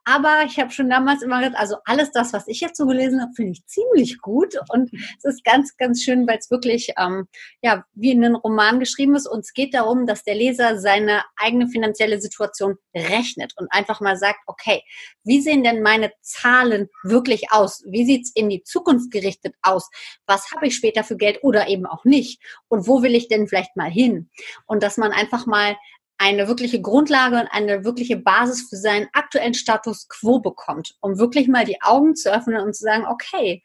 aber 0.05 0.45
ich 0.47 0.59
habe 0.59 0.71
schon 0.71 0.89
damals 0.89 1.23
immer 1.23 1.39
gesagt, 1.39 1.57
also 1.57 1.77
alles 1.85 2.13
das, 2.13 2.33
was 2.33 2.47
ich 2.47 2.61
jetzt 2.61 2.77
so 2.77 2.87
gelesen 2.87 3.21
habe, 3.21 3.33
finde 3.35 3.53
ich 3.53 3.67
ziemlich 3.67 4.21
gut 4.21 4.55
und 4.69 4.91
es 4.93 5.25
ist 5.25 5.45
ganz, 5.45 5.77
ganz 5.77 6.03
schön, 6.03 6.27
weil 6.27 6.39
es 6.39 6.51
wirklich 6.51 6.93
ähm, 6.99 7.27
ja 7.63 7.85
wie 7.95 8.13
in 8.13 8.25
einem 8.25 8.37
Roman 8.37 8.81
geschrieben 8.81 9.15
ist 9.17 9.27
und 9.27 9.41
es 9.41 9.53
geht 9.53 9.75
darum, 9.75 10.07
dass 10.07 10.23
der 10.23 10.35
Leser 10.37 10.79
seine 10.79 11.25
eigene 11.37 11.69
finanzielle 11.69 12.21
Situation 12.21 12.77
rechnet 12.95 13.53
und 13.57 13.73
einfach 13.73 14.01
mal 14.01 14.17
sagt, 14.17 14.39
okay, 14.47 14.83
wie 15.25 15.41
sehen 15.41 15.65
denn 15.65 15.83
meine 15.83 16.13
Zahlen 16.23 16.89
wirklich 17.03 17.53
aus? 17.53 17.83
Wie 17.87 18.05
sieht's 18.05 18.33
in 18.35 18.49
die 18.49 18.63
Zukunft 18.63 19.11
gerichtet 19.11 19.55
aus? 19.63 19.91
Was 20.27 20.53
habe 20.53 20.67
ich 20.67 20.77
später 20.77 21.05
für 21.05 21.17
Geld 21.17 21.41
oder 21.43 21.69
eben 21.69 21.87
auch 21.87 22.05
nicht? 22.05 22.43
Und 22.69 22.87
wo 22.87 23.03
will 23.03 23.15
ich 23.15 23.29
denn 23.29 23.49
vielleicht 23.49 23.77
mal 23.77 23.91
hin? 23.91 24.31
Und 24.67 24.83
dass 24.83 24.97
man 24.97 25.13
einfach 25.13 25.40
mal 25.47 25.77
eine 26.19 26.49
wirkliche 26.49 26.83
Grundlage 26.83 27.37
und 27.37 27.49
eine 27.51 27.85
wirkliche 27.85 28.19
Basis 28.19 28.69
für 28.69 28.77
seinen 28.77 29.09
aktuellen 29.15 29.55
Status 29.55 30.07
quo 30.09 30.39
bekommt, 30.41 30.95
um 31.01 31.19
wirklich 31.19 31.49
mal 31.49 31.65
die 31.65 31.81
Augen 31.81 32.15
zu 32.15 32.31
öffnen 32.31 32.61
und 32.61 32.75
zu 32.75 32.85
sagen, 32.85 33.07
okay, 33.07 33.63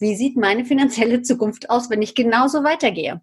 wie 0.00 0.16
sieht 0.16 0.36
meine 0.36 0.64
finanzielle 0.64 1.22
Zukunft 1.22 1.70
aus, 1.70 1.90
wenn 1.90 2.02
ich 2.02 2.16
genauso 2.16 2.64
weitergehe? 2.64 3.20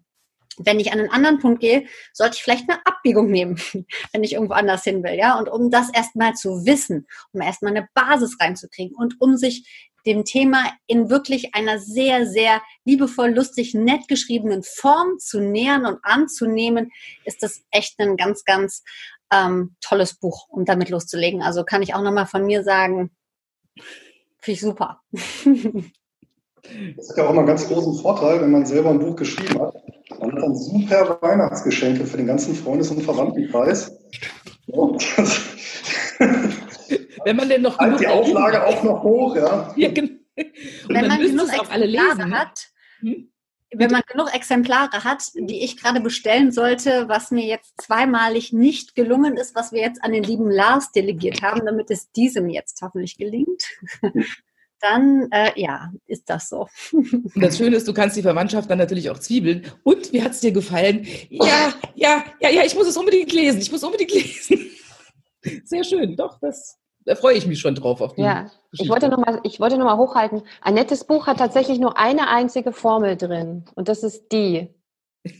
Wenn 0.56 0.80
ich 0.80 0.92
an 0.92 0.98
einen 0.98 1.10
anderen 1.10 1.38
Punkt 1.38 1.60
gehe, 1.60 1.86
sollte 2.14 2.36
ich 2.36 2.42
vielleicht 2.42 2.70
eine 2.70 2.80
Abbiegung 2.86 3.30
nehmen, 3.30 3.60
wenn 4.12 4.24
ich 4.24 4.32
irgendwo 4.32 4.54
anders 4.54 4.82
hin 4.82 5.02
will, 5.02 5.14
ja? 5.14 5.38
Und 5.38 5.50
um 5.50 5.70
das 5.70 5.92
erstmal 5.92 6.32
zu 6.34 6.64
wissen, 6.64 7.06
um 7.32 7.42
erstmal 7.42 7.76
eine 7.76 7.86
Basis 7.92 8.38
reinzukriegen 8.40 8.96
und 8.96 9.20
um 9.20 9.36
sich 9.36 9.89
dem 10.10 10.24
Thema 10.24 10.64
in 10.86 11.08
wirklich 11.08 11.54
einer 11.54 11.78
sehr, 11.78 12.26
sehr 12.26 12.60
liebevoll, 12.84 13.30
lustig, 13.30 13.74
nett 13.74 14.08
geschriebenen 14.08 14.62
Form 14.62 15.18
zu 15.18 15.40
nähern 15.40 15.86
und 15.86 15.98
anzunehmen, 16.02 16.90
ist 17.24 17.42
das 17.42 17.62
echt 17.70 17.98
ein 17.98 18.16
ganz, 18.16 18.44
ganz 18.44 18.82
ähm, 19.32 19.76
tolles 19.80 20.14
Buch, 20.14 20.48
um 20.48 20.64
damit 20.64 20.90
loszulegen. 20.90 21.42
Also 21.42 21.64
kann 21.64 21.82
ich 21.82 21.94
auch 21.94 22.02
nochmal 22.02 22.26
von 22.26 22.44
mir 22.44 22.64
sagen, 22.64 23.10
finde 24.40 24.54
ich 24.54 24.60
super. 24.60 25.00
Das 26.96 27.08
ist 27.08 27.16
ja 27.16 27.24
auch 27.24 27.30
immer 27.30 27.38
einen 27.38 27.48
ganz 27.48 27.66
großen 27.66 28.02
Vorteil, 28.02 28.42
wenn 28.42 28.50
man 28.50 28.66
selber 28.66 28.90
ein 28.90 28.98
Buch 28.98 29.16
geschrieben 29.16 29.58
hat. 29.58 29.74
Man 30.20 30.30
hat 30.30 30.42
dann 30.42 30.54
super 30.54 31.18
Weihnachtsgeschenke 31.22 32.04
für 32.04 32.18
den 32.18 32.26
ganzen 32.26 32.54
Freundes- 32.54 32.90
und 32.90 33.02
Verwandtenkreis. 33.02 33.90
Wenn 37.24 37.36
man 37.36 37.48
denn 37.48 37.62
noch 37.62 37.78
halt 37.78 38.00
die 38.00 38.06
Auflage 38.06 38.66
auch 38.66 38.82
noch 38.82 39.02
hoch, 39.02 39.36
ja. 39.36 39.72
ja 39.76 39.90
genau. 39.90 40.20
Wenn 40.88 41.06
man 41.06 41.20
genug 41.20 41.50
auch 41.60 41.70
alle 41.70 41.86
lesen. 41.86 42.34
hat, 42.34 42.70
hm? 43.00 43.30
wenn 43.72 43.90
man 43.90 44.02
genug 44.06 44.34
Exemplare 44.34 45.04
hat, 45.04 45.22
die 45.34 45.62
ich 45.62 45.76
gerade 45.76 46.00
bestellen 46.00 46.50
sollte, 46.50 47.08
was 47.08 47.30
mir 47.30 47.44
jetzt 47.44 47.80
zweimalig 47.80 48.52
nicht 48.52 48.94
gelungen 48.94 49.36
ist, 49.36 49.54
was 49.54 49.72
wir 49.72 49.80
jetzt 49.80 50.02
an 50.02 50.12
den 50.12 50.24
lieben 50.24 50.50
Lars 50.50 50.92
delegiert 50.92 51.42
haben, 51.42 51.64
damit 51.64 51.90
es 51.90 52.10
diesem 52.10 52.48
jetzt 52.48 52.80
hoffentlich 52.82 53.16
gelingt, 53.16 53.64
dann 54.80 55.28
äh, 55.30 55.52
ja, 55.60 55.92
ist 56.06 56.28
das 56.30 56.48
so. 56.48 56.68
Und 56.92 57.32
das 57.36 57.58
Schöne 57.58 57.76
ist, 57.76 57.86
du 57.86 57.92
kannst 57.92 58.16
die 58.16 58.22
Verwandtschaft 58.22 58.68
dann 58.70 58.78
natürlich 58.78 59.10
auch 59.10 59.18
zwiebeln. 59.18 59.70
Und 59.84 60.12
wie 60.12 60.22
hat 60.22 60.32
es 60.32 60.40
dir 60.40 60.52
gefallen? 60.52 61.06
Ja, 61.28 61.74
ja, 61.94 62.24
ja, 62.40 62.50
ja, 62.50 62.64
ich 62.64 62.74
muss 62.74 62.88
es 62.88 62.96
unbedingt 62.96 63.32
lesen. 63.32 63.60
Ich 63.60 63.70
muss 63.70 63.84
unbedingt 63.84 64.12
lesen. 64.12 64.70
Sehr 65.64 65.84
schön, 65.84 66.16
doch, 66.16 66.38
das 66.40 66.79
da 67.04 67.14
freue 67.14 67.34
ich 67.34 67.46
mich 67.46 67.60
schon 67.60 67.74
drauf 67.74 68.00
auf 68.00 68.14
die 68.14 68.22
Ja, 68.22 68.42
Geschichte. 68.42 68.84
ich 68.84 68.88
wollte 68.88 69.08
nochmal 69.08 69.40
noch, 69.42 69.78
mal, 69.78 69.96
hochhalten. 69.96 70.42
Annettes 70.60 71.04
Buch 71.04 71.26
hat 71.26 71.38
tatsächlich 71.38 71.78
nur 71.78 71.98
eine 71.98 72.28
einzige 72.28 72.72
Formel 72.72 73.16
drin 73.16 73.64
und 73.74 73.88
das 73.88 74.02
ist 74.02 74.30
die. 74.32 74.68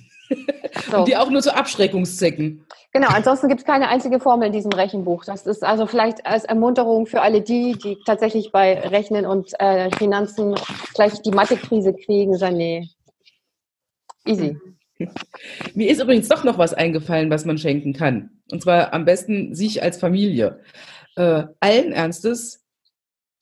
So. 0.88 0.98
Und 0.98 1.08
die 1.08 1.16
auch 1.16 1.28
nur 1.28 1.42
zu 1.42 1.54
Abschreckungszwecken. 1.54 2.64
Genau, 2.92 3.08
ansonsten 3.08 3.48
gibt 3.48 3.62
es 3.62 3.66
keine 3.66 3.88
einzige 3.88 4.20
Formel 4.20 4.46
in 4.46 4.52
diesem 4.52 4.72
Rechenbuch. 4.72 5.24
Das 5.24 5.44
ist 5.44 5.64
also 5.64 5.86
vielleicht 5.86 6.24
als 6.24 6.44
Ermunterung 6.44 7.06
für 7.06 7.20
alle 7.20 7.40
die, 7.40 7.72
die 7.72 7.98
tatsächlich 8.06 8.52
bei 8.52 8.78
Rechnen 8.78 9.26
und 9.26 9.52
äh, 9.58 9.90
Finanzen 9.96 10.54
gleich 10.94 11.20
die 11.22 11.32
Mathekrise 11.32 11.92
kriegen, 11.94 12.36
sagen, 12.36 12.56
nee, 12.56 12.88
easy. 14.24 14.56
Mir 15.74 15.90
ist 15.90 16.00
übrigens 16.00 16.28
doch 16.28 16.44
noch 16.44 16.58
was 16.58 16.74
eingefallen, 16.74 17.30
was 17.30 17.44
man 17.44 17.58
schenken 17.58 17.92
kann. 17.92 18.30
Und 18.50 18.62
zwar 18.62 18.92
am 18.92 19.04
besten 19.04 19.54
sich 19.54 19.82
als 19.82 19.98
Familie. 19.98 20.60
Äh, 21.16 21.44
allen 21.60 21.92
Ernstes, 21.92 22.64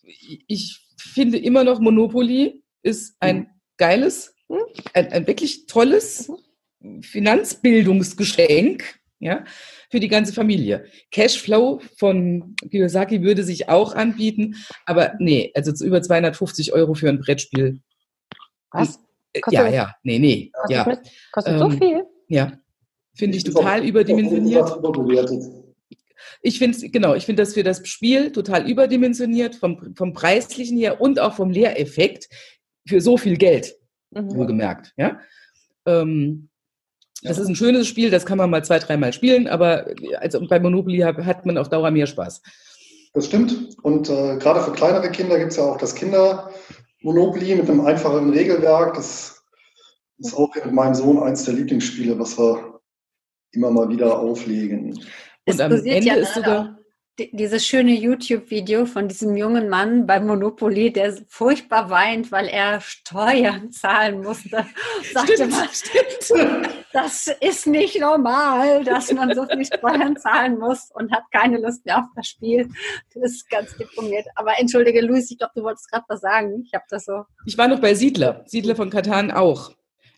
ich 0.02 0.80
finde 0.96 1.38
immer 1.38 1.64
noch 1.64 1.80
Monopoly 1.80 2.62
ist 2.82 3.16
ein 3.20 3.36
mhm. 3.36 3.46
geiles, 3.76 4.34
hm? 4.48 4.58
ein, 4.94 5.12
ein 5.12 5.26
wirklich 5.26 5.66
tolles 5.66 6.30
mhm. 6.80 7.02
Finanzbildungsgeschenk 7.02 8.98
ja, 9.20 9.44
für 9.90 10.00
die 10.00 10.08
ganze 10.08 10.32
Familie. 10.32 10.86
Cashflow 11.10 11.80
von 11.96 12.54
Kiyosaki 12.70 13.22
würde 13.22 13.42
sich 13.42 13.68
auch 13.68 13.94
anbieten, 13.94 14.56
aber 14.86 15.14
nee, 15.18 15.50
also 15.54 15.84
über 15.84 16.00
250 16.00 16.72
Euro 16.72 16.94
für 16.94 17.08
ein 17.08 17.18
Brettspiel. 17.18 17.80
Was? 18.70 19.00
Kostet 19.40 19.52
ja, 19.52 19.68
ja, 19.68 19.94
nee, 20.02 20.18
nee. 20.18 20.50
Kostet, 20.52 20.76
ja. 20.76 20.86
Mit, 20.86 21.00
kostet 21.32 21.52
ähm, 21.54 21.58
so 21.58 21.70
viel? 21.70 22.04
Ja. 22.28 22.52
Finde 23.14 23.36
ich 23.36 23.44
total 23.44 23.84
überdimensioniert. 23.84 24.68
Ich 26.42 26.58
finde 26.58 26.88
genau, 26.90 27.14
ich 27.14 27.26
finde 27.26 27.42
das 27.42 27.54
für 27.54 27.62
das 27.62 27.86
Spiel 27.86 28.32
total 28.32 28.68
überdimensioniert, 28.70 29.54
vom, 29.54 29.94
vom 29.96 30.12
preislichen 30.12 30.78
her 30.78 31.00
und 31.00 31.18
auch 31.18 31.34
vom 31.34 31.50
Lehreffekt 31.50 32.28
für 32.86 33.00
so 33.00 33.16
viel 33.16 33.36
Geld, 33.36 33.76
mhm. 34.10 34.34
wohlgemerkt. 34.34 34.92
Ja? 34.96 35.20
Ähm, 35.86 36.48
das 37.22 37.36
ja. 37.36 37.42
ist 37.42 37.48
ein 37.48 37.56
schönes 37.56 37.88
Spiel, 37.88 38.10
das 38.10 38.24
kann 38.24 38.38
man 38.38 38.50
mal 38.50 38.64
zwei, 38.64 38.78
dreimal 38.78 39.12
spielen, 39.12 39.48
aber 39.48 39.86
also 40.18 40.46
bei 40.46 40.60
Monopoly 40.60 40.98
hat, 40.98 41.16
hat 41.18 41.44
man 41.44 41.58
auf 41.58 41.68
Dauer 41.68 41.90
mehr 41.90 42.06
Spaß. 42.06 42.40
Das 43.14 43.26
stimmt. 43.26 43.76
Und 43.82 44.08
äh, 44.08 44.36
gerade 44.36 44.60
für 44.60 44.72
kleinere 44.72 45.10
Kinder 45.10 45.38
gibt 45.38 45.50
es 45.50 45.56
ja 45.56 45.64
auch 45.64 45.78
das 45.78 45.94
Kinder, 45.94 46.50
Monopoly 47.02 47.56
mit 47.56 47.68
einem 47.68 47.84
einfachen 47.84 48.30
Regelwerk. 48.30 48.94
Das 48.94 49.42
ist 50.18 50.34
auch 50.34 50.54
mit 50.54 50.72
meinem 50.72 50.94
Sohn 50.94 51.22
eins 51.22 51.44
der 51.44 51.54
Lieblingsspiele, 51.54 52.18
was 52.18 52.38
wir 52.38 52.80
immer 53.52 53.70
mal 53.70 53.88
wieder 53.88 54.18
auflegen. 54.18 55.00
Und 55.48 55.60
am 55.60 55.72
Ende 55.72 56.06
ja 56.06 56.14
ist 56.14 56.34
sogar 56.34 56.78
dieses 57.18 57.66
schöne 57.66 57.94
YouTube-Video 57.94 58.86
von 58.86 59.08
diesem 59.08 59.36
jungen 59.36 59.68
Mann 59.68 60.06
bei 60.06 60.20
Monopoly, 60.20 60.92
der 60.92 61.16
furchtbar 61.26 61.90
weint, 61.90 62.30
weil 62.30 62.46
er 62.46 62.80
Steuern 62.80 63.72
zahlen 63.72 64.22
musste. 64.22 64.64
Sagte 65.12 65.34
stimmt, 65.34 65.50
man, 65.50 65.68
stimmt. 65.72 66.68
das 66.92 67.28
ist 67.40 67.66
nicht 67.66 67.98
normal, 68.00 68.84
dass 68.84 69.12
man 69.12 69.34
so 69.34 69.46
viel 69.46 69.64
Steuern 69.64 70.16
zahlen 70.16 70.58
muss 70.58 70.90
und 70.94 71.10
hat 71.10 71.24
keine 71.32 71.58
Lust 71.58 71.84
mehr 71.84 71.98
auf 71.98 72.06
das 72.14 72.28
Spiel. 72.28 72.68
Das 73.14 73.32
ist 73.32 73.50
ganz 73.50 73.76
deprimiert. 73.76 74.26
Aber 74.36 74.52
entschuldige, 74.58 75.00
Luis, 75.00 75.30
ich 75.30 75.38
glaube, 75.38 75.52
du 75.56 75.62
wolltest 75.64 75.90
gerade 75.90 76.04
was 76.08 76.20
sagen. 76.20 76.62
Ich 76.64 76.72
habe 76.72 76.84
das 76.88 77.04
so. 77.04 77.24
Ich 77.46 77.58
war 77.58 77.66
noch 77.66 77.80
bei 77.80 77.94
Siedler. 77.94 78.44
Siedler 78.46 78.76
von 78.76 78.90
Katan 78.90 79.32
auch. 79.32 79.72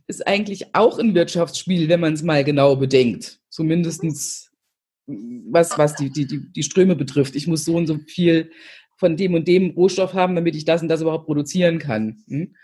Ist 0.06 0.26
eigentlich 0.26 0.74
auch 0.74 0.98
ein 0.98 1.14
Wirtschaftsspiel, 1.14 1.88
wenn 1.88 2.00
man 2.00 2.12
es 2.12 2.22
mal 2.22 2.44
genau 2.44 2.76
bedenkt. 2.76 3.40
Zumindestens 3.48 4.49
was, 5.50 5.76
was 5.78 5.94
die, 5.96 6.10
die, 6.10 6.26
die, 6.26 6.52
die 6.52 6.62
Ströme 6.62 6.96
betrifft. 6.96 7.36
Ich 7.36 7.46
muss 7.46 7.64
so 7.64 7.76
und 7.76 7.86
so 7.86 7.98
viel 8.06 8.50
von 8.96 9.16
dem 9.16 9.34
und 9.34 9.48
dem 9.48 9.70
Rohstoff 9.70 10.14
haben, 10.14 10.34
damit 10.34 10.54
ich 10.56 10.64
das 10.64 10.82
und 10.82 10.88
das 10.88 11.00
überhaupt 11.00 11.26
produzieren 11.26 11.78
kann. 11.78 12.22
Hm? 12.28 12.54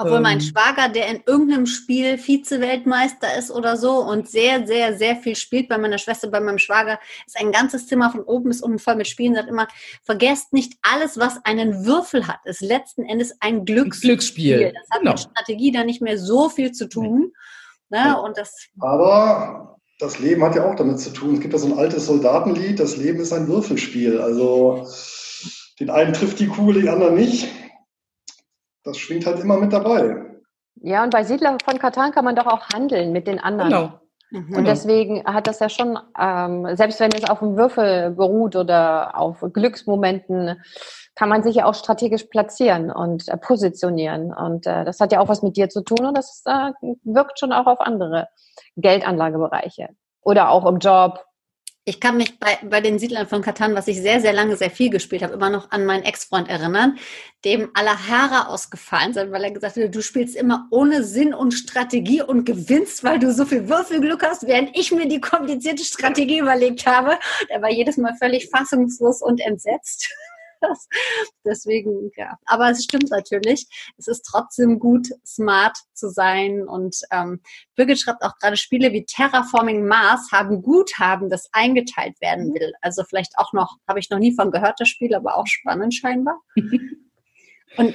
Obwohl 0.00 0.20
mein 0.20 0.38
ähm. 0.38 0.44
Schwager, 0.44 0.88
der 0.88 1.08
in 1.08 1.22
irgendeinem 1.26 1.66
Spiel 1.66 2.18
Vize-Weltmeister 2.18 3.36
ist 3.36 3.50
oder 3.50 3.76
so 3.76 3.96
und 3.96 4.28
sehr, 4.28 4.64
sehr, 4.64 4.96
sehr 4.96 5.16
viel 5.16 5.34
spielt, 5.34 5.68
bei 5.68 5.76
meiner 5.76 5.98
Schwester, 5.98 6.28
bei 6.28 6.38
meinem 6.38 6.58
Schwager, 6.58 7.00
ist 7.26 7.36
ein 7.40 7.50
ganzes 7.50 7.88
Zimmer 7.88 8.12
von 8.12 8.20
oben 8.20 8.50
bis 8.50 8.62
unten 8.62 8.78
voll 8.78 8.94
mit 8.94 9.08
Spielen, 9.08 9.34
sagt 9.34 9.48
immer, 9.48 9.66
vergesst 10.04 10.52
nicht 10.52 10.74
alles, 10.82 11.18
was 11.18 11.44
einen 11.44 11.84
Würfel 11.84 12.28
hat, 12.28 12.38
ist 12.44 12.60
letzten 12.60 13.04
Endes 13.06 13.36
ein 13.40 13.64
Glücksspiel. 13.64 14.10
Glücksspiel. 14.10 14.72
Das 14.72 14.88
hat 14.90 15.00
genau. 15.00 15.12
mit 15.12 15.20
Strategie 15.20 15.72
da 15.72 15.82
nicht 15.82 16.00
mehr 16.00 16.16
so 16.16 16.48
viel 16.48 16.70
zu 16.70 16.88
tun. 16.88 17.32
Ne? 17.90 18.20
Und 18.22 18.38
das 18.38 18.68
Aber 18.78 19.77
das 19.98 20.18
Leben 20.18 20.44
hat 20.44 20.54
ja 20.54 20.64
auch 20.64 20.76
damit 20.76 21.00
zu 21.00 21.10
tun. 21.10 21.34
Es 21.34 21.40
gibt 21.40 21.52
ja 21.52 21.58
so 21.58 21.66
ein 21.66 21.78
altes 21.78 22.06
Soldatenlied, 22.06 22.78
das 22.78 22.96
Leben 22.96 23.20
ist 23.20 23.32
ein 23.32 23.48
Würfelspiel. 23.48 24.20
Also 24.20 24.86
den 25.80 25.90
einen 25.90 26.12
trifft 26.12 26.38
die 26.38 26.48
Kugel, 26.48 26.74
den 26.82 26.88
anderen 26.88 27.14
nicht. 27.14 27.48
Das 28.84 28.96
schwingt 28.98 29.26
halt 29.26 29.40
immer 29.40 29.58
mit 29.58 29.72
dabei. 29.72 30.24
Ja, 30.76 31.02
und 31.02 31.10
bei 31.10 31.24
Siedler 31.24 31.58
von 31.64 31.78
Katan 31.78 32.12
kann 32.12 32.24
man 32.24 32.36
doch 32.36 32.46
auch 32.46 32.68
handeln 32.72 33.12
mit 33.12 33.26
den 33.26 33.40
anderen. 33.40 33.70
Genau. 33.70 34.00
Mhm. 34.30 34.56
Und 34.56 34.64
deswegen 34.66 35.24
hat 35.24 35.46
das 35.46 35.58
ja 35.58 35.68
schon, 35.68 35.98
ähm, 36.18 36.76
selbst 36.76 37.00
wenn 37.00 37.12
es 37.12 37.28
auf 37.28 37.40
dem 37.40 37.56
Würfel 37.56 38.10
beruht 38.10 38.56
oder 38.56 39.18
auf 39.18 39.44
Glücksmomenten, 39.52 40.60
kann 41.18 41.28
man 41.28 41.42
sich 41.42 41.56
ja 41.56 41.64
auch 41.64 41.74
strategisch 41.74 42.22
platzieren 42.24 42.92
und 42.92 43.26
äh, 43.26 43.36
positionieren. 43.36 44.32
Und 44.32 44.68
äh, 44.68 44.84
das 44.84 45.00
hat 45.00 45.10
ja 45.10 45.18
auch 45.18 45.26
was 45.26 45.42
mit 45.42 45.56
dir 45.56 45.68
zu 45.68 45.82
tun 45.82 46.06
und 46.06 46.16
das 46.16 46.44
äh, 46.46 46.70
wirkt 47.02 47.40
schon 47.40 47.52
auch 47.52 47.66
auf 47.66 47.80
andere 47.80 48.28
Geldanlagebereiche 48.76 49.88
oder 50.22 50.50
auch 50.50 50.64
im 50.64 50.78
Job. 50.78 51.24
Ich 51.84 52.00
kann 52.00 52.18
mich 52.18 52.38
bei, 52.38 52.56
bei 52.62 52.80
den 52.80 53.00
Siedlern 53.00 53.26
von 53.26 53.42
Katan, 53.42 53.74
was 53.74 53.88
ich 53.88 54.00
sehr, 54.00 54.20
sehr 54.20 54.32
lange 54.32 54.56
sehr 54.56 54.70
viel 54.70 54.90
gespielt 54.90 55.24
habe, 55.24 55.32
immer 55.32 55.50
noch 55.50 55.72
an 55.72 55.86
meinen 55.86 56.04
Ex-Freund 56.04 56.48
erinnern, 56.48 56.98
dem 57.44 57.70
aller 57.74 57.98
Haare 58.08 58.48
ausgefallen 58.48 59.12
sind, 59.12 59.32
weil 59.32 59.42
er 59.42 59.50
gesagt 59.50 59.76
hat, 59.76 59.92
du 59.92 60.02
spielst 60.02 60.36
immer 60.36 60.68
ohne 60.70 61.02
Sinn 61.02 61.34
und 61.34 61.50
Strategie 61.50 62.22
und 62.22 62.44
gewinnst, 62.44 63.02
weil 63.02 63.18
du 63.18 63.32
so 63.32 63.44
viel 63.44 63.68
Würfelglück 63.68 64.22
hast, 64.22 64.46
während 64.46 64.78
ich 64.78 64.92
mir 64.92 65.08
die 65.08 65.20
komplizierte 65.20 65.82
Strategie 65.82 66.38
überlegt 66.38 66.86
habe. 66.86 67.18
Er 67.48 67.60
war 67.60 67.70
jedes 67.70 67.96
Mal 67.96 68.14
völlig 68.20 68.50
fassungslos 68.50 69.20
und 69.20 69.40
entsetzt. 69.40 70.08
Deswegen, 71.44 72.10
ja. 72.16 72.38
Aber 72.46 72.70
es 72.70 72.84
stimmt 72.84 73.10
natürlich. 73.10 73.66
Es 73.96 74.08
ist 74.08 74.22
trotzdem 74.22 74.78
gut, 74.78 75.08
smart 75.26 75.78
zu 75.94 76.10
sein. 76.10 76.66
Und 76.66 76.96
ähm, 77.10 77.40
Birgit 77.74 78.00
schreibt 78.00 78.22
auch 78.22 78.38
gerade, 78.38 78.56
Spiele 78.56 78.92
wie 78.92 79.04
Terraforming 79.04 79.86
Mars 79.86 80.30
haben 80.32 80.62
Guthaben, 80.62 81.30
das 81.30 81.48
eingeteilt 81.52 82.20
werden 82.20 82.48
mhm. 82.48 82.54
will. 82.54 82.72
Also 82.80 83.04
vielleicht 83.04 83.38
auch 83.38 83.52
noch, 83.52 83.76
habe 83.86 84.00
ich 84.00 84.10
noch 84.10 84.18
nie 84.18 84.34
von 84.34 84.50
gehört, 84.50 84.80
das 84.80 84.88
Spiel, 84.88 85.14
aber 85.14 85.36
auch 85.36 85.46
spannend 85.46 85.94
scheinbar. 85.94 86.40
Und 87.76 87.94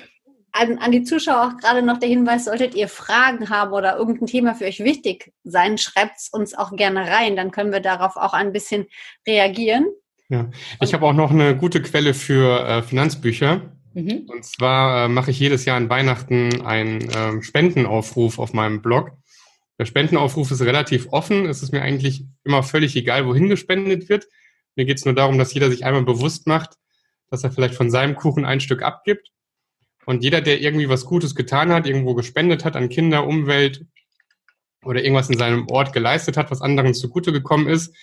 an, 0.53 0.77
an, 0.77 0.91
die 0.91 1.03
Zuschauer 1.03 1.47
auch 1.47 1.57
gerade 1.57 1.81
noch 1.81 1.97
der 1.97 2.09
Hinweis, 2.09 2.45
solltet 2.45 2.75
ihr 2.75 2.87
Fragen 2.87 3.49
haben 3.49 3.73
oder 3.73 3.97
irgendein 3.97 4.27
Thema 4.27 4.53
für 4.53 4.65
euch 4.65 4.83
wichtig 4.83 5.33
sein, 5.43 5.77
schreibt 5.79 6.17
es 6.17 6.29
uns 6.29 6.53
auch 6.53 6.75
gerne 6.75 7.07
rein, 7.09 7.35
dann 7.35 7.51
können 7.51 7.73
wir 7.73 7.79
darauf 7.79 8.15
auch 8.17 8.33
ein 8.33 8.53
bisschen 8.53 8.85
reagieren. 9.27 9.87
Ja, 10.29 10.49
ich 10.81 10.93
habe 10.93 11.05
auch 11.05 11.13
noch 11.13 11.31
eine 11.31 11.55
gute 11.55 11.81
Quelle 11.81 12.13
für 12.13 12.65
äh, 12.65 12.81
Finanzbücher. 12.81 13.73
Mhm. 13.93 14.25
Und 14.27 14.45
zwar 14.45 15.05
äh, 15.05 15.07
mache 15.07 15.31
ich 15.31 15.39
jedes 15.39 15.65
Jahr 15.65 15.77
an 15.77 15.89
Weihnachten 15.89 16.61
einen 16.61 17.01
äh, 17.09 17.41
Spendenaufruf 17.43 18.39
auf 18.39 18.53
meinem 18.53 18.81
Blog. 18.81 19.11
Der 19.77 19.85
Spendenaufruf 19.85 20.51
ist 20.51 20.61
relativ 20.61 21.07
offen. 21.11 21.45
Es 21.45 21.61
ist 21.61 21.71
mir 21.71 21.81
eigentlich 21.81 22.25
immer 22.43 22.63
völlig 22.63 22.95
egal, 22.95 23.25
wohin 23.27 23.49
gespendet 23.49 24.09
wird. 24.09 24.27
Mir 24.75 24.85
geht 24.85 24.97
es 24.97 25.05
nur 25.05 25.13
darum, 25.13 25.37
dass 25.37 25.53
jeder 25.53 25.69
sich 25.69 25.85
einmal 25.85 26.03
bewusst 26.03 26.47
macht, 26.47 26.77
dass 27.29 27.43
er 27.43 27.51
vielleicht 27.51 27.75
von 27.75 27.91
seinem 27.91 28.15
Kuchen 28.15 28.45
ein 28.45 28.59
Stück 28.59 28.81
abgibt. 28.81 29.31
Und 30.05 30.23
jeder, 30.23 30.41
der 30.41 30.61
irgendwie 30.61 30.89
was 30.89 31.05
Gutes 31.05 31.35
getan 31.35 31.71
hat, 31.71 31.87
irgendwo 31.87 32.13
gespendet 32.13 32.65
hat 32.65 32.75
an 32.75 32.89
Kinder, 32.89 33.25
Umwelt 33.25 33.85
oder 34.83 35.01
irgendwas 35.01 35.29
in 35.29 35.37
seinem 35.37 35.67
Ort 35.69 35.93
geleistet 35.93 36.37
hat, 36.37 36.51
was 36.51 36.61
anderen 36.61 36.93
zugute 36.93 37.31
gekommen 37.31 37.67
ist, 37.67 37.95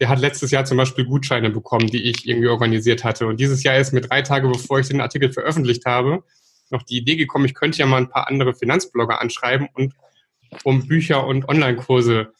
der 0.00 0.08
hat 0.08 0.20
letztes 0.20 0.50
Jahr 0.50 0.64
zum 0.64 0.76
Beispiel 0.76 1.04
Gutscheine 1.04 1.50
bekommen, 1.50 1.88
die 1.88 2.10
ich 2.10 2.26
irgendwie 2.26 2.48
organisiert 2.48 3.04
hatte. 3.04 3.26
Und 3.26 3.40
dieses 3.40 3.62
Jahr 3.62 3.76
ist 3.78 3.92
mir 3.92 4.00
drei 4.00 4.22
Tage, 4.22 4.48
bevor 4.48 4.78
ich 4.78 4.88
den 4.88 5.00
Artikel 5.00 5.32
veröffentlicht 5.32 5.86
habe, 5.86 6.22
noch 6.70 6.82
die 6.82 6.98
Idee 6.98 7.16
gekommen, 7.16 7.46
ich 7.46 7.54
könnte 7.54 7.78
ja 7.78 7.86
mal 7.86 7.96
ein 7.98 8.10
paar 8.10 8.28
andere 8.28 8.54
Finanzblogger 8.54 9.20
anschreiben 9.20 9.68
und 9.72 9.94
um 10.64 10.86
Bücher 10.86 11.26
und 11.26 11.48
Online-Kurse 11.48 12.32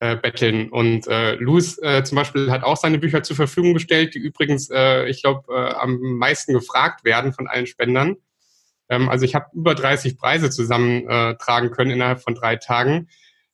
äh, 0.00 0.16
betteln. 0.16 0.68
Und 0.68 1.06
äh, 1.06 1.34
Louis 1.36 1.78
äh, 1.78 2.04
zum 2.04 2.16
Beispiel 2.16 2.50
hat 2.50 2.62
auch 2.62 2.76
seine 2.76 2.98
Bücher 2.98 3.22
zur 3.22 3.36
Verfügung 3.36 3.74
gestellt, 3.74 4.14
die 4.14 4.18
übrigens, 4.18 4.70
äh, 4.70 5.06
ich 5.08 5.22
glaube, 5.22 5.52
äh, 5.54 5.74
am 5.74 5.98
meisten 5.98 6.52
gefragt 6.52 7.04
werden 7.04 7.32
von 7.32 7.48
allen 7.48 7.66
Spendern. 7.66 8.16
Ähm, 8.88 9.08
also 9.08 9.24
ich 9.24 9.34
habe 9.34 9.46
über 9.54 9.74
30 9.74 10.18
Preise 10.18 10.50
zusammentragen 10.50 11.70
können 11.70 11.90
innerhalb 11.90 12.22
von 12.22 12.34
drei 12.34 12.56
Tagen 12.56 13.08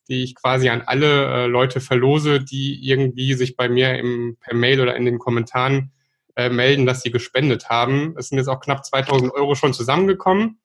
die 0.08 0.24
ich 0.24 0.34
quasi 0.34 0.68
an 0.68 0.82
alle 0.84 1.44
äh, 1.44 1.46
Leute 1.46 1.80
verlose, 1.80 2.40
die 2.40 2.86
irgendwie 2.86 3.34
sich 3.34 3.56
bei 3.56 3.68
mir 3.68 3.98
im, 3.98 4.36
per 4.40 4.54
Mail 4.54 4.80
oder 4.80 4.96
in 4.96 5.04
den 5.04 5.18
Kommentaren 5.18 5.92
äh, 6.36 6.48
melden, 6.48 6.86
dass 6.86 7.02
sie 7.02 7.10
gespendet 7.10 7.68
haben. 7.68 8.14
Es 8.18 8.28
sind 8.28 8.38
jetzt 8.38 8.48
auch 8.48 8.60
knapp 8.60 8.84
2000 8.84 9.32
Euro 9.32 9.54
schon 9.54 9.74
zusammengekommen. 9.74 10.58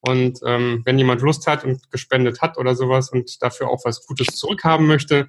Und 0.00 0.38
ähm, 0.46 0.82
wenn 0.84 0.98
jemand 0.98 1.22
Lust 1.22 1.46
hat 1.46 1.64
und 1.64 1.90
gespendet 1.90 2.40
hat 2.40 2.58
oder 2.58 2.76
sowas 2.76 3.10
und 3.10 3.42
dafür 3.42 3.68
auch 3.68 3.84
was 3.84 4.06
Gutes 4.06 4.36
zurückhaben 4.36 4.86
möchte, 4.86 5.28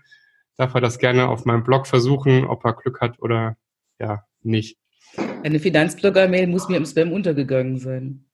darf 0.56 0.76
er 0.76 0.82
das 0.82 1.00
gerne 1.00 1.30
auf 1.30 1.46
meinem 1.46 1.64
Blog 1.64 1.88
versuchen, 1.88 2.46
ob 2.46 2.64
er 2.66 2.74
Glück 2.74 3.02
hat 3.02 3.20
oder 3.20 3.58
ja, 4.00 4.24
nicht. 4.44 4.78
Eine 5.44 5.60
Finanzblogger-Mail 5.60 6.48
muss 6.48 6.70
mir 6.70 6.78
im 6.78 6.86
Spam 6.86 7.12
untergegangen 7.12 7.80
sein. 7.80 8.27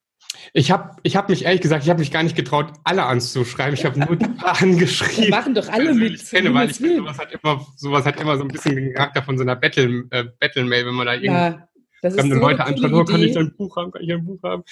Ich 0.53 0.71
habe 0.71 0.95
ich 1.03 1.15
hab 1.15 1.29
mich 1.29 1.45
ehrlich 1.45 1.61
gesagt, 1.61 1.83
ich 1.83 1.89
habe 1.89 1.99
mich 1.99 2.11
gar 2.11 2.23
nicht 2.23 2.35
getraut, 2.35 2.73
alle 2.83 3.03
anzuschreiben. 3.03 3.73
Ich 3.73 3.85
habe 3.85 3.99
nur 3.99 4.15
die 4.15 4.27
paar 4.27 4.61
angeschrieben. 4.61 5.25
Wir 5.25 5.29
machen 5.29 5.53
doch 5.53 5.69
alle 5.69 5.93
mit. 5.93 6.21
Ich 6.21 6.29
kenne, 6.29 6.53
weil 6.53 6.69
ich 6.69 6.77
finde, 6.77 6.97
sowas 6.97 7.17
hat 7.17 7.31
immer, 7.31 7.65
sowas 7.75 8.05
hat 8.05 8.19
immer 8.19 8.37
so 8.37 8.43
ein 8.43 8.49
bisschen 8.49 8.75
den 8.75 8.93
Charakter 8.93 9.23
von 9.23 9.37
so 9.37 9.43
einer 9.43 9.55
Battle, 9.55 10.05
äh, 10.11 10.25
Battle-Mail, 10.39 10.85
wenn 10.85 10.93
man 10.95 11.05
da 11.07 11.13
irgendwie 11.13 11.27
ja, 11.27 11.67
fremde 12.01 12.35
so 12.35 12.41
Leute 12.41 12.65
anschaut, 12.65 12.91
oh, 12.93 13.03
kann 13.05 13.21
ich 13.21 13.37
ein 13.37 13.55
Buch 13.55 13.75
haben, 13.77 13.91
kann 13.91 14.03
ich 14.03 14.11
ein 14.11 14.25
Buch 14.25 14.41
haben. 14.43 14.63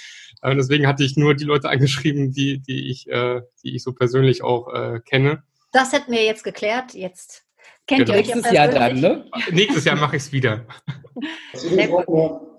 Äh, 0.41 0.55
deswegen 0.55 0.87
hatte 0.87 1.03
ich 1.03 1.15
nur 1.15 1.35
die 1.35 1.45
Leute 1.45 1.69
angeschrieben, 1.69 2.31
die, 2.31 2.59
die 2.59 2.89
ich, 2.89 3.07
äh, 3.09 3.41
die 3.63 3.75
ich 3.75 3.83
so 3.83 3.93
persönlich 3.93 4.43
auch 4.43 4.73
äh, 4.73 4.99
kenne. 4.99 5.43
Das 5.71 5.93
hätten 5.93 6.11
wir 6.11 6.23
jetzt 6.23 6.43
geklärt. 6.43 6.93
Jetzt 6.93 7.45
kennt 7.87 8.05
genau. 8.05 8.13
ihr 8.13 8.19
euch 8.19 8.27
Nächstes 8.27 8.51
Jahr 8.51 8.67
dann, 8.67 8.99
ne? 8.99 9.25
Nächstes 9.51 9.85
Jahr 9.85 9.95
mache 9.95 10.17
ich 10.17 10.23
es 10.23 10.31
wieder. 10.31 10.65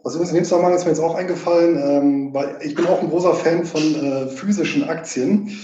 Was 0.02 0.14
übrigens 0.14 0.30
in 0.30 0.36
dem 0.36 0.44
Zusammenhang 0.44 0.74
ist 0.74 0.84
mir 0.84 0.90
jetzt 0.90 1.00
auch 1.00 1.14
eingefallen, 1.14 1.76
ähm, 1.76 2.34
weil 2.34 2.58
ich 2.62 2.74
bin 2.74 2.86
auch 2.86 3.00
ein 3.00 3.10
großer 3.10 3.34
Fan 3.34 3.64
von 3.64 3.80
äh, 3.80 4.26
physischen 4.28 4.84
Aktien. 4.88 5.56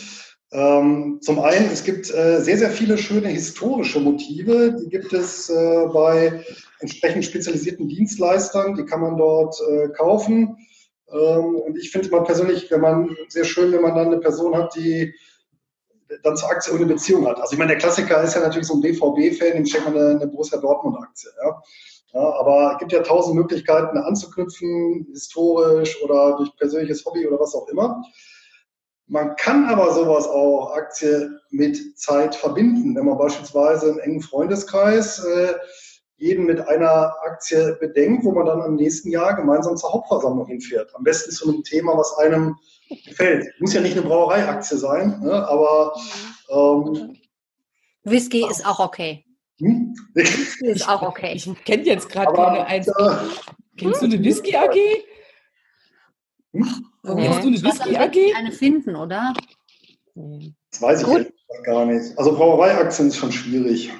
Ähm, 0.50 1.18
zum 1.20 1.40
einen, 1.40 1.70
es 1.70 1.84
gibt 1.84 2.10
äh, 2.10 2.40
sehr, 2.40 2.56
sehr 2.56 2.70
viele 2.70 2.96
schöne 2.96 3.28
historische 3.28 4.00
Motive. 4.00 4.76
Die 4.80 4.88
gibt 4.88 5.12
es 5.12 5.50
äh, 5.50 5.86
bei 5.92 6.42
entsprechend 6.80 7.24
spezialisierten 7.24 7.88
Dienstleistern. 7.88 8.74
Die 8.74 8.84
kann 8.84 9.00
man 9.00 9.16
dort 9.16 9.56
äh, 9.68 9.88
kaufen. 9.88 10.56
Ähm, 11.10 11.56
und 11.56 11.76
ich 11.76 11.90
finde 11.90 12.08
immer 12.08 12.22
persönlich, 12.22 12.70
wenn 12.70 12.80
man 12.80 13.16
sehr 13.28 13.44
schön, 13.44 13.72
wenn 13.72 13.82
man 13.82 13.94
dann 13.94 14.06
eine 14.06 14.18
Person 14.18 14.56
hat, 14.56 14.74
die 14.74 15.12
dann 16.22 16.36
zur 16.36 16.50
Aktie 16.50 16.72
eine 16.72 16.86
Beziehung 16.86 17.26
hat. 17.26 17.38
Also 17.38 17.52
ich 17.52 17.58
meine, 17.58 17.72
der 17.72 17.78
Klassiker 17.78 18.22
ist 18.22 18.34
ja 18.34 18.40
natürlich 18.40 18.66
so 18.66 18.74
ein 18.74 18.80
BVB-Fan, 18.80 19.52
dem 19.52 19.66
steckt 19.66 19.84
man 19.84 19.96
eine, 19.96 20.10
eine 20.10 20.26
Borussia 20.26 20.58
Dortmund-Aktie. 20.58 21.30
Ja? 21.44 21.62
Ja, 22.14 22.20
aber 22.20 22.72
es 22.72 22.78
gibt 22.78 22.92
ja 22.92 23.02
tausend 23.02 23.36
Möglichkeiten 23.36 23.98
anzuknüpfen, 23.98 25.06
historisch 25.12 26.02
oder 26.02 26.36
durch 26.36 26.54
persönliches 26.56 27.04
Hobby 27.04 27.26
oder 27.26 27.38
was 27.38 27.54
auch 27.54 27.68
immer. 27.68 28.02
Man 29.06 29.36
kann 29.36 29.66
aber 29.66 29.92
sowas 29.94 30.26
auch 30.26 30.74
Aktie 30.74 31.30
mit 31.50 31.98
Zeit 31.98 32.34
verbinden, 32.34 32.94
wenn 32.94 33.06
man 33.06 33.18
beispielsweise 33.18 33.90
einen 33.90 34.00
engen 34.00 34.20
Freundeskreis 34.20 35.24
äh, 35.24 35.54
jeden 36.18 36.46
mit 36.46 36.60
einer 36.60 37.14
Aktie 37.24 37.76
bedenkt, 37.80 38.24
wo 38.24 38.32
man 38.32 38.46
dann 38.46 38.62
im 38.64 38.74
nächsten 38.74 39.10
Jahr 39.10 39.34
gemeinsam 39.34 39.76
zur 39.76 39.92
Hauptversammlung 39.92 40.46
hinfährt. 40.46 40.94
Am 40.94 41.04
besten 41.04 41.30
zu 41.30 41.48
einem 41.48 41.62
Thema, 41.62 41.96
was 41.96 42.18
einem 42.18 42.56
gefällt. 43.06 43.46
Muss 43.60 43.72
ja 43.72 43.80
nicht 43.80 43.96
eine 43.96 44.06
Brauereiaktie 44.06 44.76
sein, 44.76 45.20
ne? 45.20 45.48
aber 45.48 45.94
ähm, 46.50 47.16
Whisky 48.04 48.46
ist 48.50 48.66
auch 48.66 48.80
okay. 48.80 49.24
Hm? 49.60 49.94
Whisky 50.14 50.66
ist 50.68 50.88
auch 50.88 51.02
okay. 51.02 51.32
Ich, 51.34 51.46
ich 51.46 51.64
kenne 51.64 51.82
jetzt 51.84 52.08
gerade 52.08 52.32
keine 52.32 52.66
eins. 52.66 52.88
Äh, 52.88 53.16
Kennst 53.76 54.02
du 54.02 54.06
eine 54.06 54.22
Whisky 54.22 54.56
AG? 54.56 54.74
Hm? 56.52 56.64
Kennst 57.04 57.42
du 57.42 57.48
eine 57.48 57.62
Whisky 57.62 57.96
AG? 57.96 58.36
Eine 58.36 58.52
finden, 58.52 58.96
oder? 58.96 59.32
Das 60.70 60.82
weiß 60.82 61.02
ich 61.02 61.64
gar 61.64 61.86
nicht. 61.86 62.16
Also 62.18 62.34
Brauereiaktien 62.34 63.08
ist 63.08 63.16
schon 63.16 63.32
schwierig. 63.32 63.90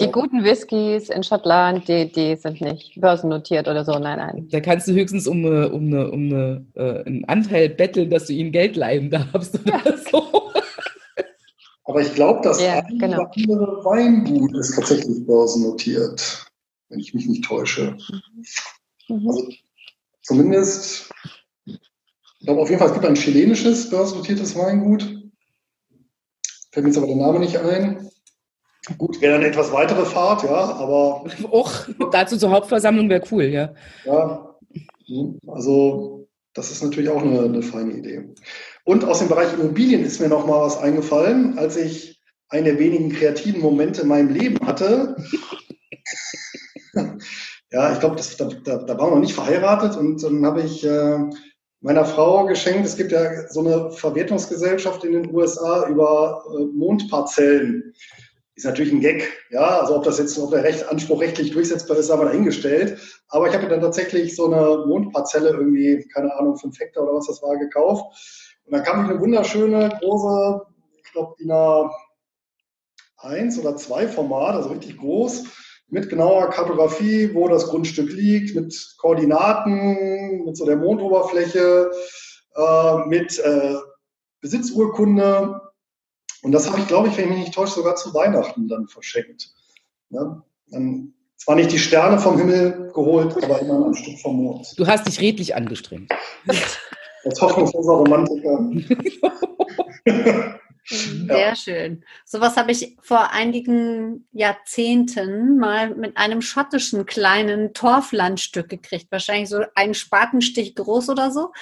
Die 0.00 0.10
guten 0.10 0.42
Whiskys 0.44 1.10
in 1.10 1.22
Schottland, 1.22 1.86
die, 1.86 2.10
die 2.10 2.36
sind 2.36 2.60
nicht 2.60 2.98
börsennotiert 3.00 3.68
oder 3.68 3.84
so, 3.84 3.92
nein, 3.98 4.18
nein. 4.18 4.48
Da 4.50 4.60
kannst 4.60 4.88
du 4.88 4.92
höchstens 4.92 5.26
um, 5.26 5.44
eine, 5.44 5.68
um, 5.70 5.86
eine, 5.86 6.10
um 6.10 6.32
eine, 6.32 6.66
äh, 6.74 7.04
einen 7.04 7.24
Anteil 7.26 7.68
betteln, 7.68 8.08
dass 8.08 8.26
du 8.26 8.32
ihnen 8.32 8.50
Geld 8.50 8.76
leihen 8.76 9.10
darfst 9.10 9.60
oder 9.60 9.82
ja. 9.84 9.96
so. 10.10 10.41
Aber 11.92 12.00
ich 12.00 12.14
glaube, 12.14 12.40
das 12.42 12.58
ja, 12.58 12.80
genau. 12.80 13.30
andere 13.36 13.84
Weingut 13.84 14.56
ist 14.56 14.74
tatsächlich 14.74 15.26
börsennotiert, 15.26 16.46
wenn 16.88 16.98
ich 16.98 17.12
mich 17.12 17.26
nicht 17.26 17.44
täusche. 17.44 17.98
Mhm. 19.10 19.28
Also 19.28 19.46
zumindest, 20.22 21.10
ich 21.66 22.46
glaube 22.46 22.62
auf 22.62 22.70
jeden 22.70 22.78
Fall, 22.78 22.88
es 22.88 22.94
gibt 22.94 23.04
ein 23.04 23.14
chilenisches 23.14 23.90
börsennotiertes 23.90 24.56
Weingut. 24.56 25.02
Fällt 26.70 26.84
mir 26.86 26.92
jetzt 26.92 26.96
aber 26.96 27.08
der 27.08 27.16
Name 27.16 27.40
nicht 27.40 27.58
ein. 27.58 28.08
Gut, 28.96 29.20
wäre 29.20 29.34
eine 29.34 29.48
etwas 29.48 29.70
weitere 29.70 30.06
Fahrt, 30.06 30.44
ja, 30.44 30.72
aber. 30.72 31.26
Och, 31.52 31.90
dazu 32.10 32.38
zur 32.38 32.52
Hauptversammlung 32.52 33.10
wäre 33.10 33.22
cool, 33.30 33.44
ja. 33.44 33.74
Ja, 34.06 34.56
also 35.46 36.26
das 36.54 36.70
ist 36.70 36.82
natürlich 36.82 37.10
auch 37.10 37.20
eine, 37.20 37.40
eine 37.40 37.62
feine 37.62 37.92
Idee. 37.92 38.34
Und 38.84 39.04
aus 39.04 39.20
dem 39.20 39.28
Bereich 39.28 39.52
Immobilien 39.52 40.04
ist 40.04 40.20
mir 40.20 40.28
noch 40.28 40.46
mal 40.46 40.60
was 40.60 40.78
eingefallen, 40.78 41.58
als 41.58 41.76
ich 41.76 42.20
einen 42.48 42.64
der 42.64 42.78
wenigen 42.78 43.10
kreativen 43.12 43.60
Momente 43.60 44.02
in 44.02 44.08
meinem 44.08 44.30
Leben 44.30 44.58
hatte. 44.66 45.16
ja, 47.70 47.92
ich 47.92 48.00
glaube, 48.00 48.16
da, 48.38 48.48
da, 48.64 48.76
da 48.78 48.98
war 48.98 49.10
noch 49.10 49.20
nicht 49.20 49.34
verheiratet 49.34 49.96
und 49.96 50.22
dann 50.22 50.44
habe 50.44 50.62
ich 50.62 50.84
äh, 50.84 51.18
meiner 51.80 52.04
Frau 52.04 52.44
geschenkt. 52.46 52.86
Es 52.86 52.96
gibt 52.96 53.12
ja 53.12 53.48
so 53.48 53.60
eine 53.60 53.90
Verwertungsgesellschaft 53.92 55.04
in 55.04 55.12
den 55.12 55.34
USA 55.34 55.88
über 55.88 56.44
äh, 56.58 56.64
Mondparzellen 56.76 57.94
ist 58.54 58.64
natürlich 58.64 58.92
ein 58.92 59.00
Gag, 59.00 59.26
ja, 59.50 59.80
also 59.80 59.96
ob 59.96 60.04
das 60.04 60.18
jetzt, 60.18 60.38
ob 60.38 60.50
der 60.50 60.62
Recht, 60.62 60.86
Anspruch 60.88 61.20
rechtlich 61.20 61.52
durchsetzbar 61.52 61.96
ist, 61.96 62.10
haben 62.10 62.20
wir 62.20 62.26
dahingestellt. 62.26 62.98
Aber 63.28 63.48
ich 63.48 63.54
habe 63.54 63.66
dann 63.68 63.80
tatsächlich 63.80 64.36
so 64.36 64.52
eine 64.52 64.84
Mondparzelle 64.86 65.50
irgendwie, 65.50 66.06
keine 66.12 66.34
Ahnung, 66.34 66.56
fünf 66.56 66.78
Hektar 66.78 67.04
oder 67.04 67.14
was 67.14 67.26
das 67.26 67.42
war, 67.42 67.56
gekauft. 67.56 68.04
Und 68.64 68.72
dann 68.72 68.82
kam 68.82 69.04
ich 69.04 69.10
eine 69.10 69.20
wunderschöne, 69.20 69.98
große, 70.00 70.62
ich 71.04 71.12
glaube, 71.12 71.34
DIN 71.38 71.50
A1 71.50 73.60
oder 73.60 73.76
2 73.76 74.08
Format, 74.08 74.54
also 74.54 74.70
richtig 74.70 74.98
groß, 74.98 75.44
mit 75.88 76.08
genauer 76.08 76.48
Kartografie, 76.50 77.34
wo 77.34 77.48
das 77.48 77.66
Grundstück 77.66 78.12
liegt, 78.12 78.54
mit 78.54 78.94
Koordinaten, 78.98 80.44
mit 80.44 80.56
so 80.56 80.64
der 80.64 80.76
Mondoberfläche, 80.76 81.90
äh, 82.54 82.96
mit 83.06 83.38
äh, 83.38 83.74
Besitzurkunde 84.40 85.60
und 86.42 86.52
das 86.52 86.68
habe 86.68 86.80
ich, 86.80 86.88
glaube 86.88 87.08
ich, 87.08 87.16
wenn 87.16 87.24
ich 87.24 87.30
mich 87.30 87.40
nicht 87.40 87.54
täusche, 87.54 87.74
sogar 87.74 87.96
zu 87.96 88.12
Weihnachten 88.14 88.68
dann 88.68 88.88
verschenkt. 88.88 89.50
Ja, 90.10 90.42
dann 90.66 91.14
zwar 91.36 91.54
nicht 91.54 91.72
die 91.72 91.78
Sterne 91.78 92.18
vom 92.18 92.36
Himmel 92.36 92.90
geholt, 92.92 93.42
aber 93.42 93.60
immer 93.60 93.86
ein 93.86 93.94
Stück 93.94 94.18
vom 94.18 94.36
Mond. 94.36 94.74
Du 94.76 94.86
hast 94.86 95.06
dich 95.06 95.20
redlich 95.20 95.54
angestrengt. 95.54 96.12
Als 97.24 97.40
hoffnungsloser 97.40 97.92
Romantiker. 97.92 98.70
Sehr 100.84 101.38
ja. 101.38 101.54
schön. 101.54 102.04
Sowas 102.24 102.56
habe 102.56 102.72
ich 102.72 102.96
vor 103.00 103.30
einigen 103.30 104.26
Jahrzehnten 104.32 105.56
mal 105.56 105.94
mit 105.94 106.16
einem 106.16 106.42
schottischen 106.42 107.06
kleinen 107.06 107.72
Torflandstück 107.72 108.68
gekriegt. 108.68 109.06
Wahrscheinlich 109.10 109.48
so 109.48 109.62
ein 109.76 109.94
Spatenstich 109.94 110.74
groß 110.74 111.10
oder 111.10 111.30
so. 111.30 111.52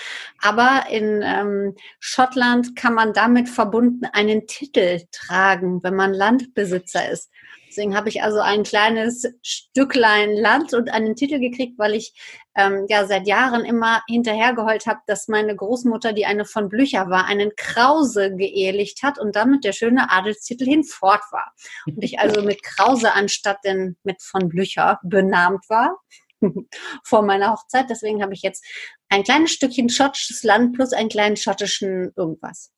Aber 0.41 0.85
in 0.91 1.21
ähm, 1.23 1.77
Schottland 1.99 2.77
kann 2.77 2.95
man 2.95 3.13
damit 3.13 3.51
verbunden 3.51 4.07
einen 4.07 4.47
Titel 4.47 5.03
tragen, 5.13 5.83
wenn 5.83 5.95
man 5.95 6.15
Landbesitzer 6.15 7.11
ist. 7.11 7.31
Deswegen 7.71 7.97
habe 7.97 8.09
ich 8.09 8.23
also 8.23 8.41
ein 8.41 8.65
kleines 8.65 9.33
Stücklein 9.43 10.35
Land 10.35 10.75
und 10.75 10.91
einen 10.91 11.15
Titel 11.15 11.39
gekriegt, 11.39 11.79
weil 11.79 11.95
ich 11.95 12.13
ähm, 12.57 12.87
ja 12.89 13.07
seit 13.07 13.29
Jahren 13.29 13.65
immer 13.65 14.03
hinterhergeheult 14.09 14.87
habe, 14.87 14.99
dass 15.07 15.29
meine 15.29 15.55
Großmutter, 15.55 16.13
die 16.13 16.27
eine 16.27 16.45
von 16.45 16.69
Blücher 16.69 17.09
war, 17.11 17.27
einen 17.27 17.53
Krause 17.57 18.35
geehelicht 18.35 19.05
hat 19.05 19.21
und 19.21 19.37
damit 19.37 19.63
der 19.63 19.73
schöne 19.73 20.11
Adelstitel 20.11 20.65
hinfort 20.65 21.23
war. 21.31 21.53
Und 21.87 22.03
ich 22.03 22.19
also 22.19 22.43
mit 22.43 22.65
Krause 22.65 23.13
anstatt 23.13 23.59
denn 23.65 23.97
mit 24.03 24.21
von 24.21 24.49
Blücher 24.49 24.99
benannt 25.05 25.65
war 25.69 25.97
vor 27.05 27.23
meiner 27.23 27.53
Hochzeit. 27.53 27.89
Deswegen 27.89 28.21
habe 28.21 28.35
ich 28.35 28.43
jetzt 28.43 28.65
ein 29.09 29.23
kleines 29.23 29.53
Stückchen 29.53 29.89
schottisches 29.89 30.43
Land 30.43 30.75
plus 30.75 30.93
einen 30.93 31.09
kleinen 31.09 31.37
schottischen 31.37 32.11
irgendwas. 32.17 32.73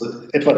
Also 0.00 0.20
etwa 0.32 0.52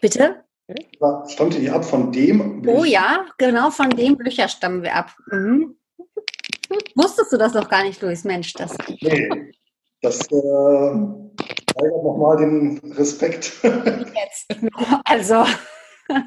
Blücher? 0.00 0.44
Bitte? 0.70 0.86
Stammt 1.28 1.58
ihr 1.58 1.74
ab 1.74 1.84
von 1.84 2.12
dem? 2.12 2.62
Blücher? 2.62 2.78
Oh 2.78 2.84
ja, 2.84 3.26
genau 3.38 3.70
von 3.70 3.90
dem 3.90 4.16
Blücher 4.16 4.48
stammen 4.48 4.82
wir 4.82 4.94
ab. 4.94 5.14
Mhm. 5.30 5.76
Wusstest 6.94 7.32
du 7.32 7.36
das 7.36 7.54
noch 7.54 7.68
gar 7.68 7.82
nicht, 7.82 8.00
Luis? 8.00 8.24
Mensch, 8.24 8.52
das. 8.52 8.76
Nee, 9.00 9.52
das 10.02 10.20
äh, 10.20 10.94
steigert 11.70 12.04
nochmal 12.04 12.36
den 12.36 12.78
Respekt. 12.92 13.52
Jetzt. 13.62 14.54
Also. 15.04 15.44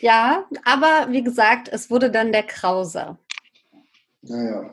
ja, 0.00 0.46
aber 0.64 1.08
wie 1.10 1.22
gesagt, 1.22 1.68
es 1.68 1.90
wurde 1.90 2.10
dann 2.10 2.32
der 2.32 2.44
Krause. 2.44 3.18
Naja. 4.22 4.70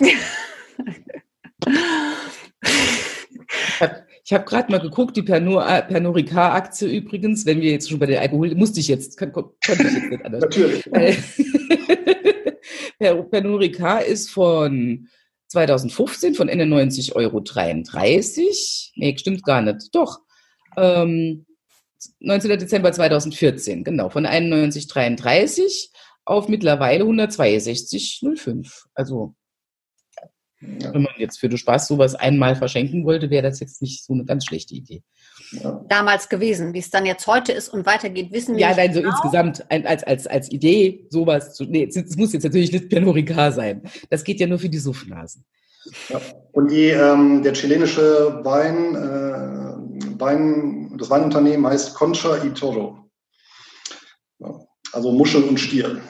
Ich 4.28 4.34
habe 4.34 4.44
gerade 4.44 4.70
mal 4.70 4.76
geguckt, 4.76 5.16
die 5.16 5.22
Pernod, 5.22 5.64
äh, 5.66 5.82
Pernod 5.84 6.16
Ricard-Aktie 6.16 6.86
übrigens, 6.86 7.46
wenn 7.46 7.62
wir 7.62 7.70
jetzt 7.70 7.88
schon 7.88 7.98
bei 7.98 8.04
der 8.04 8.20
Alkohol, 8.20 8.54
musste 8.56 8.78
ich 8.78 8.88
jetzt, 8.88 9.16
konnte 9.16 9.54
ich 9.62 9.68
jetzt 9.70 10.10
nicht 10.10 10.22
anders. 10.22 10.42
Natürlich. 10.42 10.84
Pernod 13.30 13.62
Ricard 13.62 14.06
ist 14.06 14.28
von 14.28 15.08
2015 15.46 16.34
von 16.34 16.50
Ende 16.50 16.66
90,33 16.66 17.14
Euro. 17.14 17.42
Nee, 18.96 19.16
stimmt 19.16 19.44
gar 19.44 19.62
nicht. 19.62 19.94
Doch. 19.94 20.18
Ähm, 20.76 21.46
19. 22.20 22.58
Dezember 22.58 22.92
2014, 22.92 23.82
genau, 23.82 24.10
von 24.10 24.26
91,33 24.26 25.88
auf 26.26 26.48
mittlerweile 26.48 27.04
162,05. 27.04 28.88
Also 28.92 29.36
ja. 30.60 30.92
wenn 30.92 31.02
man 31.02 31.12
jetzt 31.18 31.38
für 31.38 31.48
den 31.48 31.58
Spaß 31.58 31.88
sowas 31.88 32.14
einmal 32.14 32.56
verschenken 32.56 33.04
wollte, 33.04 33.30
wäre 33.30 33.42
das 33.42 33.60
jetzt 33.60 33.80
nicht 33.80 34.04
so 34.04 34.12
eine 34.12 34.24
ganz 34.24 34.44
schlechte 34.44 34.74
Idee. 34.74 35.02
Ja. 35.52 35.84
Damals 35.88 36.28
gewesen, 36.28 36.74
wie 36.74 36.80
es 36.80 36.90
dann 36.90 37.06
jetzt 37.06 37.26
heute 37.26 37.52
ist 37.52 37.68
und 37.68 37.86
weitergeht, 37.86 38.32
wissen 38.32 38.54
wir 38.54 38.62
ja, 38.62 38.68
nicht. 38.68 38.78
Ja, 38.78 38.84
nein, 38.84 38.94
so 38.94 39.00
genau. 39.00 39.14
insgesamt 39.14 39.70
ein, 39.70 39.86
als, 39.86 40.02
als, 40.04 40.26
als 40.26 40.50
Idee 40.50 41.06
sowas 41.10 41.54
zu. 41.54 41.64
Nee, 41.64 41.88
es 41.88 42.16
muss 42.16 42.32
jetzt 42.32 42.44
natürlich 42.44 42.72
nicht 42.72 42.88
Pernod 42.88 43.18
sein. 43.54 43.82
Das 44.10 44.24
geht 44.24 44.40
ja 44.40 44.46
nur 44.46 44.58
für 44.58 44.68
die 44.68 44.78
Suffnasen. 44.78 45.44
Ja. 46.08 46.20
Und 46.52 46.70
die, 46.70 46.88
ähm, 46.88 47.42
der 47.42 47.52
chilenische 47.52 48.40
Wein, 48.44 48.94
äh, 48.94 50.20
Wein, 50.20 50.96
das 50.98 51.08
Weinunternehmen 51.08 51.66
heißt 51.66 51.94
Concha 51.94 52.36
y 52.44 52.54
Toro. 52.54 52.98
Also 54.92 55.12
Muschel 55.12 55.44
und 55.44 55.58
Stier 55.58 56.00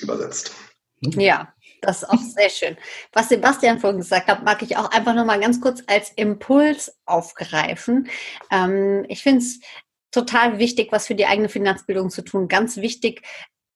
übersetzt. 0.00 0.52
Ja, 1.00 1.53
das 1.84 2.02
ist 2.02 2.08
auch 2.08 2.18
sehr 2.18 2.50
schön. 2.50 2.76
Was 3.12 3.28
Sebastian 3.28 3.78
vorhin 3.78 4.00
gesagt 4.00 4.28
hat, 4.28 4.44
mag 4.44 4.62
ich 4.62 4.76
auch 4.76 4.90
einfach 4.90 5.14
nochmal 5.14 5.40
ganz 5.40 5.60
kurz 5.60 5.82
als 5.86 6.10
Impuls 6.16 6.96
aufgreifen. 7.06 8.08
Ähm, 8.50 9.04
ich 9.08 9.22
finde 9.22 9.40
es 9.40 9.60
total 10.10 10.58
wichtig, 10.58 10.92
was 10.92 11.06
für 11.06 11.14
die 11.14 11.26
eigene 11.26 11.48
Finanzbildung 11.48 12.10
zu 12.10 12.22
tun. 12.22 12.48
Ganz 12.48 12.76
wichtig, 12.76 13.22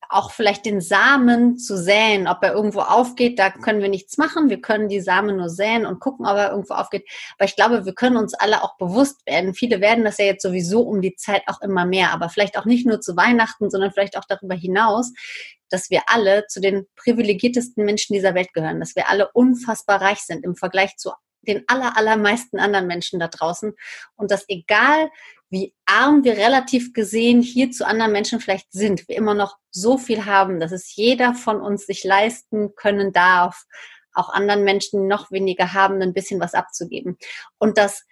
auch 0.08 0.30
vielleicht 0.30 0.64
den 0.64 0.80
Samen 0.80 1.58
zu 1.58 1.76
säen, 1.76 2.28
ob 2.28 2.42
er 2.42 2.54
irgendwo 2.54 2.80
aufgeht, 2.80 3.38
da 3.38 3.50
können 3.50 3.82
wir 3.82 3.88
nichts 3.88 4.16
machen. 4.16 4.48
Wir 4.48 4.60
können 4.60 4.88
die 4.88 5.00
Samen 5.00 5.36
nur 5.36 5.50
säen 5.50 5.84
und 5.84 6.00
gucken, 6.00 6.26
ob 6.26 6.36
er 6.36 6.50
irgendwo 6.50 6.74
aufgeht. 6.74 7.06
Aber 7.36 7.44
ich 7.44 7.56
glaube, 7.56 7.84
wir 7.84 7.94
können 7.94 8.16
uns 8.16 8.34
alle 8.34 8.62
auch 8.62 8.76
bewusst 8.78 9.26
werden. 9.26 9.54
Viele 9.54 9.80
werden 9.80 10.04
das 10.04 10.18
ja 10.18 10.24
jetzt 10.24 10.42
sowieso 10.42 10.82
um 10.82 11.02
die 11.02 11.14
Zeit 11.16 11.42
auch 11.46 11.60
immer 11.60 11.84
mehr, 11.84 12.12
aber 12.12 12.30
vielleicht 12.30 12.56
auch 12.58 12.64
nicht 12.64 12.86
nur 12.86 13.00
zu 13.00 13.16
Weihnachten, 13.16 13.70
sondern 13.70 13.92
vielleicht 13.92 14.16
auch 14.16 14.24
darüber 14.26 14.54
hinaus, 14.54 15.12
dass 15.68 15.90
wir 15.90 16.02
alle 16.06 16.46
zu 16.46 16.60
den 16.60 16.86
privilegiertesten 16.96 17.84
Menschen 17.84 18.14
dieser 18.14 18.34
Welt 18.34 18.54
gehören, 18.54 18.80
dass 18.80 18.96
wir 18.96 19.10
alle 19.10 19.30
unfassbar 19.32 20.00
reich 20.00 20.20
sind 20.20 20.44
im 20.44 20.56
Vergleich 20.56 20.96
zu 20.96 21.12
den 21.42 21.64
aller, 21.66 21.96
allermeisten 21.96 22.58
anderen 22.58 22.86
Menschen 22.86 23.20
da 23.20 23.28
draußen 23.28 23.74
und 24.16 24.30
dass 24.30 24.44
egal 24.48 25.10
wie 25.50 25.74
arm 25.86 26.24
wir 26.24 26.36
relativ 26.36 26.92
gesehen 26.92 27.40
hier 27.40 27.70
zu 27.70 27.86
anderen 27.86 28.12
Menschen 28.12 28.40
vielleicht 28.40 28.70
sind, 28.72 29.08
wir 29.08 29.16
immer 29.16 29.34
noch 29.34 29.56
so 29.70 29.98
viel 29.98 30.26
haben, 30.26 30.60
dass 30.60 30.72
es 30.72 30.94
jeder 30.94 31.34
von 31.34 31.60
uns 31.60 31.86
sich 31.86 32.04
leisten 32.04 32.74
können 32.74 33.12
darf, 33.12 33.64
auch 34.12 34.28
anderen 34.28 34.64
Menschen, 34.64 35.06
noch 35.06 35.30
weniger 35.30 35.72
haben, 35.72 36.02
ein 36.02 36.12
bisschen 36.12 36.40
was 36.40 36.54
abzugeben. 36.54 37.18
Und 37.58 37.78
das 37.78 38.04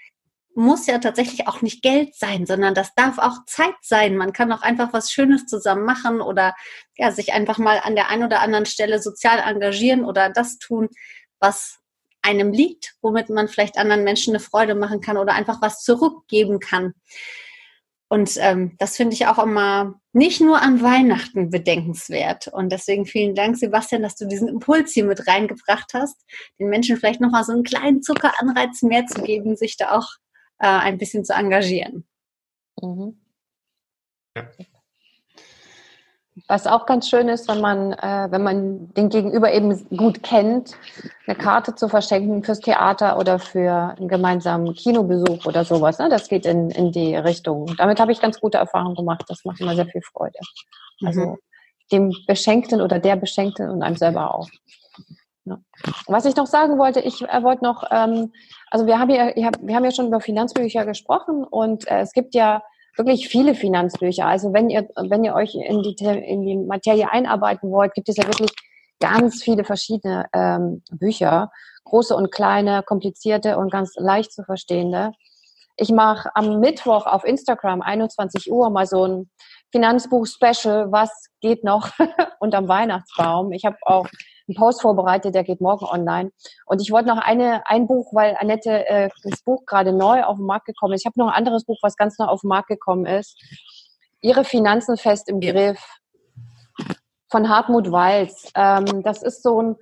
muss 0.54 0.86
ja 0.86 0.98
tatsächlich 0.98 1.46
auch 1.48 1.60
nicht 1.60 1.82
Geld 1.82 2.14
sein, 2.14 2.46
sondern 2.46 2.74
das 2.74 2.94
darf 2.94 3.18
auch 3.18 3.44
Zeit 3.46 3.74
sein. 3.82 4.16
Man 4.16 4.32
kann 4.32 4.50
auch 4.52 4.62
einfach 4.62 4.94
was 4.94 5.12
Schönes 5.12 5.46
zusammen 5.46 5.84
machen 5.84 6.22
oder 6.22 6.54
ja, 6.96 7.12
sich 7.12 7.34
einfach 7.34 7.58
mal 7.58 7.78
an 7.82 7.94
der 7.94 8.08
einen 8.08 8.24
oder 8.24 8.40
anderen 8.40 8.64
Stelle 8.64 9.02
sozial 9.02 9.38
engagieren 9.38 10.04
oder 10.04 10.30
das 10.30 10.58
tun, 10.58 10.88
was 11.40 11.78
einem 12.26 12.52
liegt, 12.52 12.96
womit 13.00 13.30
man 13.30 13.48
vielleicht 13.48 13.78
anderen 13.78 14.04
Menschen 14.04 14.32
eine 14.34 14.40
Freude 14.40 14.74
machen 14.74 15.00
kann 15.00 15.16
oder 15.16 15.34
einfach 15.34 15.62
was 15.62 15.82
zurückgeben 15.82 16.60
kann. 16.60 16.94
Und 18.08 18.36
ähm, 18.38 18.76
das 18.78 18.96
finde 18.96 19.14
ich 19.14 19.26
auch 19.26 19.38
immer 19.38 20.00
nicht 20.12 20.40
nur 20.40 20.62
an 20.62 20.80
Weihnachten 20.80 21.50
bedenkenswert. 21.50 22.48
Und 22.48 22.70
deswegen 22.70 23.04
vielen 23.04 23.34
Dank, 23.34 23.56
Sebastian, 23.56 24.02
dass 24.02 24.16
du 24.16 24.26
diesen 24.26 24.48
Impuls 24.48 24.92
hier 24.92 25.04
mit 25.04 25.26
reingebracht 25.26 25.92
hast, 25.92 26.24
den 26.60 26.68
Menschen 26.68 26.96
vielleicht 26.96 27.20
nochmal 27.20 27.44
so 27.44 27.52
einen 27.52 27.64
kleinen 27.64 28.02
Zuckeranreiz 28.02 28.82
mehr 28.82 29.06
zu 29.06 29.22
geben, 29.22 29.56
sich 29.56 29.76
da 29.76 29.90
auch 29.96 30.08
äh, 30.58 30.66
ein 30.66 30.98
bisschen 30.98 31.24
zu 31.24 31.34
engagieren. 31.34 32.06
Mhm. 32.80 33.20
Ja. 34.36 34.48
Was 36.48 36.66
auch 36.66 36.84
ganz 36.84 37.08
schön 37.08 37.28
ist, 37.28 37.48
wenn 37.48 37.62
man, 37.62 37.92
äh, 37.94 38.28
wenn 38.30 38.42
man 38.42 38.92
den 38.92 39.08
Gegenüber 39.08 39.52
eben 39.52 39.88
gut 39.96 40.22
kennt, 40.22 40.72
eine 41.26 41.36
Karte 41.36 41.74
zu 41.74 41.88
verschenken 41.88 42.44
fürs 42.44 42.60
Theater 42.60 43.18
oder 43.18 43.38
für 43.38 43.94
einen 43.96 44.08
gemeinsamen 44.08 44.74
Kinobesuch 44.74 45.46
oder 45.46 45.64
sowas. 45.64 45.98
Ne? 45.98 46.10
Das 46.10 46.28
geht 46.28 46.44
in, 46.44 46.70
in 46.70 46.92
die 46.92 47.16
Richtung. 47.16 47.74
Damit 47.78 48.00
habe 48.00 48.12
ich 48.12 48.20
ganz 48.20 48.38
gute 48.38 48.58
Erfahrungen 48.58 48.96
gemacht. 48.96 49.24
Das 49.28 49.46
macht 49.46 49.60
immer 49.60 49.74
sehr 49.74 49.86
viel 49.86 50.02
Freude. 50.02 50.38
Also 51.02 51.20
mhm. 51.20 51.36
dem 51.90 52.12
Beschenkten 52.26 52.82
oder 52.82 52.98
der 52.98 53.16
Beschenkten 53.16 53.70
und 53.70 53.82
einem 53.82 53.96
selber 53.96 54.34
auch. 54.34 54.48
Ja. 55.46 55.58
Was 56.06 56.26
ich 56.26 56.36
noch 56.36 56.46
sagen 56.46 56.76
wollte, 56.76 57.00
ich 57.00 57.22
äh, 57.22 57.42
wollte 57.42 57.64
noch, 57.64 57.84
ähm, 57.90 58.32
also 58.70 58.86
wir 58.86 58.98
haben 58.98 59.10
ja, 59.10 59.30
wir 59.34 59.74
haben 59.74 59.84
ja 59.84 59.90
schon 59.90 60.08
über 60.08 60.20
Finanzbücher 60.20 60.84
gesprochen 60.84 61.44
und 61.44 61.88
äh, 61.88 62.00
es 62.00 62.12
gibt 62.12 62.34
ja 62.34 62.62
wirklich 62.96 63.28
viele 63.28 63.54
Finanzbücher. 63.54 64.26
Also 64.26 64.52
wenn 64.52 64.70
ihr, 64.70 64.88
wenn 65.08 65.24
ihr 65.24 65.34
euch 65.34 65.54
in 65.54 65.82
die, 65.82 65.96
in 66.02 66.42
die 66.42 66.56
Materie 66.56 67.10
einarbeiten 67.10 67.70
wollt, 67.70 67.94
gibt 67.94 68.08
es 68.08 68.16
ja 68.16 68.26
wirklich 68.26 68.50
ganz 69.00 69.42
viele 69.42 69.64
verschiedene 69.64 70.26
ähm, 70.32 70.82
Bücher, 70.90 71.50
große 71.84 72.14
und 72.14 72.32
kleine, 72.32 72.82
komplizierte 72.82 73.58
und 73.58 73.70
ganz 73.70 73.94
leicht 73.96 74.32
zu 74.32 74.42
verstehende. 74.44 75.12
Ich 75.76 75.90
mache 75.90 76.30
am 76.34 76.60
Mittwoch 76.60 77.06
auf 77.06 77.24
Instagram 77.24 77.82
21 77.82 78.50
Uhr 78.50 78.70
mal 78.70 78.86
so 78.86 79.06
ein 79.06 79.30
Finanzbuch-Special, 79.72 80.90
was 80.90 81.10
geht 81.40 81.64
noch 81.64 81.90
unterm 82.40 82.68
Weihnachtsbaum. 82.68 83.52
Ich 83.52 83.64
habe 83.64 83.76
auch 83.82 84.06
einen 84.48 84.56
Post 84.56 84.82
vorbereitet, 84.82 85.34
der 85.34 85.44
geht 85.44 85.60
morgen 85.60 85.84
online. 85.84 86.30
Und 86.66 86.80
ich 86.80 86.90
wollte 86.90 87.08
noch 87.08 87.18
eine, 87.18 87.66
ein 87.66 87.86
Buch, 87.86 88.12
weil 88.12 88.36
Annette 88.38 88.86
äh, 88.86 89.10
das 89.22 89.42
Buch 89.42 89.64
gerade 89.66 89.92
neu 89.92 90.22
auf 90.22 90.36
den 90.36 90.46
Markt 90.46 90.66
gekommen 90.66 90.94
ist. 90.94 91.02
Ich 91.02 91.06
habe 91.06 91.18
noch 91.18 91.28
ein 91.28 91.34
anderes 91.34 91.64
Buch, 91.64 91.78
was 91.82 91.96
ganz 91.96 92.18
neu 92.18 92.26
auf 92.26 92.42
den 92.42 92.48
Markt 92.48 92.68
gekommen 92.68 93.06
ist. 93.06 93.40
Ihre 94.20 94.44
Finanzen 94.44 94.96
fest 94.96 95.28
im 95.28 95.40
Griff 95.40 95.80
von 97.30 97.48
Hartmut 97.48 97.90
Walz. 97.90 98.50
Ähm, 98.54 99.02
das 99.02 99.22
ist 99.22 99.42
so 99.42 99.60
ein, 99.60 99.76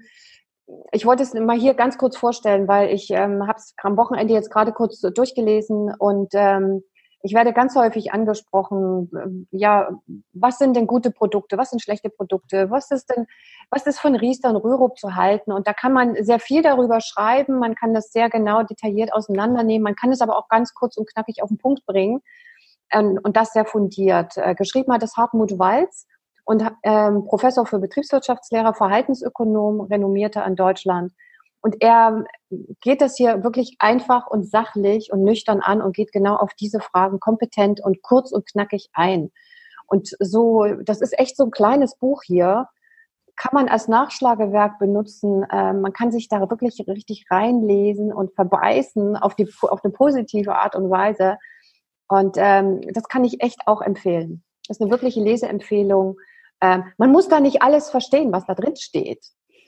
ich 0.92 1.04
wollte 1.04 1.22
es 1.22 1.34
mal 1.34 1.58
hier 1.58 1.74
ganz 1.74 1.98
kurz 1.98 2.16
vorstellen, 2.16 2.68
weil 2.68 2.90
ich 2.90 3.10
ähm, 3.10 3.46
habe 3.46 3.58
es 3.58 3.74
am 3.82 3.96
Wochenende 3.96 4.32
jetzt 4.32 4.50
gerade 4.50 4.72
kurz 4.72 5.00
durchgelesen 5.00 5.94
und 5.98 6.28
ähm, 6.32 6.82
ich 7.24 7.32
werde 7.32 7.54
ganz 7.54 7.74
häufig 7.74 8.12
angesprochen, 8.12 9.10
ähm, 9.14 9.48
ja, 9.50 9.88
was 10.34 10.58
sind 10.58 10.76
denn 10.76 10.86
gute 10.86 11.10
Produkte, 11.10 11.56
was 11.56 11.70
sind 11.70 11.80
schlechte 11.80 12.10
Produkte, 12.10 12.70
was 12.70 12.90
ist 12.90 13.08
denn, 13.08 13.26
was 13.70 13.86
ist 13.86 13.98
von 13.98 14.14
Riester 14.14 14.50
und 14.50 14.56
Rürup 14.56 14.98
zu 14.98 15.16
halten? 15.16 15.50
Und 15.50 15.66
da 15.66 15.72
kann 15.72 15.94
man 15.94 16.22
sehr 16.22 16.38
viel 16.38 16.60
darüber 16.60 17.00
schreiben, 17.00 17.58
man 17.58 17.74
kann 17.74 17.94
das 17.94 18.12
sehr 18.12 18.28
genau 18.28 18.62
detailliert 18.62 19.10
auseinandernehmen, 19.14 19.82
man 19.82 19.96
kann 19.96 20.12
es 20.12 20.20
aber 20.20 20.36
auch 20.36 20.48
ganz 20.48 20.74
kurz 20.74 20.98
und 20.98 21.10
knackig 21.10 21.42
auf 21.42 21.48
den 21.48 21.56
Punkt 21.56 21.86
bringen 21.86 22.20
ähm, 22.92 23.18
und 23.22 23.38
das 23.38 23.52
sehr 23.54 23.64
fundiert. 23.64 24.36
Äh, 24.36 24.54
geschrieben 24.54 24.92
hat 24.92 25.02
das 25.02 25.16
Hartmut 25.16 25.58
Walz 25.58 26.06
und 26.44 26.62
ähm, 26.82 27.24
Professor 27.24 27.64
für 27.64 27.78
Betriebswirtschaftslehrer, 27.78 28.74
Verhaltensökonom, 28.74 29.80
renommierter 29.80 30.44
in 30.44 30.56
Deutschland. 30.56 31.12
Und 31.64 31.76
er 31.80 32.26
geht 32.82 33.00
das 33.00 33.16
hier 33.16 33.42
wirklich 33.42 33.76
einfach 33.78 34.26
und 34.26 34.46
sachlich 34.46 35.10
und 35.10 35.22
nüchtern 35.24 35.60
an 35.60 35.80
und 35.80 35.96
geht 35.96 36.12
genau 36.12 36.36
auf 36.36 36.52
diese 36.52 36.78
Fragen 36.78 37.20
kompetent 37.20 37.80
und 37.82 38.02
kurz 38.02 38.32
und 38.32 38.44
knackig 38.44 38.90
ein. 38.92 39.32
Und 39.86 40.14
so, 40.20 40.66
das 40.84 41.00
ist 41.00 41.18
echt 41.18 41.38
so 41.38 41.44
ein 41.44 41.50
kleines 41.50 41.96
Buch 41.96 42.22
hier. 42.22 42.68
Kann 43.36 43.52
man 43.54 43.70
als 43.70 43.88
Nachschlagewerk 43.88 44.78
benutzen. 44.78 45.46
Ähm, 45.50 45.80
man 45.80 45.94
kann 45.94 46.12
sich 46.12 46.28
da 46.28 46.50
wirklich 46.50 46.84
richtig 46.86 47.24
reinlesen 47.30 48.12
und 48.12 48.34
verbeißen 48.34 49.16
auf, 49.16 49.34
die, 49.34 49.50
auf 49.62 49.82
eine 49.82 49.92
positive 49.94 50.56
Art 50.56 50.76
und 50.76 50.90
Weise. 50.90 51.38
Und 52.08 52.36
ähm, 52.38 52.82
das 52.92 53.04
kann 53.04 53.24
ich 53.24 53.42
echt 53.42 53.60
auch 53.66 53.80
empfehlen. 53.80 54.44
Das 54.68 54.76
ist 54.76 54.82
eine 54.82 54.90
wirkliche 54.90 55.22
Leseempfehlung. 55.22 56.18
Ähm, 56.60 56.92
man 56.98 57.10
muss 57.10 57.30
da 57.30 57.40
nicht 57.40 57.62
alles 57.62 57.88
verstehen, 57.88 58.32
was 58.32 58.44
da 58.44 58.54
drin 58.54 58.76
steht. 58.76 59.24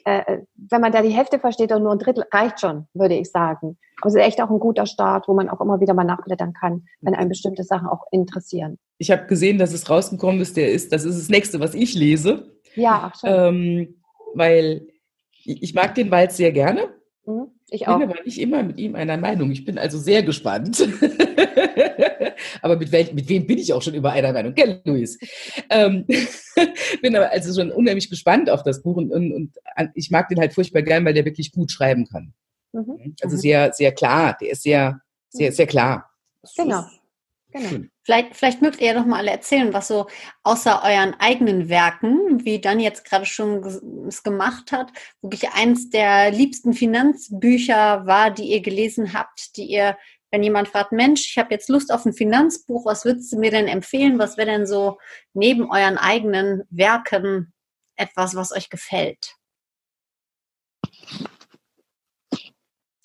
Äh, 0.07 0.43
wenn 0.55 0.79
man 0.79 0.93
da 0.93 1.01
die 1.01 1.09
Hälfte 1.09 1.37
versteht 1.37 1.73
und 1.73 1.83
nur 1.83 1.91
ein 1.91 1.99
Drittel, 1.99 2.23
reicht 2.31 2.61
schon, 2.61 2.87
würde 2.93 3.15
ich 3.15 3.29
sagen. 3.29 3.77
Aber 3.99 4.07
es 4.07 4.15
ist 4.15 4.21
echt 4.21 4.41
auch 4.41 4.49
ein 4.49 4.59
guter 4.59 4.85
Start, 4.85 5.27
wo 5.27 5.33
man 5.33 5.49
auch 5.49 5.59
immer 5.59 5.81
wieder 5.81 5.93
mal 5.93 6.05
nachblättern 6.05 6.53
kann, 6.53 6.85
wenn 7.01 7.13
einem 7.13 7.27
bestimmte 7.27 7.65
Sachen 7.65 7.89
auch 7.89 8.05
interessieren. 8.11 8.77
Ich 8.99 9.11
habe 9.11 9.25
gesehen, 9.25 9.57
dass 9.57 9.73
es 9.73 9.89
rausgekommen 9.89 10.39
ist, 10.39 10.55
der 10.55 10.71
ist, 10.71 10.93
das 10.93 11.03
ist 11.03 11.19
das 11.19 11.27
nächste, 11.27 11.59
was 11.59 11.73
ich 11.73 11.93
lese. 11.93 12.53
Ja, 12.75 13.11
ach 13.11 13.19
schon. 13.19 13.29
Ähm, 13.29 13.95
weil 14.33 14.87
ich 15.43 15.73
mag 15.73 15.93
den 15.95 16.09
Wald 16.09 16.31
sehr 16.31 16.53
gerne. 16.53 16.87
Mhm, 17.25 17.47
ich 17.69 17.85
auch. 17.89 17.99
bin 17.99 18.09
aber 18.09 18.23
nicht 18.23 18.39
immer 18.39 18.63
mit 18.63 18.79
ihm 18.79 18.95
einer 18.95 19.17
Meinung. 19.17 19.51
Ich 19.51 19.65
bin 19.65 19.77
also 19.77 19.97
sehr 19.97 20.23
gespannt. 20.23 20.87
aber 22.61 22.77
mit, 22.77 22.91
welch, 22.91 23.13
mit 23.13 23.29
wem 23.29 23.47
bin 23.47 23.57
ich 23.57 23.73
auch 23.73 23.81
schon 23.81 23.93
über 23.93 24.11
einer 24.11 24.33
Meinung? 24.33 24.53
Gell, 24.53 24.81
Luis? 24.85 25.17
Ähm, 25.69 26.05
bin 27.01 27.15
aber 27.15 27.31
also 27.31 27.53
schon 27.59 27.71
unheimlich 27.71 28.09
gespannt 28.09 28.49
auf 28.49 28.63
das 28.63 28.81
Buch 28.81 28.97
und, 28.97 29.11
und, 29.11 29.33
und, 29.33 29.53
ich 29.93 30.11
mag 30.11 30.27
den 30.29 30.39
halt 30.39 30.53
furchtbar 30.53 30.81
gern, 30.81 31.05
weil 31.05 31.13
der 31.13 31.25
wirklich 31.25 31.51
gut 31.51 31.71
schreiben 31.71 32.07
kann. 32.07 32.33
Mhm. 32.73 33.15
Also 33.21 33.35
mhm. 33.35 33.41
sehr, 33.41 33.73
sehr 33.73 33.91
klar. 33.91 34.37
Der 34.41 34.51
ist 34.51 34.63
sehr, 34.63 35.01
sehr, 35.29 35.51
sehr 35.51 35.67
klar. 35.67 36.09
Genau. 36.55 36.83
Genau. 37.51 37.85
Vielleicht, 38.03 38.35
vielleicht 38.35 38.61
mögt 38.61 38.81
ihr 38.81 38.87
ja 38.87 38.93
doch 38.93 39.05
mal 39.05 39.19
alle 39.19 39.31
erzählen, 39.31 39.73
was 39.73 39.87
so 39.87 40.07
außer 40.43 40.81
euren 40.83 41.15
eigenen 41.19 41.69
Werken, 41.69 42.43
wie 42.45 42.59
dann 42.59 42.79
jetzt 42.79 43.05
gerade 43.05 43.25
schon 43.25 43.63
es 44.07 44.23
gemacht 44.23 44.71
hat, 44.71 44.91
wirklich 45.21 45.49
eins 45.51 45.89
der 45.89 46.31
liebsten 46.31 46.73
Finanzbücher 46.73 48.05
war, 48.05 48.31
die 48.31 48.51
ihr 48.51 48.61
gelesen 48.61 49.13
habt, 49.13 49.55
die 49.55 49.65
ihr 49.65 49.97
wenn 50.31 50.43
jemand 50.43 50.67
fragt, 50.67 50.91
Mensch, 50.91 51.29
ich 51.29 51.37
habe 51.37 51.53
jetzt 51.53 51.69
Lust 51.69 51.91
auf 51.91 52.05
ein 52.05 52.13
Finanzbuch, 52.13 52.85
was 52.85 53.05
würdest 53.05 53.31
du 53.31 53.39
mir 53.39 53.51
denn 53.51 53.67
empfehlen? 53.67 54.19
Was 54.19 54.37
wäre 54.37 54.47
denn 54.47 54.65
so 54.65 54.99
neben 55.33 55.71
euren 55.71 55.97
eigenen 55.97 56.63
Werken 56.69 57.53
etwas, 57.95 58.35
was 58.35 58.51
euch 58.51 58.69
gefällt? 58.69 59.35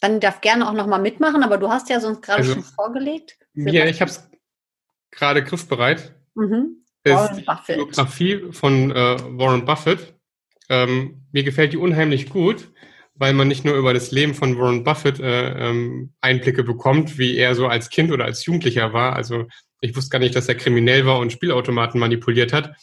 Dann 0.01 0.19
darf 0.19 0.41
gerne 0.41 0.69
auch 0.69 0.73
nochmal 0.73 1.01
mitmachen, 1.01 1.45
aber 1.45 1.59
du 1.59 1.69
hast 1.69 1.89
ja 1.89 2.01
sonst 2.01 2.23
gerade 2.23 2.41
also, 2.41 2.55
schon 2.55 2.65
vorgelegt. 2.65 3.39
Ja, 3.55 3.87
ich 3.87 4.01
habe 4.01 4.11
es 4.11 4.29
gerade 5.13 5.45
griffbereit. 5.45 6.13
Mhm. 6.35 6.85
Warren 7.05 7.45
Buffett. 7.45 7.77
Biografie 7.77 8.53
von 8.53 8.91
äh, 8.91 9.17
Warren 9.39 9.65
Buffett. 9.65 10.15
Ähm, 10.69 11.27
mir 11.33 11.45
gefällt 11.45 11.73
die 11.73 11.77
unheimlich 11.77 12.31
gut, 12.31 12.73
weil 13.23 13.35
man 13.35 13.47
nicht 13.47 13.65
nur 13.65 13.77
über 13.77 13.95
das 13.95 14.11
Leben 14.11 14.35
von 14.35 14.59
Warren 14.59 14.83
Buffett 14.83 15.21
äh, 15.21 15.69
ähm, 15.71 16.13
Einblicke 16.21 16.65
bekommt, 16.65 17.19
wie 17.19 17.37
er 17.37 17.55
so 17.55 17.69
als 17.69 17.89
Kind 17.89 18.11
oder 18.11 18.25
als 18.25 18.45
Jugendlicher 18.45 18.93
war. 18.93 19.15
Also 19.15 19.47
ich 19.81 19.95
wusste 19.95 20.11
gar 20.11 20.19
nicht, 20.19 20.35
dass 20.35 20.49
er 20.49 20.57
kriminell 20.57 21.07
war 21.07 21.21
und 21.21 21.31
Spielautomaten 21.31 22.01
manipuliert 22.01 22.53
hat, 22.53 22.75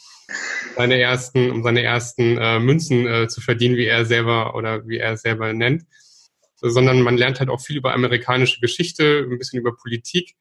seine 0.76 0.98
ersten, 0.98 1.50
um 1.50 1.62
seine 1.62 1.82
ersten 1.82 2.38
äh, 2.38 2.58
Münzen 2.58 3.06
äh, 3.06 3.28
zu 3.28 3.42
verdienen, 3.42 3.76
wie 3.76 3.84
er 3.84 4.06
selber 4.06 4.54
oder 4.54 4.88
wie 4.88 4.96
er 4.96 5.18
selber 5.18 5.52
nennt. 5.52 5.82
Sondern 6.56 7.02
man 7.02 7.18
lernt 7.18 7.38
halt 7.38 7.50
auch 7.50 7.60
viel 7.60 7.76
über 7.76 7.92
amerikanische 7.92 8.60
Geschichte, 8.60 9.26
ein 9.30 9.36
bisschen 9.36 9.60
über 9.60 9.76
Politik 9.76 10.36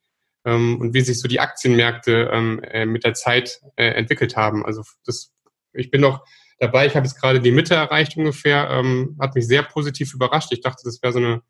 ähm, 0.46 0.80
und 0.80 0.94
wie 0.94 1.02
sich 1.02 1.20
so 1.20 1.28
die 1.28 1.42
Aktienmärkte 1.42 2.30
ähm, 2.32 2.64
äh, 2.64 2.86
mit 2.86 3.04
der 3.04 3.16
Zeit 3.16 3.60
äh, 3.76 3.88
entwickelt 3.88 4.38
haben. 4.38 4.66
Also 4.66 4.82
das, 5.04 5.34
ich 5.74 5.92
bin 5.92 6.00
noch 6.00 6.24
dabei, 6.60 6.88
ich 6.88 6.96
habe 6.96 7.06
jetzt 7.06 7.20
gerade 7.20 7.40
die 7.40 7.52
Mitte 7.52 7.76
erreicht 7.76 8.18
ungefähr, 8.18 8.70
ähm, 8.70 9.18
hat 9.20 9.36
mich 9.36 9.48
sehr 9.48 9.64
positiv 9.64 10.14
überrascht. 10.14 10.52
Ich 10.52 10.62
dachte, 10.62 10.82
das 10.86 11.02
wäre 11.02 11.14
so 11.14 11.20
eine 11.20 11.42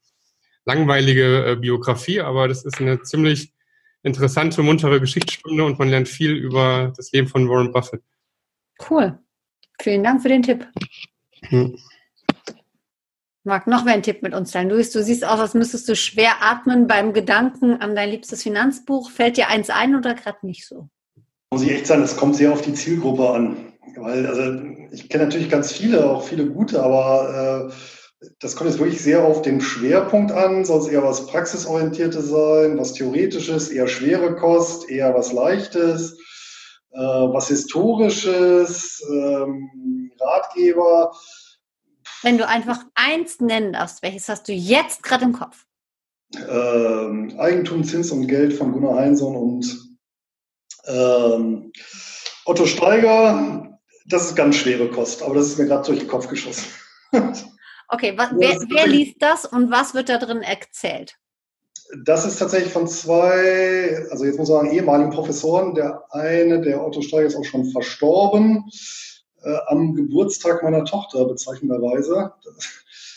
langweilige 0.66 1.45
äh, 1.45 1.55
Biografie, 1.55 2.22
aber 2.22 2.47
das 2.47 2.64
ist 2.64 2.80
eine 2.80 3.01
ziemlich 3.01 3.53
interessante, 4.03 4.62
muntere 4.62 4.99
Geschichtsstunde 4.99 5.66
und 5.66 5.80
man 5.80 5.89
lernt 5.89 6.07
viel 6.07 6.32
über 6.32 6.93
das 6.95 7.12
Leben 7.12 7.28
von 7.28 7.49
Warren 7.49 7.72
Buffett. 7.72 8.01
Cool. 8.89 9.18
Vielen 9.82 10.03
Dank 10.03 10.22
für 10.22 10.30
den 10.30 10.43
Tipp. 10.43 10.68
Hm. 11.43 11.78
Marc, 13.43 13.68
noch 13.68 13.84
mehr 13.84 13.93
einen 13.93 14.03
Tipp 14.03 14.22
mit 14.22 14.34
uns 14.34 14.51
teilen. 14.51 14.70
Luis, 14.70 14.91
du 14.91 15.01
siehst 15.01 15.26
aus, 15.26 15.39
als 15.39 15.53
müsstest 15.53 15.88
du 15.89 15.95
schwer 15.95 16.41
atmen 16.41 16.88
beim 16.88 17.14
Gedanken 17.14 17.82
an 17.82 17.95
dein 17.95 18.10
liebstes 18.10 18.43
Finanzbuch. 18.43 19.10
Fällt 19.10 19.38
dir 19.38 19.47
eins 19.47 19.70
ein 19.70 19.95
oder 19.95 20.14
gerade 20.14 20.45
nicht 20.45 20.68
so? 20.68 20.89
Muss 21.51 21.64
ich 21.64 21.72
echt 21.72 21.88
sagen, 21.88 22.03
es 22.03 22.16
kommt 22.16 22.36
sehr 22.36 22.51
auf 22.51 22.62
die 22.62 22.74
Zielgruppe 22.74 23.30
an. 23.30 23.68
Weil, 23.95 24.25
also 24.25 24.41
ich 24.91 25.09
kenne 25.09 25.25
natürlich 25.25 25.49
ganz 25.49 25.71
viele, 25.71 26.09
auch 26.09 26.23
viele 26.23 26.47
gute, 26.47 26.81
aber 26.81 27.69
äh, 27.69 27.73
das 28.39 28.55
kommt 28.55 28.69
jetzt 28.69 28.79
wirklich 28.79 29.01
sehr 29.01 29.23
auf 29.23 29.41
den 29.41 29.61
Schwerpunkt 29.61 30.31
an. 30.31 30.65
Soll 30.65 30.79
es 30.79 30.87
eher 30.87 31.03
was 31.03 31.27
Praxisorientiertes 31.27 32.27
sein, 32.27 32.77
was 32.77 32.93
Theoretisches, 32.93 33.69
eher 33.69 33.87
schwere 33.87 34.35
Kost, 34.35 34.89
eher 34.89 35.13
was 35.15 35.31
Leichtes, 35.31 36.17
äh, 36.91 36.99
was 36.99 37.47
Historisches, 37.47 39.03
ähm, 39.09 40.11
Ratgeber. 40.19 41.13
Wenn 42.21 42.37
du 42.37 42.45
einfach 42.45 42.83
eins 42.95 43.39
nennen 43.39 43.73
darfst, 43.73 44.03
welches 44.03 44.27
hast 44.27 44.47
du 44.47 44.53
jetzt 44.53 45.03
gerade 45.03 45.23
im 45.23 45.33
Kopf? 45.33 45.65
Ähm, 46.35 47.33
Eigentum, 47.39 47.83
Zins 47.83 48.11
und 48.11 48.27
Geld 48.27 48.53
von 48.53 48.71
Gunnar 48.71 48.95
Heinsohn 48.95 49.35
und 49.35 49.89
ähm, 50.85 51.71
Otto 52.45 52.65
Steiger. 52.65 53.68
Das 54.10 54.26
ist 54.26 54.36
ganz 54.36 54.55
schwere 54.55 54.89
Kost, 54.89 55.22
aber 55.22 55.36
das 55.36 55.47
ist 55.47 55.60
mir 55.60 55.68
gerade 55.68 55.86
durch 55.86 55.99
den 55.99 56.07
Kopf 56.07 56.28
geschossen. 56.28 56.66
okay, 57.89 58.14
was, 58.18 58.30
wer, 58.36 58.60
wer 58.70 58.88
liest 58.88 59.18
das 59.20 59.45
und 59.45 59.70
was 59.70 59.93
wird 59.93 60.10
da 60.10 60.18
drin 60.18 60.41
erzählt? 60.41 61.16
Das 62.03 62.26
ist 62.26 62.38
tatsächlich 62.38 62.74
von 62.74 62.88
zwei, 62.88 64.07
also 64.12 64.26
jetzt 64.26 64.38
muss 64.38 64.49
man 64.49 64.64
sagen, 64.64 64.72
ehemaligen 64.72 65.12
Professoren. 65.12 65.74
Der 65.76 66.03
eine, 66.12 66.62
der 66.62 66.84
Otto 66.84 67.01
Steiger, 67.01 67.28
ist 67.28 67.36
auch 67.36 67.45
schon 67.45 67.72
verstorben 67.72 68.66
äh, 69.43 69.57
am 69.68 69.95
Geburtstag 69.95 70.64
meiner 70.64 70.86
Tochter 70.86 71.26
bezeichnenderweise. 71.26 72.34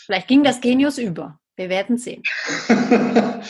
Vielleicht 0.05 0.27
ging 0.27 0.43
das 0.43 0.61
Genius 0.61 0.97
über. 0.97 1.39
Wir 1.55 1.69
werden 1.69 1.97
sehen. 1.97 2.23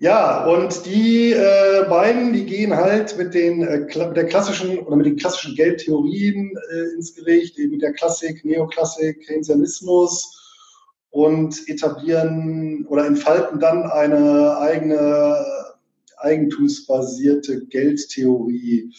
ja, 0.00 0.44
und 0.46 0.86
die 0.86 1.32
äh, 1.32 1.84
beiden, 1.88 2.32
die 2.32 2.46
gehen 2.46 2.74
halt 2.74 3.16
mit 3.16 3.34
den 3.34 3.62
äh, 3.62 3.86
der 3.86 4.26
klassischen 4.26 4.78
oder 4.78 4.96
mit 4.96 5.06
den 5.06 5.16
klassischen 5.16 5.54
Geldtheorien 5.54 6.56
äh, 6.72 6.94
ins 6.94 7.14
Gericht, 7.14 7.58
eben 7.58 7.72
mit 7.72 7.82
der 7.82 7.92
Klassik, 7.92 8.44
Neoklassik, 8.44 9.26
Keynesianismus 9.26 10.36
und 11.10 11.68
etablieren 11.68 12.86
oder 12.88 13.06
entfalten 13.06 13.60
dann 13.60 13.84
eine 13.84 14.56
eigene 14.58 15.44
eigentumsbasierte 16.16 17.66
Geldtheorie 17.66 18.92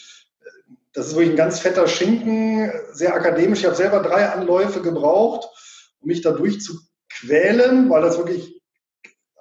das 0.94 1.08
ist 1.08 1.16
wirklich 1.16 1.32
ein 1.32 1.38
ganz 1.38 1.60
fetter 1.60 1.88
Schinken, 1.88 2.72
sehr 2.92 3.16
akademisch. 3.16 3.60
Ich 3.60 3.66
habe 3.66 3.76
selber 3.76 4.02
drei 4.02 4.28
Anläufe 4.28 4.82
gebraucht, 4.82 5.48
um 6.02 6.08
mich 6.08 6.22
da 6.22 6.32
durchzuquälen, 6.32 7.90
weil 7.90 8.02
das 8.02 8.18
wirklich 8.18 8.61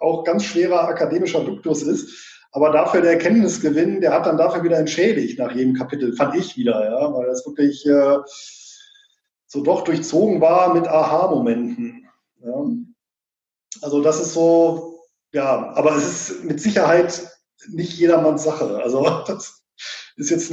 auch 0.01 0.25
ganz 0.25 0.45
schwerer 0.45 0.89
akademischer 0.89 1.45
Duktus 1.45 1.83
ist. 1.83 2.29
Aber 2.53 2.71
dafür 2.73 3.01
der 3.01 3.13
Erkenntnisgewinn, 3.13 4.01
der 4.01 4.13
hat 4.13 4.27
dann 4.27 4.37
dafür 4.37 4.65
wieder 4.65 4.79
entschädigt 4.79 5.39
nach 5.39 5.53
jedem 5.55 5.75
Kapitel, 5.75 6.15
fand 6.15 6.35
ich 6.35 6.57
wieder, 6.57 6.85
ja, 6.85 7.15
weil 7.15 7.27
das 7.27 7.47
wirklich 7.47 7.87
äh, 7.87 8.19
so 9.47 9.63
doch 9.63 9.85
durchzogen 9.85 10.41
war 10.41 10.75
mit 10.75 10.89
Aha-Momenten. 10.89 12.09
Ja. 12.43 12.65
Also 13.83 14.03
das 14.03 14.21
ist 14.21 14.35
so, 14.35 15.01
ja, 15.33 15.73
aber 15.75 15.95
es 15.97 16.31
ist 16.31 16.45
mit 16.45 16.61
Sicherheit 16.61 17.29
nicht 17.69 17.99
jedermanns 17.99 18.43
Sache. 18.43 18.81
Also 18.83 19.05
das 19.27 19.63
ist 20.17 20.31
jetzt 20.31 20.53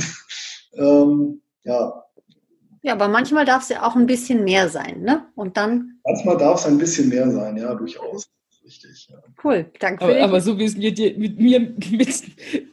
ähm, 0.77 1.41
ja. 1.63 2.03
Ja, 2.83 2.93
aber 2.93 3.07
manchmal 3.07 3.45
darf 3.45 3.63
es 3.63 3.69
ja 3.69 3.83
auch 3.83 3.95
ein 3.95 4.05
bisschen 4.05 4.43
mehr 4.43 4.69
sein, 4.69 5.01
ne? 5.01 5.27
Und 5.35 5.57
dann. 5.57 5.99
Manchmal 6.05 6.37
darf 6.37 6.59
es 6.59 6.65
ein 6.65 6.77
bisschen 6.77 7.09
mehr 7.09 7.29
sein, 7.31 7.57
ja, 7.57 7.73
durchaus. 7.73 8.29
Richtig. 8.67 9.07
Ja. 9.09 9.23
Cool, 9.41 9.71
danke. 9.79 10.03
Aber, 10.03 10.21
aber 10.21 10.41
so 10.41 10.59
wie 10.59 10.65
es 10.65 10.75
mir 10.75 10.91
mit 11.17 11.39
mir 11.39 11.59
mit 11.61 12.23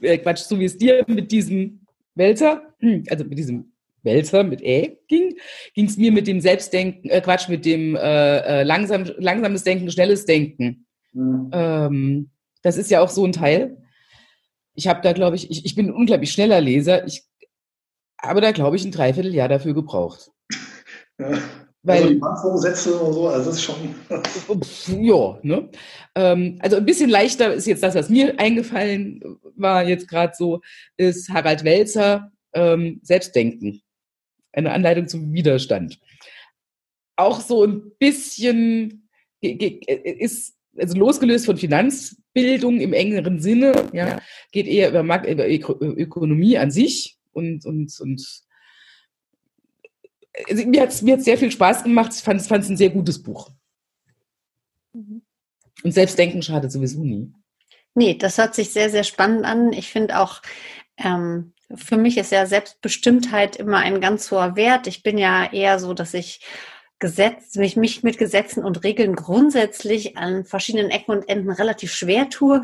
äh, 0.03 0.18
Quatsch, 0.18 0.40
so 0.40 0.59
wie 0.59 0.64
es 0.64 0.76
dir 0.76 1.05
mit 1.07 1.30
diesem 1.30 1.86
Wälzer, 2.16 2.74
hm, 2.80 3.05
also 3.09 3.24
mit 3.24 3.38
diesem 3.38 3.72
Wälzer 4.03 4.42
mit 4.42 4.61
Ä 4.61 4.99
ging, 5.07 5.36
ging 5.72 5.86
es 5.86 5.97
mir 5.97 6.11
mit 6.11 6.26
dem 6.26 6.40
Selbstdenken, 6.40 7.09
äh, 7.11 7.20
Quatsch, 7.20 7.49
mit 7.49 7.64
dem 7.64 7.95
äh, 7.95 8.38
äh, 8.38 8.62
langsam, 8.64 9.05
langsames 9.18 9.62
Denken, 9.62 9.88
schnelles 9.88 10.26
Denken. 10.26 10.84
Mhm. 11.12 11.51
Ähm, 11.53 12.30
das 12.62 12.76
ist 12.76 12.90
ja 12.90 13.01
auch 13.01 13.09
so 13.09 13.24
ein 13.24 13.32
Teil. 13.32 13.78
Ich 14.74 14.88
habe 14.88 15.01
da, 15.01 15.12
glaube 15.12 15.36
ich, 15.36 15.49
ich, 15.49 15.64
ich 15.64 15.76
bin 15.76 15.86
ein 15.86 15.95
unglaublich 15.95 16.32
schneller 16.32 16.61
Leser. 16.61 17.07
Ich 17.07 17.22
aber 18.18 18.40
da 18.40 18.51
glaube 18.51 18.74
ich 18.74 18.84
ein 18.84 18.90
Dreivierteljahr 18.90 19.49
dafür 19.49 19.74
gebraucht. 19.74 20.30
Ja. 21.16 21.38
Weil, 21.85 21.97
also 21.97 22.09
die 22.09 22.18
Bankvorsätze 22.18 22.99
und 22.99 23.12
so, 23.12 23.28
also 23.28 23.51
das 23.51 23.59
ist 23.59 23.62
schon. 23.62 23.95
ja, 25.05 25.39
ne? 25.43 25.68
Ähm, 26.14 26.59
also 26.61 26.76
ein 26.76 26.87
bisschen 26.87 27.11
leichter 27.11 27.53
ist 27.53 27.66
jetzt 27.66 27.82
das, 27.82 27.95
was 27.95 28.09
mir 28.09 28.39
eingefallen 28.41 29.22
war, 29.55 29.87
jetzt 29.87 30.09
gerade 30.09 30.32
so, 30.37 30.61
ist 30.97 31.28
Harald 31.28 31.62
Welzer 31.62 32.32
ähm, 32.55 33.01
Selbstdenken. 33.03 33.82
Eine 34.53 34.72
Anleitung 34.72 35.09
zum 35.09 35.32
Widerstand. 35.32 36.01
Auch 37.16 37.41
so 37.41 37.64
ein 37.64 37.93
bisschen 37.99 39.09
ist 39.41 40.55
also 40.76 40.97
losgelöst 40.97 41.47
von 41.47 41.59
Finanzbildung 41.59 42.80
im 42.80 42.93
engeren 42.95 43.41
Sinne, 43.41 43.91
ja, 43.93 44.20
geht 44.53 44.66
eher 44.66 44.89
über, 44.89 45.03
Markt, 45.03 45.26
über 45.26 45.47
Ökonomie 45.47 46.57
an 46.57 46.70
sich, 46.70 47.18
und, 47.35 47.66
und, 47.66 48.01
und 48.01 48.43
also 50.49 50.66
mir 50.66 50.82
hat 50.82 50.91
es 50.91 51.03
mir 51.03 51.20
sehr 51.20 51.39
viel 51.39 51.51
Spaß 51.51 51.85
gemacht. 51.85 52.12
Ich 52.14 52.22
fand 52.22 52.41
es 52.41 52.51
ein 52.51 52.76
sehr 52.76 52.91
gutes 52.91 53.22
Buch. 53.22 53.51
Mhm. 54.93 55.22
Und 55.82 55.93
Selbstdenken 55.93 56.43
schadet 56.43 56.72
sowieso 56.72 57.03
nie. 57.03 57.32
Nee, 57.95 58.14
das 58.14 58.39
hört 58.39 58.55
sich 58.55 58.70
sehr, 58.70 58.91
sehr 58.91 59.05
spannend 59.05 59.45
an. 59.45 59.72
Ich 59.72 59.91
finde 59.91 60.18
auch, 60.18 60.43
ähm, 60.97 61.53
für 61.74 61.97
mich 61.97 62.18
ist 62.18 62.32
ja 62.32 62.47
Selbstbestimmtheit 62.47 63.57
immer 63.57 63.78
ein 63.78 64.01
ganz 64.01 64.30
hoher 64.30 64.57
Wert. 64.57 64.87
Ich 64.87 65.03
bin 65.03 65.18
ja 65.18 65.51
eher 65.53 65.78
so, 65.78 65.95
dass 65.95 66.14
ich 66.14 66.41
Gesetz, 66.99 67.57
mich, 67.57 67.76
mich 67.76 68.03
mit 68.03 68.18
Gesetzen 68.18 68.64
und 68.64 68.84
Regeln 68.84 69.14
grundsätzlich 69.16 70.16
an 70.16 70.45
verschiedenen 70.45 70.90
Ecken 70.90 71.11
und 71.11 71.28
Enden 71.28 71.51
relativ 71.51 71.92
schwer 71.92 72.30
tue. 72.30 72.62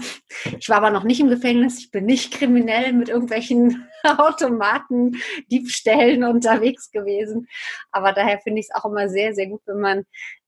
Ich 0.58 0.68
war 0.68 0.78
aber 0.78 0.90
noch 0.90 1.04
nicht 1.04 1.20
im 1.20 1.28
Gefängnis, 1.28 1.78
ich 1.78 1.90
bin 1.90 2.06
nicht 2.06 2.32
kriminell 2.32 2.92
mit 2.92 3.08
irgendwelchen 3.08 3.88
Automaten, 4.04 5.16
Diebstählen 5.50 6.24
unterwegs 6.24 6.90
gewesen. 6.90 7.48
Aber 7.90 8.12
daher 8.12 8.38
finde 8.38 8.60
ich 8.60 8.68
es 8.70 8.74
auch 8.74 8.88
immer 8.88 9.08
sehr, 9.08 9.34
sehr 9.34 9.48
gut, 9.48 9.62
wenn 9.66 9.80
man 9.80 10.04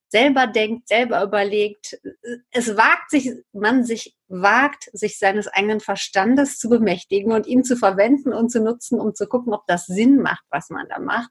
selber 0.09 0.47
denkt, 0.47 0.89
selber 0.89 1.23
überlegt. 1.23 1.99
Es 2.51 2.77
wagt 2.77 3.11
sich, 3.11 3.33
man 3.53 3.83
sich 3.85 4.15
wagt, 4.33 4.89
sich 4.93 5.19
seines 5.19 5.47
eigenen 5.47 5.81
Verstandes 5.81 6.59
zu 6.59 6.69
bemächtigen 6.69 7.33
und 7.33 7.47
ihn 7.47 7.65
zu 7.65 7.77
verwenden 7.77 8.33
und 8.33 8.51
zu 8.51 8.63
nutzen, 8.63 8.99
um 8.99 9.15
zu 9.15 9.27
gucken, 9.27 9.53
ob 9.53 9.67
das 9.67 9.87
Sinn 9.87 10.23
macht, 10.23 10.45
was 10.51 10.71
man 10.71 10.89
da 10.89 10.99
macht. 10.99 11.31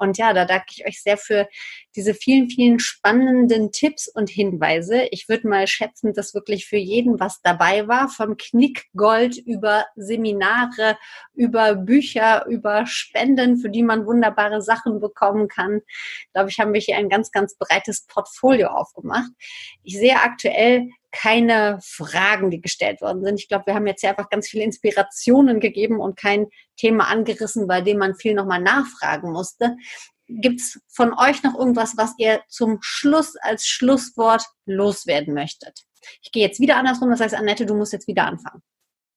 Und 0.00 0.16
ja, 0.16 0.32
da 0.32 0.46
danke 0.46 0.64
ich 0.70 0.86
euch 0.86 1.02
sehr 1.02 1.18
für 1.18 1.46
diese 1.94 2.14
vielen, 2.14 2.48
vielen 2.48 2.78
spannenden 2.78 3.70
Tipps 3.70 4.08
und 4.08 4.30
Hinweise. 4.30 5.06
Ich 5.10 5.28
würde 5.28 5.46
mal 5.46 5.66
schätzen, 5.66 6.14
dass 6.14 6.32
wirklich 6.32 6.66
für 6.66 6.78
jeden 6.78 7.20
was 7.20 7.42
dabei 7.42 7.86
war, 7.86 8.08
vom 8.08 8.38
Knickgold 8.38 9.36
über 9.36 9.84
Seminare, 9.96 10.96
über 11.34 11.74
Bücher, 11.74 12.46
über 12.46 12.86
Spenden, 12.86 13.58
für 13.58 13.68
die 13.68 13.82
man 13.82 14.06
wunderbare 14.06 14.62
Sachen 14.62 15.00
bekommen 15.00 15.48
kann. 15.48 15.82
Ich 15.84 16.32
glaube, 16.32 16.48
ich 16.48 16.58
habe 16.58 16.70
mich 16.70 16.86
hier 16.86 16.96
ein 16.96 17.10
ganz, 17.10 17.30
ganz 17.30 17.58
breites 17.58 18.06
Portfolio 18.06 18.68
aufgemacht. 18.68 19.30
Ich 19.82 19.98
sehe 19.98 20.16
aktuell 20.16 20.88
keine 21.12 21.78
Fragen, 21.82 22.50
die 22.50 22.60
gestellt 22.60 23.00
worden 23.00 23.24
sind. 23.24 23.40
Ich 23.40 23.48
glaube, 23.48 23.66
wir 23.66 23.74
haben 23.74 23.86
jetzt 23.86 24.00
hier 24.00 24.10
einfach 24.10 24.30
ganz 24.30 24.48
viele 24.48 24.64
Inspirationen 24.64 25.60
gegeben 25.60 26.00
und 26.00 26.16
kein 26.16 26.46
Thema 26.76 27.08
angerissen, 27.08 27.66
bei 27.66 27.80
dem 27.80 27.98
man 27.98 28.14
viel 28.14 28.34
nochmal 28.34 28.60
nachfragen 28.60 29.32
musste. 29.32 29.76
Gibt 30.28 30.60
es 30.60 30.80
von 30.88 31.12
euch 31.18 31.42
noch 31.42 31.58
irgendwas, 31.58 31.96
was 31.96 32.14
ihr 32.18 32.40
zum 32.48 32.78
Schluss 32.80 33.34
als 33.36 33.66
Schlusswort 33.66 34.44
loswerden 34.64 35.34
möchtet? 35.34 35.80
Ich 36.22 36.30
gehe 36.32 36.46
jetzt 36.46 36.60
wieder 36.60 36.76
andersrum, 36.76 37.10
das 37.10 37.20
heißt, 37.20 37.34
Annette, 37.34 37.66
du 37.66 37.74
musst 37.74 37.92
jetzt 37.92 38.06
wieder 38.06 38.24
anfangen. 38.24 38.62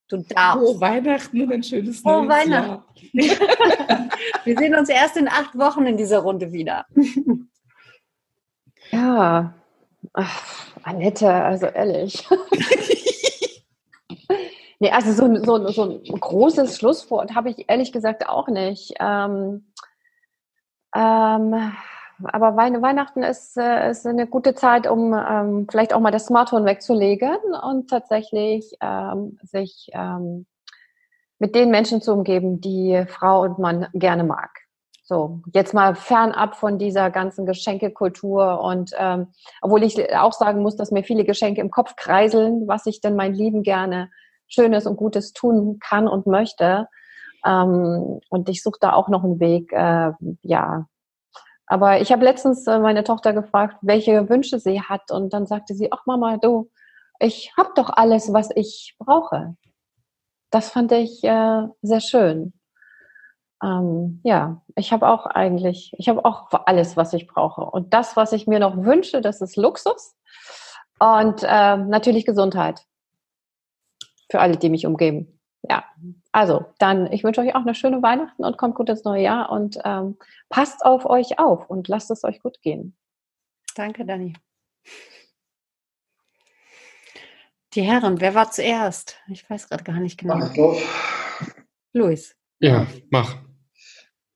Du 0.10 0.18
darfst. 0.18 0.60
Frohe 0.60 0.82
Weihnachten 0.82 1.42
und 1.42 1.54
ein 1.54 1.64
schönes 1.64 2.00
Frohe 2.02 2.28
Weihnachten. 2.28 2.84
wir 3.14 4.58
sehen 4.58 4.76
uns 4.76 4.90
erst 4.90 5.18
in 5.18 5.28
acht 5.28 5.58
Wochen 5.58 5.86
in 5.86 5.98
dieser 5.98 6.20
Runde 6.20 6.52
wieder. 6.52 6.86
ja, 8.92 9.54
Ach, 10.14 10.68
Annette, 10.84 11.32
also 11.32 11.66
ehrlich. 11.66 12.28
nee, 14.80 14.92
also 14.92 15.12
so, 15.12 15.44
so, 15.44 15.68
so 15.70 15.84
ein 15.84 16.20
großes 16.20 16.78
Schlusswort 16.78 17.34
habe 17.36 17.50
ich 17.50 17.68
ehrlich 17.68 17.92
gesagt 17.92 18.30
auch 18.30 18.48
nicht. 18.48 18.94
Ähm, 19.00 19.74
ähm, 20.96 21.74
aber 22.26 22.56
Weihnachten 22.56 23.24
ist, 23.24 23.58
äh, 23.58 23.90
ist 23.90 24.06
eine 24.06 24.28
gute 24.28 24.54
Zeit, 24.54 24.88
um 24.88 25.14
ähm, 25.14 25.68
vielleicht 25.70 25.94
auch 25.94 26.00
mal 26.00 26.12
das 26.12 26.28
Smartphone 26.28 26.66
wegzulegen 26.66 27.56
und 27.64 27.90
tatsächlich 27.90 28.78
ähm, 28.82 29.40
sich 29.42 29.90
ähm, 29.94 30.46
mit 31.40 31.56
den 31.56 31.72
Menschen 31.72 32.02
zu 32.02 32.14
umgeben, 32.14 32.62
die 32.62 33.04
Frau 33.08 33.42
und 33.42 33.58
Mann 33.58 33.88
gerne 33.94 34.24
mag. 34.24 34.63
So, 35.06 35.42
jetzt 35.54 35.74
mal 35.74 35.96
fernab 35.96 36.56
von 36.56 36.80
dieser 36.80 37.12
ganzen 37.12 37.46
Geschenkekultur 37.46 38.62
und 38.62 38.92
ähm, 38.98 39.34
obwohl 39.62 39.84
ich 39.84 40.16
auch 40.16 40.32
sagen 40.32 40.62
muss, 40.62 40.78
dass 40.78 40.92
mir 40.92 41.04
viele 41.04 41.26
Geschenke 41.26 41.60
im 41.60 41.72
Kopf 41.72 41.98
kreiseln, 41.98 42.70
was 42.70 42.86
ich 42.86 43.02
denn 43.02 43.18
mein 43.18 43.34
Lieben 43.34 43.64
gerne 43.64 44.10
Schönes 44.48 44.88
und 44.88 44.96
Gutes 44.96 45.34
tun 45.34 45.80
kann 45.80 46.08
und 46.08 46.26
möchte. 46.26 46.88
Ähm, 47.46 48.22
und 48.30 48.48
ich 48.48 48.64
suche 48.64 48.78
da 48.80 48.94
auch 48.94 49.10
noch 49.10 49.26
einen 49.26 49.42
Weg, 49.42 49.74
äh, 49.74 50.12
ja. 50.42 50.88
Aber 51.68 52.00
ich 52.00 52.14
habe 52.14 52.24
letztens 52.24 52.66
äh, 52.68 52.80
meine 52.80 53.04
Tochter 53.04 53.34
gefragt, 53.34 53.76
welche 53.82 54.30
Wünsche 54.30 54.58
sie 54.60 54.82
hat 54.82 55.12
und 55.12 55.34
dann 55.34 55.46
sagte 55.48 55.74
sie, 55.76 55.92
ach 55.92 56.06
Mama, 56.06 56.38
du, 56.38 56.72
ich 57.20 57.52
habe 57.58 57.72
doch 57.76 57.90
alles, 57.90 58.32
was 58.32 58.52
ich 58.56 58.96
brauche. 59.00 59.58
Das 60.50 60.70
fand 60.70 60.94
ich 60.94 61.26
äh, 61.26 61.68
sehr 61.82 62.00
schön 62.00 62.54
ähm, 63.64 64.20
ja, 64.24 64.62
ich 64.76 64.92
habe 64.92 65.08
auch 65.08 65.26
eigentlich, 65.26 65.94
ich 65.98 66.10
habe 66.10 66.26
auch 66.26 66.50
alles, 66.66 66.98
was 66.98 67.14
ich 67.14 67.28
brauche. 67.28 67.62
Und 67.62 67.94
das, 67.94 68.18
was 68.18 68.34
ich 68.34 68.46
mir 68.46 68.60
noch 68.60 68.76
wünsche, 68.78 69.22
das 69.22 69.42
ist 69.42 69.56
Luxus 69.56 70.16
und 71.00 71.44
äh, 71.44 71.78
natürlich 71.78 72.26
Gesundheit 72.26 72.86
für 74.30 74.42
alle, 74.42 74.58
die 74.58 74.70
mich 74.70 74.86
umgeben. 74.86 75.40
Ja, 75.70 75.86
also 76.34 76.66
dann, 76.78 77.10
ich 77.14 77.24
wünsche 77.24 77.40
euch 77.40 77.56
auch 77.56 77.62
eine 77.62 77.76
schöne 77.76 78.02
Weihnachten 78.02 78.44
und 78.44 78.58
kommt 78.58 78.76
gut 78.76 78.90
ins 78.90 79.06
neue 79.06 79.24
Jahr 79.24 79.50
und 79.50 79.80
ähm, 79.86 80.18
passt 80.50 80.86
auf 80.86 81.06
euch 81.06 81.40
auf 81.40 81.70
und 81.70 81.88
lasst 81.88 82.12
es 82.12 82.26
euch 82.26 82.42
gut 82.42 82.62
gehen. 82.62 82.98
Danke, 83.76 84.06
Dani. 84.06 84.34
Die 87.74 87.82
Herren, 87.82 88.20
wer 88.20 88.36
war 88.36 88.52
zuerst? 88.52 89.18
Ich 89.28 89.50
weiß 89.50 89.70
gerade 89.70 89.84
gar 89.84 90.00
nicht 90.00 90.20
genau. 90.20 90.40
Ach, 90.42 90.54
Luis. 91.94 92.36
Ja, 92.60 92.86
mach. 93.10 93.43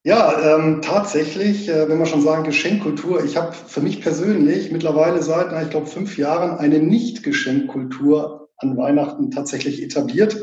Ja, 0.08 0.56
ähm, 0.56 0.82
tatsächlich, 0.82 1.68
äh, 1.68 1.90
wenn 1.90 2.00
wir 2.00 2.06
schon 2.06 2.22
sagen 2.22 2.46
Geschenkkultur, 2.46 3.26
ich 3.26 3.36
habe 3.36 3.52
für 3.52 3.82
mich 3.82 4.00
persönlich 4.00 4.72
mittlerweile 4.72 5.22
seit, 5.22 5.48
na, 5.52 5.64
ich 5.64 5.70
glaube, 5.70 5.88
fünf 5.88 6.18
Jahren 6.18 6.60
eine 6.60 6.80
Nicht-Geschenkkultur 6.80 8.48
an 8.56 8.78
Weihnachten 8.78 9.32
tatsächlich 9.32 9.84
etabliert. 9.84 10.38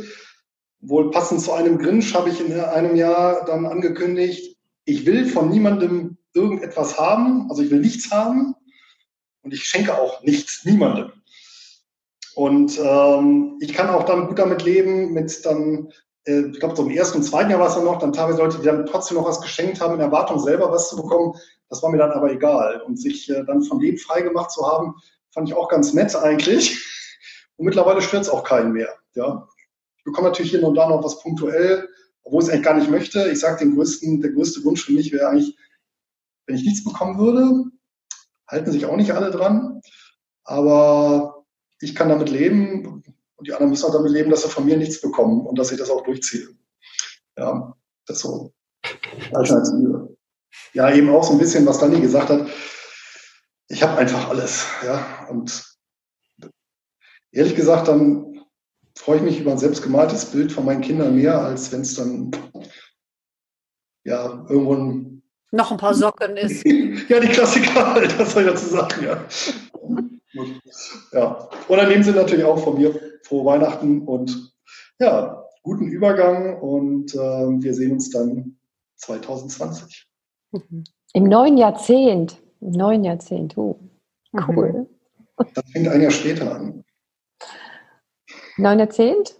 Wohl 0.82 1.10
passend 1.10 1.40
zu 1.40 1.54
einem 1.54 1.78
Grinch 1.78 2.14
habe 2.14 2.28
ich 2.28 2.46
in 2.46 2.52
einem 2.52 2.94
Jahr 2.94 3.46
dann 3.46 3.64
angekündigt, 3.64 4.58
ich 4.84 5.06
will 5.06 5.24
von 5.24 5.48
niemandem 5.48 6.18
irgendetwas 6.34 7.00
haben, 7.00 7.46
also 7.48 7.62
ich 7.62 7.70
will 7.70 7.80
nichts 7.80 8.10
haben 8.10 8.54
und 9.40 9.54
ich 9.54 9.64
schenke 9.64 9.96
auch 9.96 10.22
nichts 10.22 10.66
niemandem. 10.66 11.10
Und 12.34 12.78
ähm, 12.78 13.56
ich 13.60 13.72
kann 13.72 13.88
auch 13.88 14.04
dann 14.04 14.28
gut 14.28 14.38
damit 14.38 14.62
leben, 14.62 15.14
mit 15.14 15.42
dann 15.46 15.88
äh, 16.26 16.46
ich 16.50 16.60
glaube, 16.60 16.76
so 16.76 16.82
im 16.82 16.90
ersten 16.90 17.18
und 17.18 17.24
zweiten 17.24 17.50
Jahr 17.50 17.60
war 17.60 17.68
es 17.68 17.74
dann 17.74 17.84
noch, 17.84 17.98
dann 17.98 18.12
teilweise 18.12 18.38
Leute, 18.38 18.58
die 18.58 18.64
dann 18.64 18.86
trotzdem 18.86 19.16
noch 19.16 19.26
was 19.26 19.40
geschenkt 19.40 19.80
haben, 19.80 19.94
in 19.94 20.00
Erwartung 20.00 20.38
selber 20.38 20.70
was 20.70 20.88
zu 20.88 20.96
bekommen. 20.96 21.34
Das 21.68 21.82
war 21.82 21.90
mir 21.90 21.98
dann 21.98 22.12
aber 22.12 22.30
egal. 22.30 22.82
Und 22.82 23.00
sich 23.00 23.28
äh, 23.30 23.44
dann 23.44 23.62
von 23.62 23.80
dem 23.80 23.96
frei 23.98 24.22
gemacht 24.22 24.50
zu 24.50 24.66
haben, 24.66 24.94
fand 25.32 25.48
ich 25.48 25.54
auch 25.54 25.68
ganz 25.68 25.92
nett 25.92 26.14
eigentlich. 26.16 26.78
Und 27.56 27.66
mittlerweile 27.66 28.02
stört 28.02 28.22
es 28.22 28.28
auch 28.28 28.44
keinen 28.44 28.72
mehr. 28.72 28.94
Ja. 29.14 29.46
Ich 29.98 30.04
bekomme 30.04 30.28
natürlich 30.28 30.50
hier 30.50 30.62
und 30.66 30.74
da 30.74 30.88
noch 30.88 31.02
was 31.02 31.20
punktuell, 31.20 31.88
obwohl 32.24 32.42
ich 32.42 32.48
es 32.48 32.52
eigentlich 32.52 32.64
gar 32.64 32.74
nicht 32.74 32.90
möchte. 32.90 33.30
Ich 33.30 33.40
sage, 33.40 33.64
den 33.64 33.74
größten, 33.74 34.20
der 34.20 34.32
größte 34.32 34.62
Wunsch 34.64 34.84
für 34.84 34.92
mich 34.92 35.12
wäre 35.12 35.28
eigentlich, 35.28 35.56
wenn 36.46 36.56
ich 36.56 36.64
nichts 36.64 36.84
bekommen 36.84 37.18
würde, 37.18 37.70
halten 38.48 38.72
sich 38.72 38.84
auch 38.86 38.96
nicht 38.96 39.12
alle 39.12 39.30
dran. 39.30 39.80
Aber 40.42 41.44
ich 41.80 41.94
kann 41.94 42.08
damit 42.08 42.28
leben. 42.28 43.02
Und 43.44 43.48
die 43.48 43.52
anderen 43.52 43.68
müssen 43.68 43.84
auch 43.84 43.92
damit 43.92 44.10
leben, 44.10 44.30
dass 44.30 44.42
sie 44.42 44.48
von 44.48 44.64
mir 44.64 44.78
nichts 44.78 45.02
bekommen 45.02 45.44
und 45.44 45.58
dass 45.58 45.70
ich 45.70 45.76
das 45.76 45.90
auch 45.90 46.02
durchziehe. 46.02 46.48
Ja, 47.36 47.76
das 48.06 48.20
so 48.20 48.54
Alternative. 49.32 50.16
Ja, 50.72 50.94
eben 50.94 51.10
auch 51.10 51.22
so 51.22 51.32
ein 51.32 51.38
bisschen, 51.38 51.66
was 51.66 51.78
Dani 51.78 52.00
gesagt 52.00 52.30
hat. 52.30 52.48
Ich 53.68 53.82
habe 53.82 53.98
einfach 53.98 54.30
alles. 54.30 54.64
Ja, 54.82 55.26
und 55.28 55.76
ehrlich 57.32 57.54
gesagt, 57.54 57.88
dann 57.88 58.46
freue 58.96 59.18
ich 59.18 59.22
mich 59.22 59.40
über 59.40 59.50
ein 59.50 59.58
selbstgemaltes 59.58 60.24
Bild 60.24 60.50
von 60.50 60.64
meinen 60.64 60.80
Kindern 60.80 61.14
mehr, 61.14 61.38
als 61.38 61.70
wenn 61.70 61.82
es 61.82 61.96
dann 61.96 62.30
ja 64.04 64.46
irgendwo 64.48 64.74
ein 64.74 65.22
noch 65.50 65.70
ein 65.70 65.76
paar 65.76 65.94
Socken 65.94 66.38
ist. 66.38 66.64
ja, 67.08 67.20
die 67.20 67.28
Klassiker 67.28 67.92
halt, 67.92 68.18
das 68.18 68.32
soll 68.32 68.44
ich 68.44 68.48
dazu 68.48 68.68
sagen, 68.68 69.04
ja. 69.04 69.22
ja. 71.12 71.48
Und 71.68 71.76
dann 71.76 71.88
nehmen 71.90 72.02
sie 72.02 72.12
natürlich 72.12 72.44
auch 72.46 72.58
von 72.58 72.78
mir 72.78 73.13
frohe 73.24 73.44
Weihnachten 73.44 74.02
und 74.02 74.52
ja, 74.98 75.44
guten 75.62 75.88
Übergang 75.88 76.60
und 76.60 77.14
äh, 77.14 77.18
wir 77.18 77.74
sehen 77.74 77.92
uns 77.92 78.10
dann 78.10 78.56
2020. 78.96 80.06
Im 81.14 81.24
neuen 81.24 81.56
Jahrzehnt. 81.56 82.40
Im 82.60 82.70
neuen 82.70 83.04
Jahrzehnt. 83.04 83.56
Uh, 83.56 83.76
cool. 84.48 84.86
Das 85.54 85.64
fängt 85.72 85.88
ein 85.88 86.00
Jahr 86.00 86.10
später 86.10 86.54
an. 86.54 86.84
Neun 88.56 88.78
Jahrzehnt? 88.78 89.34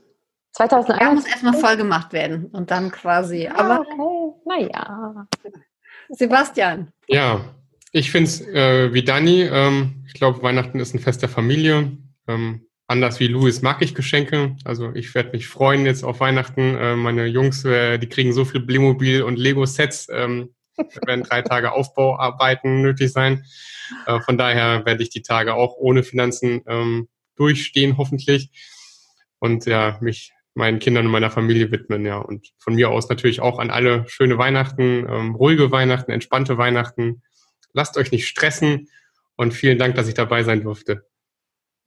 2001? 0.53 1.01
Ja, 1.01 1.15
muss 1.15 1.27
erstmal 1.27 1.55
voll 1.55 1.77
gemacht 1.77 2.13
werden 2.13 2.47
und 2.47 2.71
dann 2.71 2.91
quasi. 2.91 3.47
Ah, 3.47 3.57
aber 3.57 3.81
okay. 3.81 4.41
naja. 4.45 5.27
Sebastian. 6.11 6.93
Ja, 7.09 7.55
ich 7.93 8.11
finde 8.11 8.29
es 8.29 8.41
äh, 8.41 8.93
wie 8.93 9.05
Dani. 9.05 9.43
Ähm, 9.43 10.05
ich 10.07 10.15
glaube, 10.15 10.43
Weihnachten 10.43 10.81
ist 10.81 10.95
ein 10.95 11.01
Fest 11.01 11.23
der 11.23 11.29
Familie. 11.29 11.97
Ähm, 12.29 12.67
anders 12.87 13.21
wie 13.21 13.29
Louis 13.29 13.63
mag 13.63 13.83
ich 13.83 13.95
Geschenke. 13.95 14.57
Also 14.65 14.93
ich 14.95 15.15
werde 15.15 15.31
mich 15.31 15.49
freuen 15.49 15.87
jetzt 15.87 16.05
auf 16.05 16.21
Weihnachten. 16.21 16.77
Äh, 16.77 16.97
meine 16.97 17.27
Jungs, 17.27 17.65
äh, 17.65 17.99
die 17.99 18.09
kriegen 18.09 18.33
so 18.33 18.45
viel 18.45 18.61
Playmobil 18.61 19.23
und 19.23 19.39
Lego-Sets. 19.39 20.09
Ähm, 20.11 20.55
werden 21.07 21.23
drei 21.23 21.43
Tage 21.43 21.73
Aufbauarbeiten 21.73 22.83
nötig 22.83 23.13
sein. 23.13 23.45
Äh, 24.07 24.21
von 24.21 24.37
daher 24.39 24.85
werde 24.85 25.03
ich 25.03 25.11
die 25.11 25.23
Tage 25.23 25.55
auch 25.55 25.77
ohne 25.77 26.03
Finanzen 26.03 26.63
ähm, 26.67 27.09
durchstehen, 27.37 27.97
hoffentlich. 27.97 28.51
Und 29.39 29.67
ja, 29.67 29.99
mich 30.01 30.33
meinen 30.55 30.79
Kindern 30.79 31.07
und 31.07 31.13
meiner 31.13 31.31
Familie 31.31 31.71
widmen, 31.71 32.05
ja. 32.07 32.19
Und 32.19 32.53
von 32.59 32.75
mir 32.75 32.91
aus 32.91 33.09
natürlich 33.09 33.41
auch 33.41 33.59
an 33.59 33.71
alle 33.71 34.09
schöne 34.09 34.39
Weihnachten, 34.39 35.07
ähm, 35.09 35.35
ruhige 35.35 35.71
Weihnachten, 35.71 36.13
entspannte 36.13 36.59
Weihnachten. 36.59 37.23
Lasst 37.73 37.97
euch 37.97 38.13
nicht 38.13 38.29
stressen 38.29 38.89
und 39.37 39.53
vielen 39.53 39.79
Dank, 39.79 39.97
dass 39.97 40.09
ich 40.09 40.15
dabei 40.15 40.45
sein 40.45 40.63
durfte. 40.63 41.07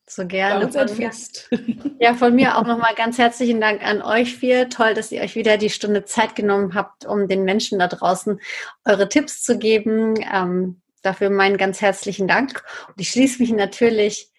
So 0.10 0.26
gerne. 0.26 0.72
Von 0.72 0.98
mir, 0.98 1.12
ja, 2.00 2.14
von 2.14 2.34
mir 2.34 2.58
auch 2.58 2.66
nochmal 2.66 2.96
ganz 2.96 3.18
herzlichen 3.18 3.60
Dank 3.60 3.84
an 3.84 4.02
euch 4.02 4.36
vier. 4.36 4.70
Toll, 4.70 4.94
dass 4.94 5.12
ihr 5.12 5.22
euch 5.22 5.36
wieder 5.36 5.58
die 5.58 5.70
Stunde 5.70 6.06
Zeit 6.06 6.36
genommen 6.36 6.76
habt, 6.76 7.06
um 7.06 7.28
den 7.28 7.44
Menschen 7.44 7.78
da 7.80 7.88
draußen 7.88 8.40
eure 8.86 9.10
Tipps 9.10 9.44
zu 9.44 9.58
geben. 9.58 10.16
Ähm, 10.34 10.82
dafür 11.02 11.30
meinen 11.30 11.58
ganz 11.58 11.82
herzlichen 11.82 12.28
Dank. 12.28 12.64
Und 12.88 13.02
ich 13.02 13.10
schließe 13.10 13.42
mich 13.42 13.52
natürlich 13.52 14.32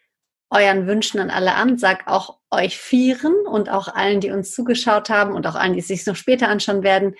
euren 0.50 0.86
Wünschen 0.86 1.20
an 1.20 1.28
alle 1.28 1.54
an, 1.54 1.76
sag 1.76 2.06
auch 2.06 2.38
euch 2.50 2.78
vieren 2.78 3.34
und 3.46 3.68
auch 3.68 3.88
allen, 3.88 4.20
die 4.20 4.30
uns 4.30 4.52
zugeschaut 4.52 5.10
haben 5.10 5.34
und 5.34 5.46
auch 5.46 5.54
allen, 5.54 5.74
die 5.74 5.80
es 5.80 5.88
sich 5.88 6.06
noch 6.06 6.16
später 6.16 6.48
anschauen 6.48 6.82
werden, 6.82 7.14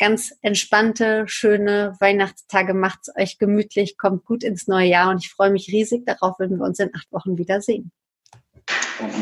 ganz 0.00 0.32
entspannte, 0.40 1.24
schöne 1.26 1.94
Weihnachtstage. 2.00 2.72
Macht's 2.72 3.10
euch 3.16 3.38
gemütlich, 3.38 3.98
kommt 3.98 4.24
gut 4.24 4.42
ins 4.42 4.66
neue 4.66 4.88
Jahr 4.88 5.10
und 5.10 5.18
ich 5.18 5.30
freue 5.30 5.50
mich 5.50 5.68
riesig 5.68 6.06
darauf, 6.06 6.36
wenn 6.38 6.56
wir 6.58 6.64
uns 6.64 6.78
in 6.78 6.90
acht 6.94 7.12
Wochen 7.12 7.36
wiedersehen. 7.36 7.92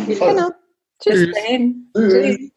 Genau. 0.06 0.50
Tschüss. 1.00 1.28
Tschüss. 1.94 2.52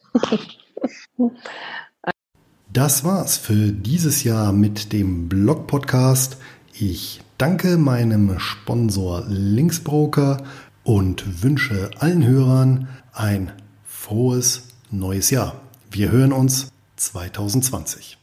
Das 2.72 3.03
war's 3.03 3.38
für 3.38 3.72
dieses 3.72 4.24
Jahr 4.24 4.53
mit 4.53 4.93
dem 4.93 5.28
Blog-Podcast. 5.28 6.38
Ich 6.74 7.22
danke 7.38 7.78
meinem 7.78 8.39
Sponsor 8.39 9.26
Linksbroker 9.28 10.43
und 10.84 11.43
wünsche 11.43 11.89
allen 11.97 12.26
Hörern 12.26 12.88
ein 13.13 13.51
frohes 13.84 14.67
neues 14.91 15.32
Jahr. 15.32 15.59
Wir 15.89 16.11
hören 16.11 16.34
uns 16.34 16.72
2020. 17.10 18.18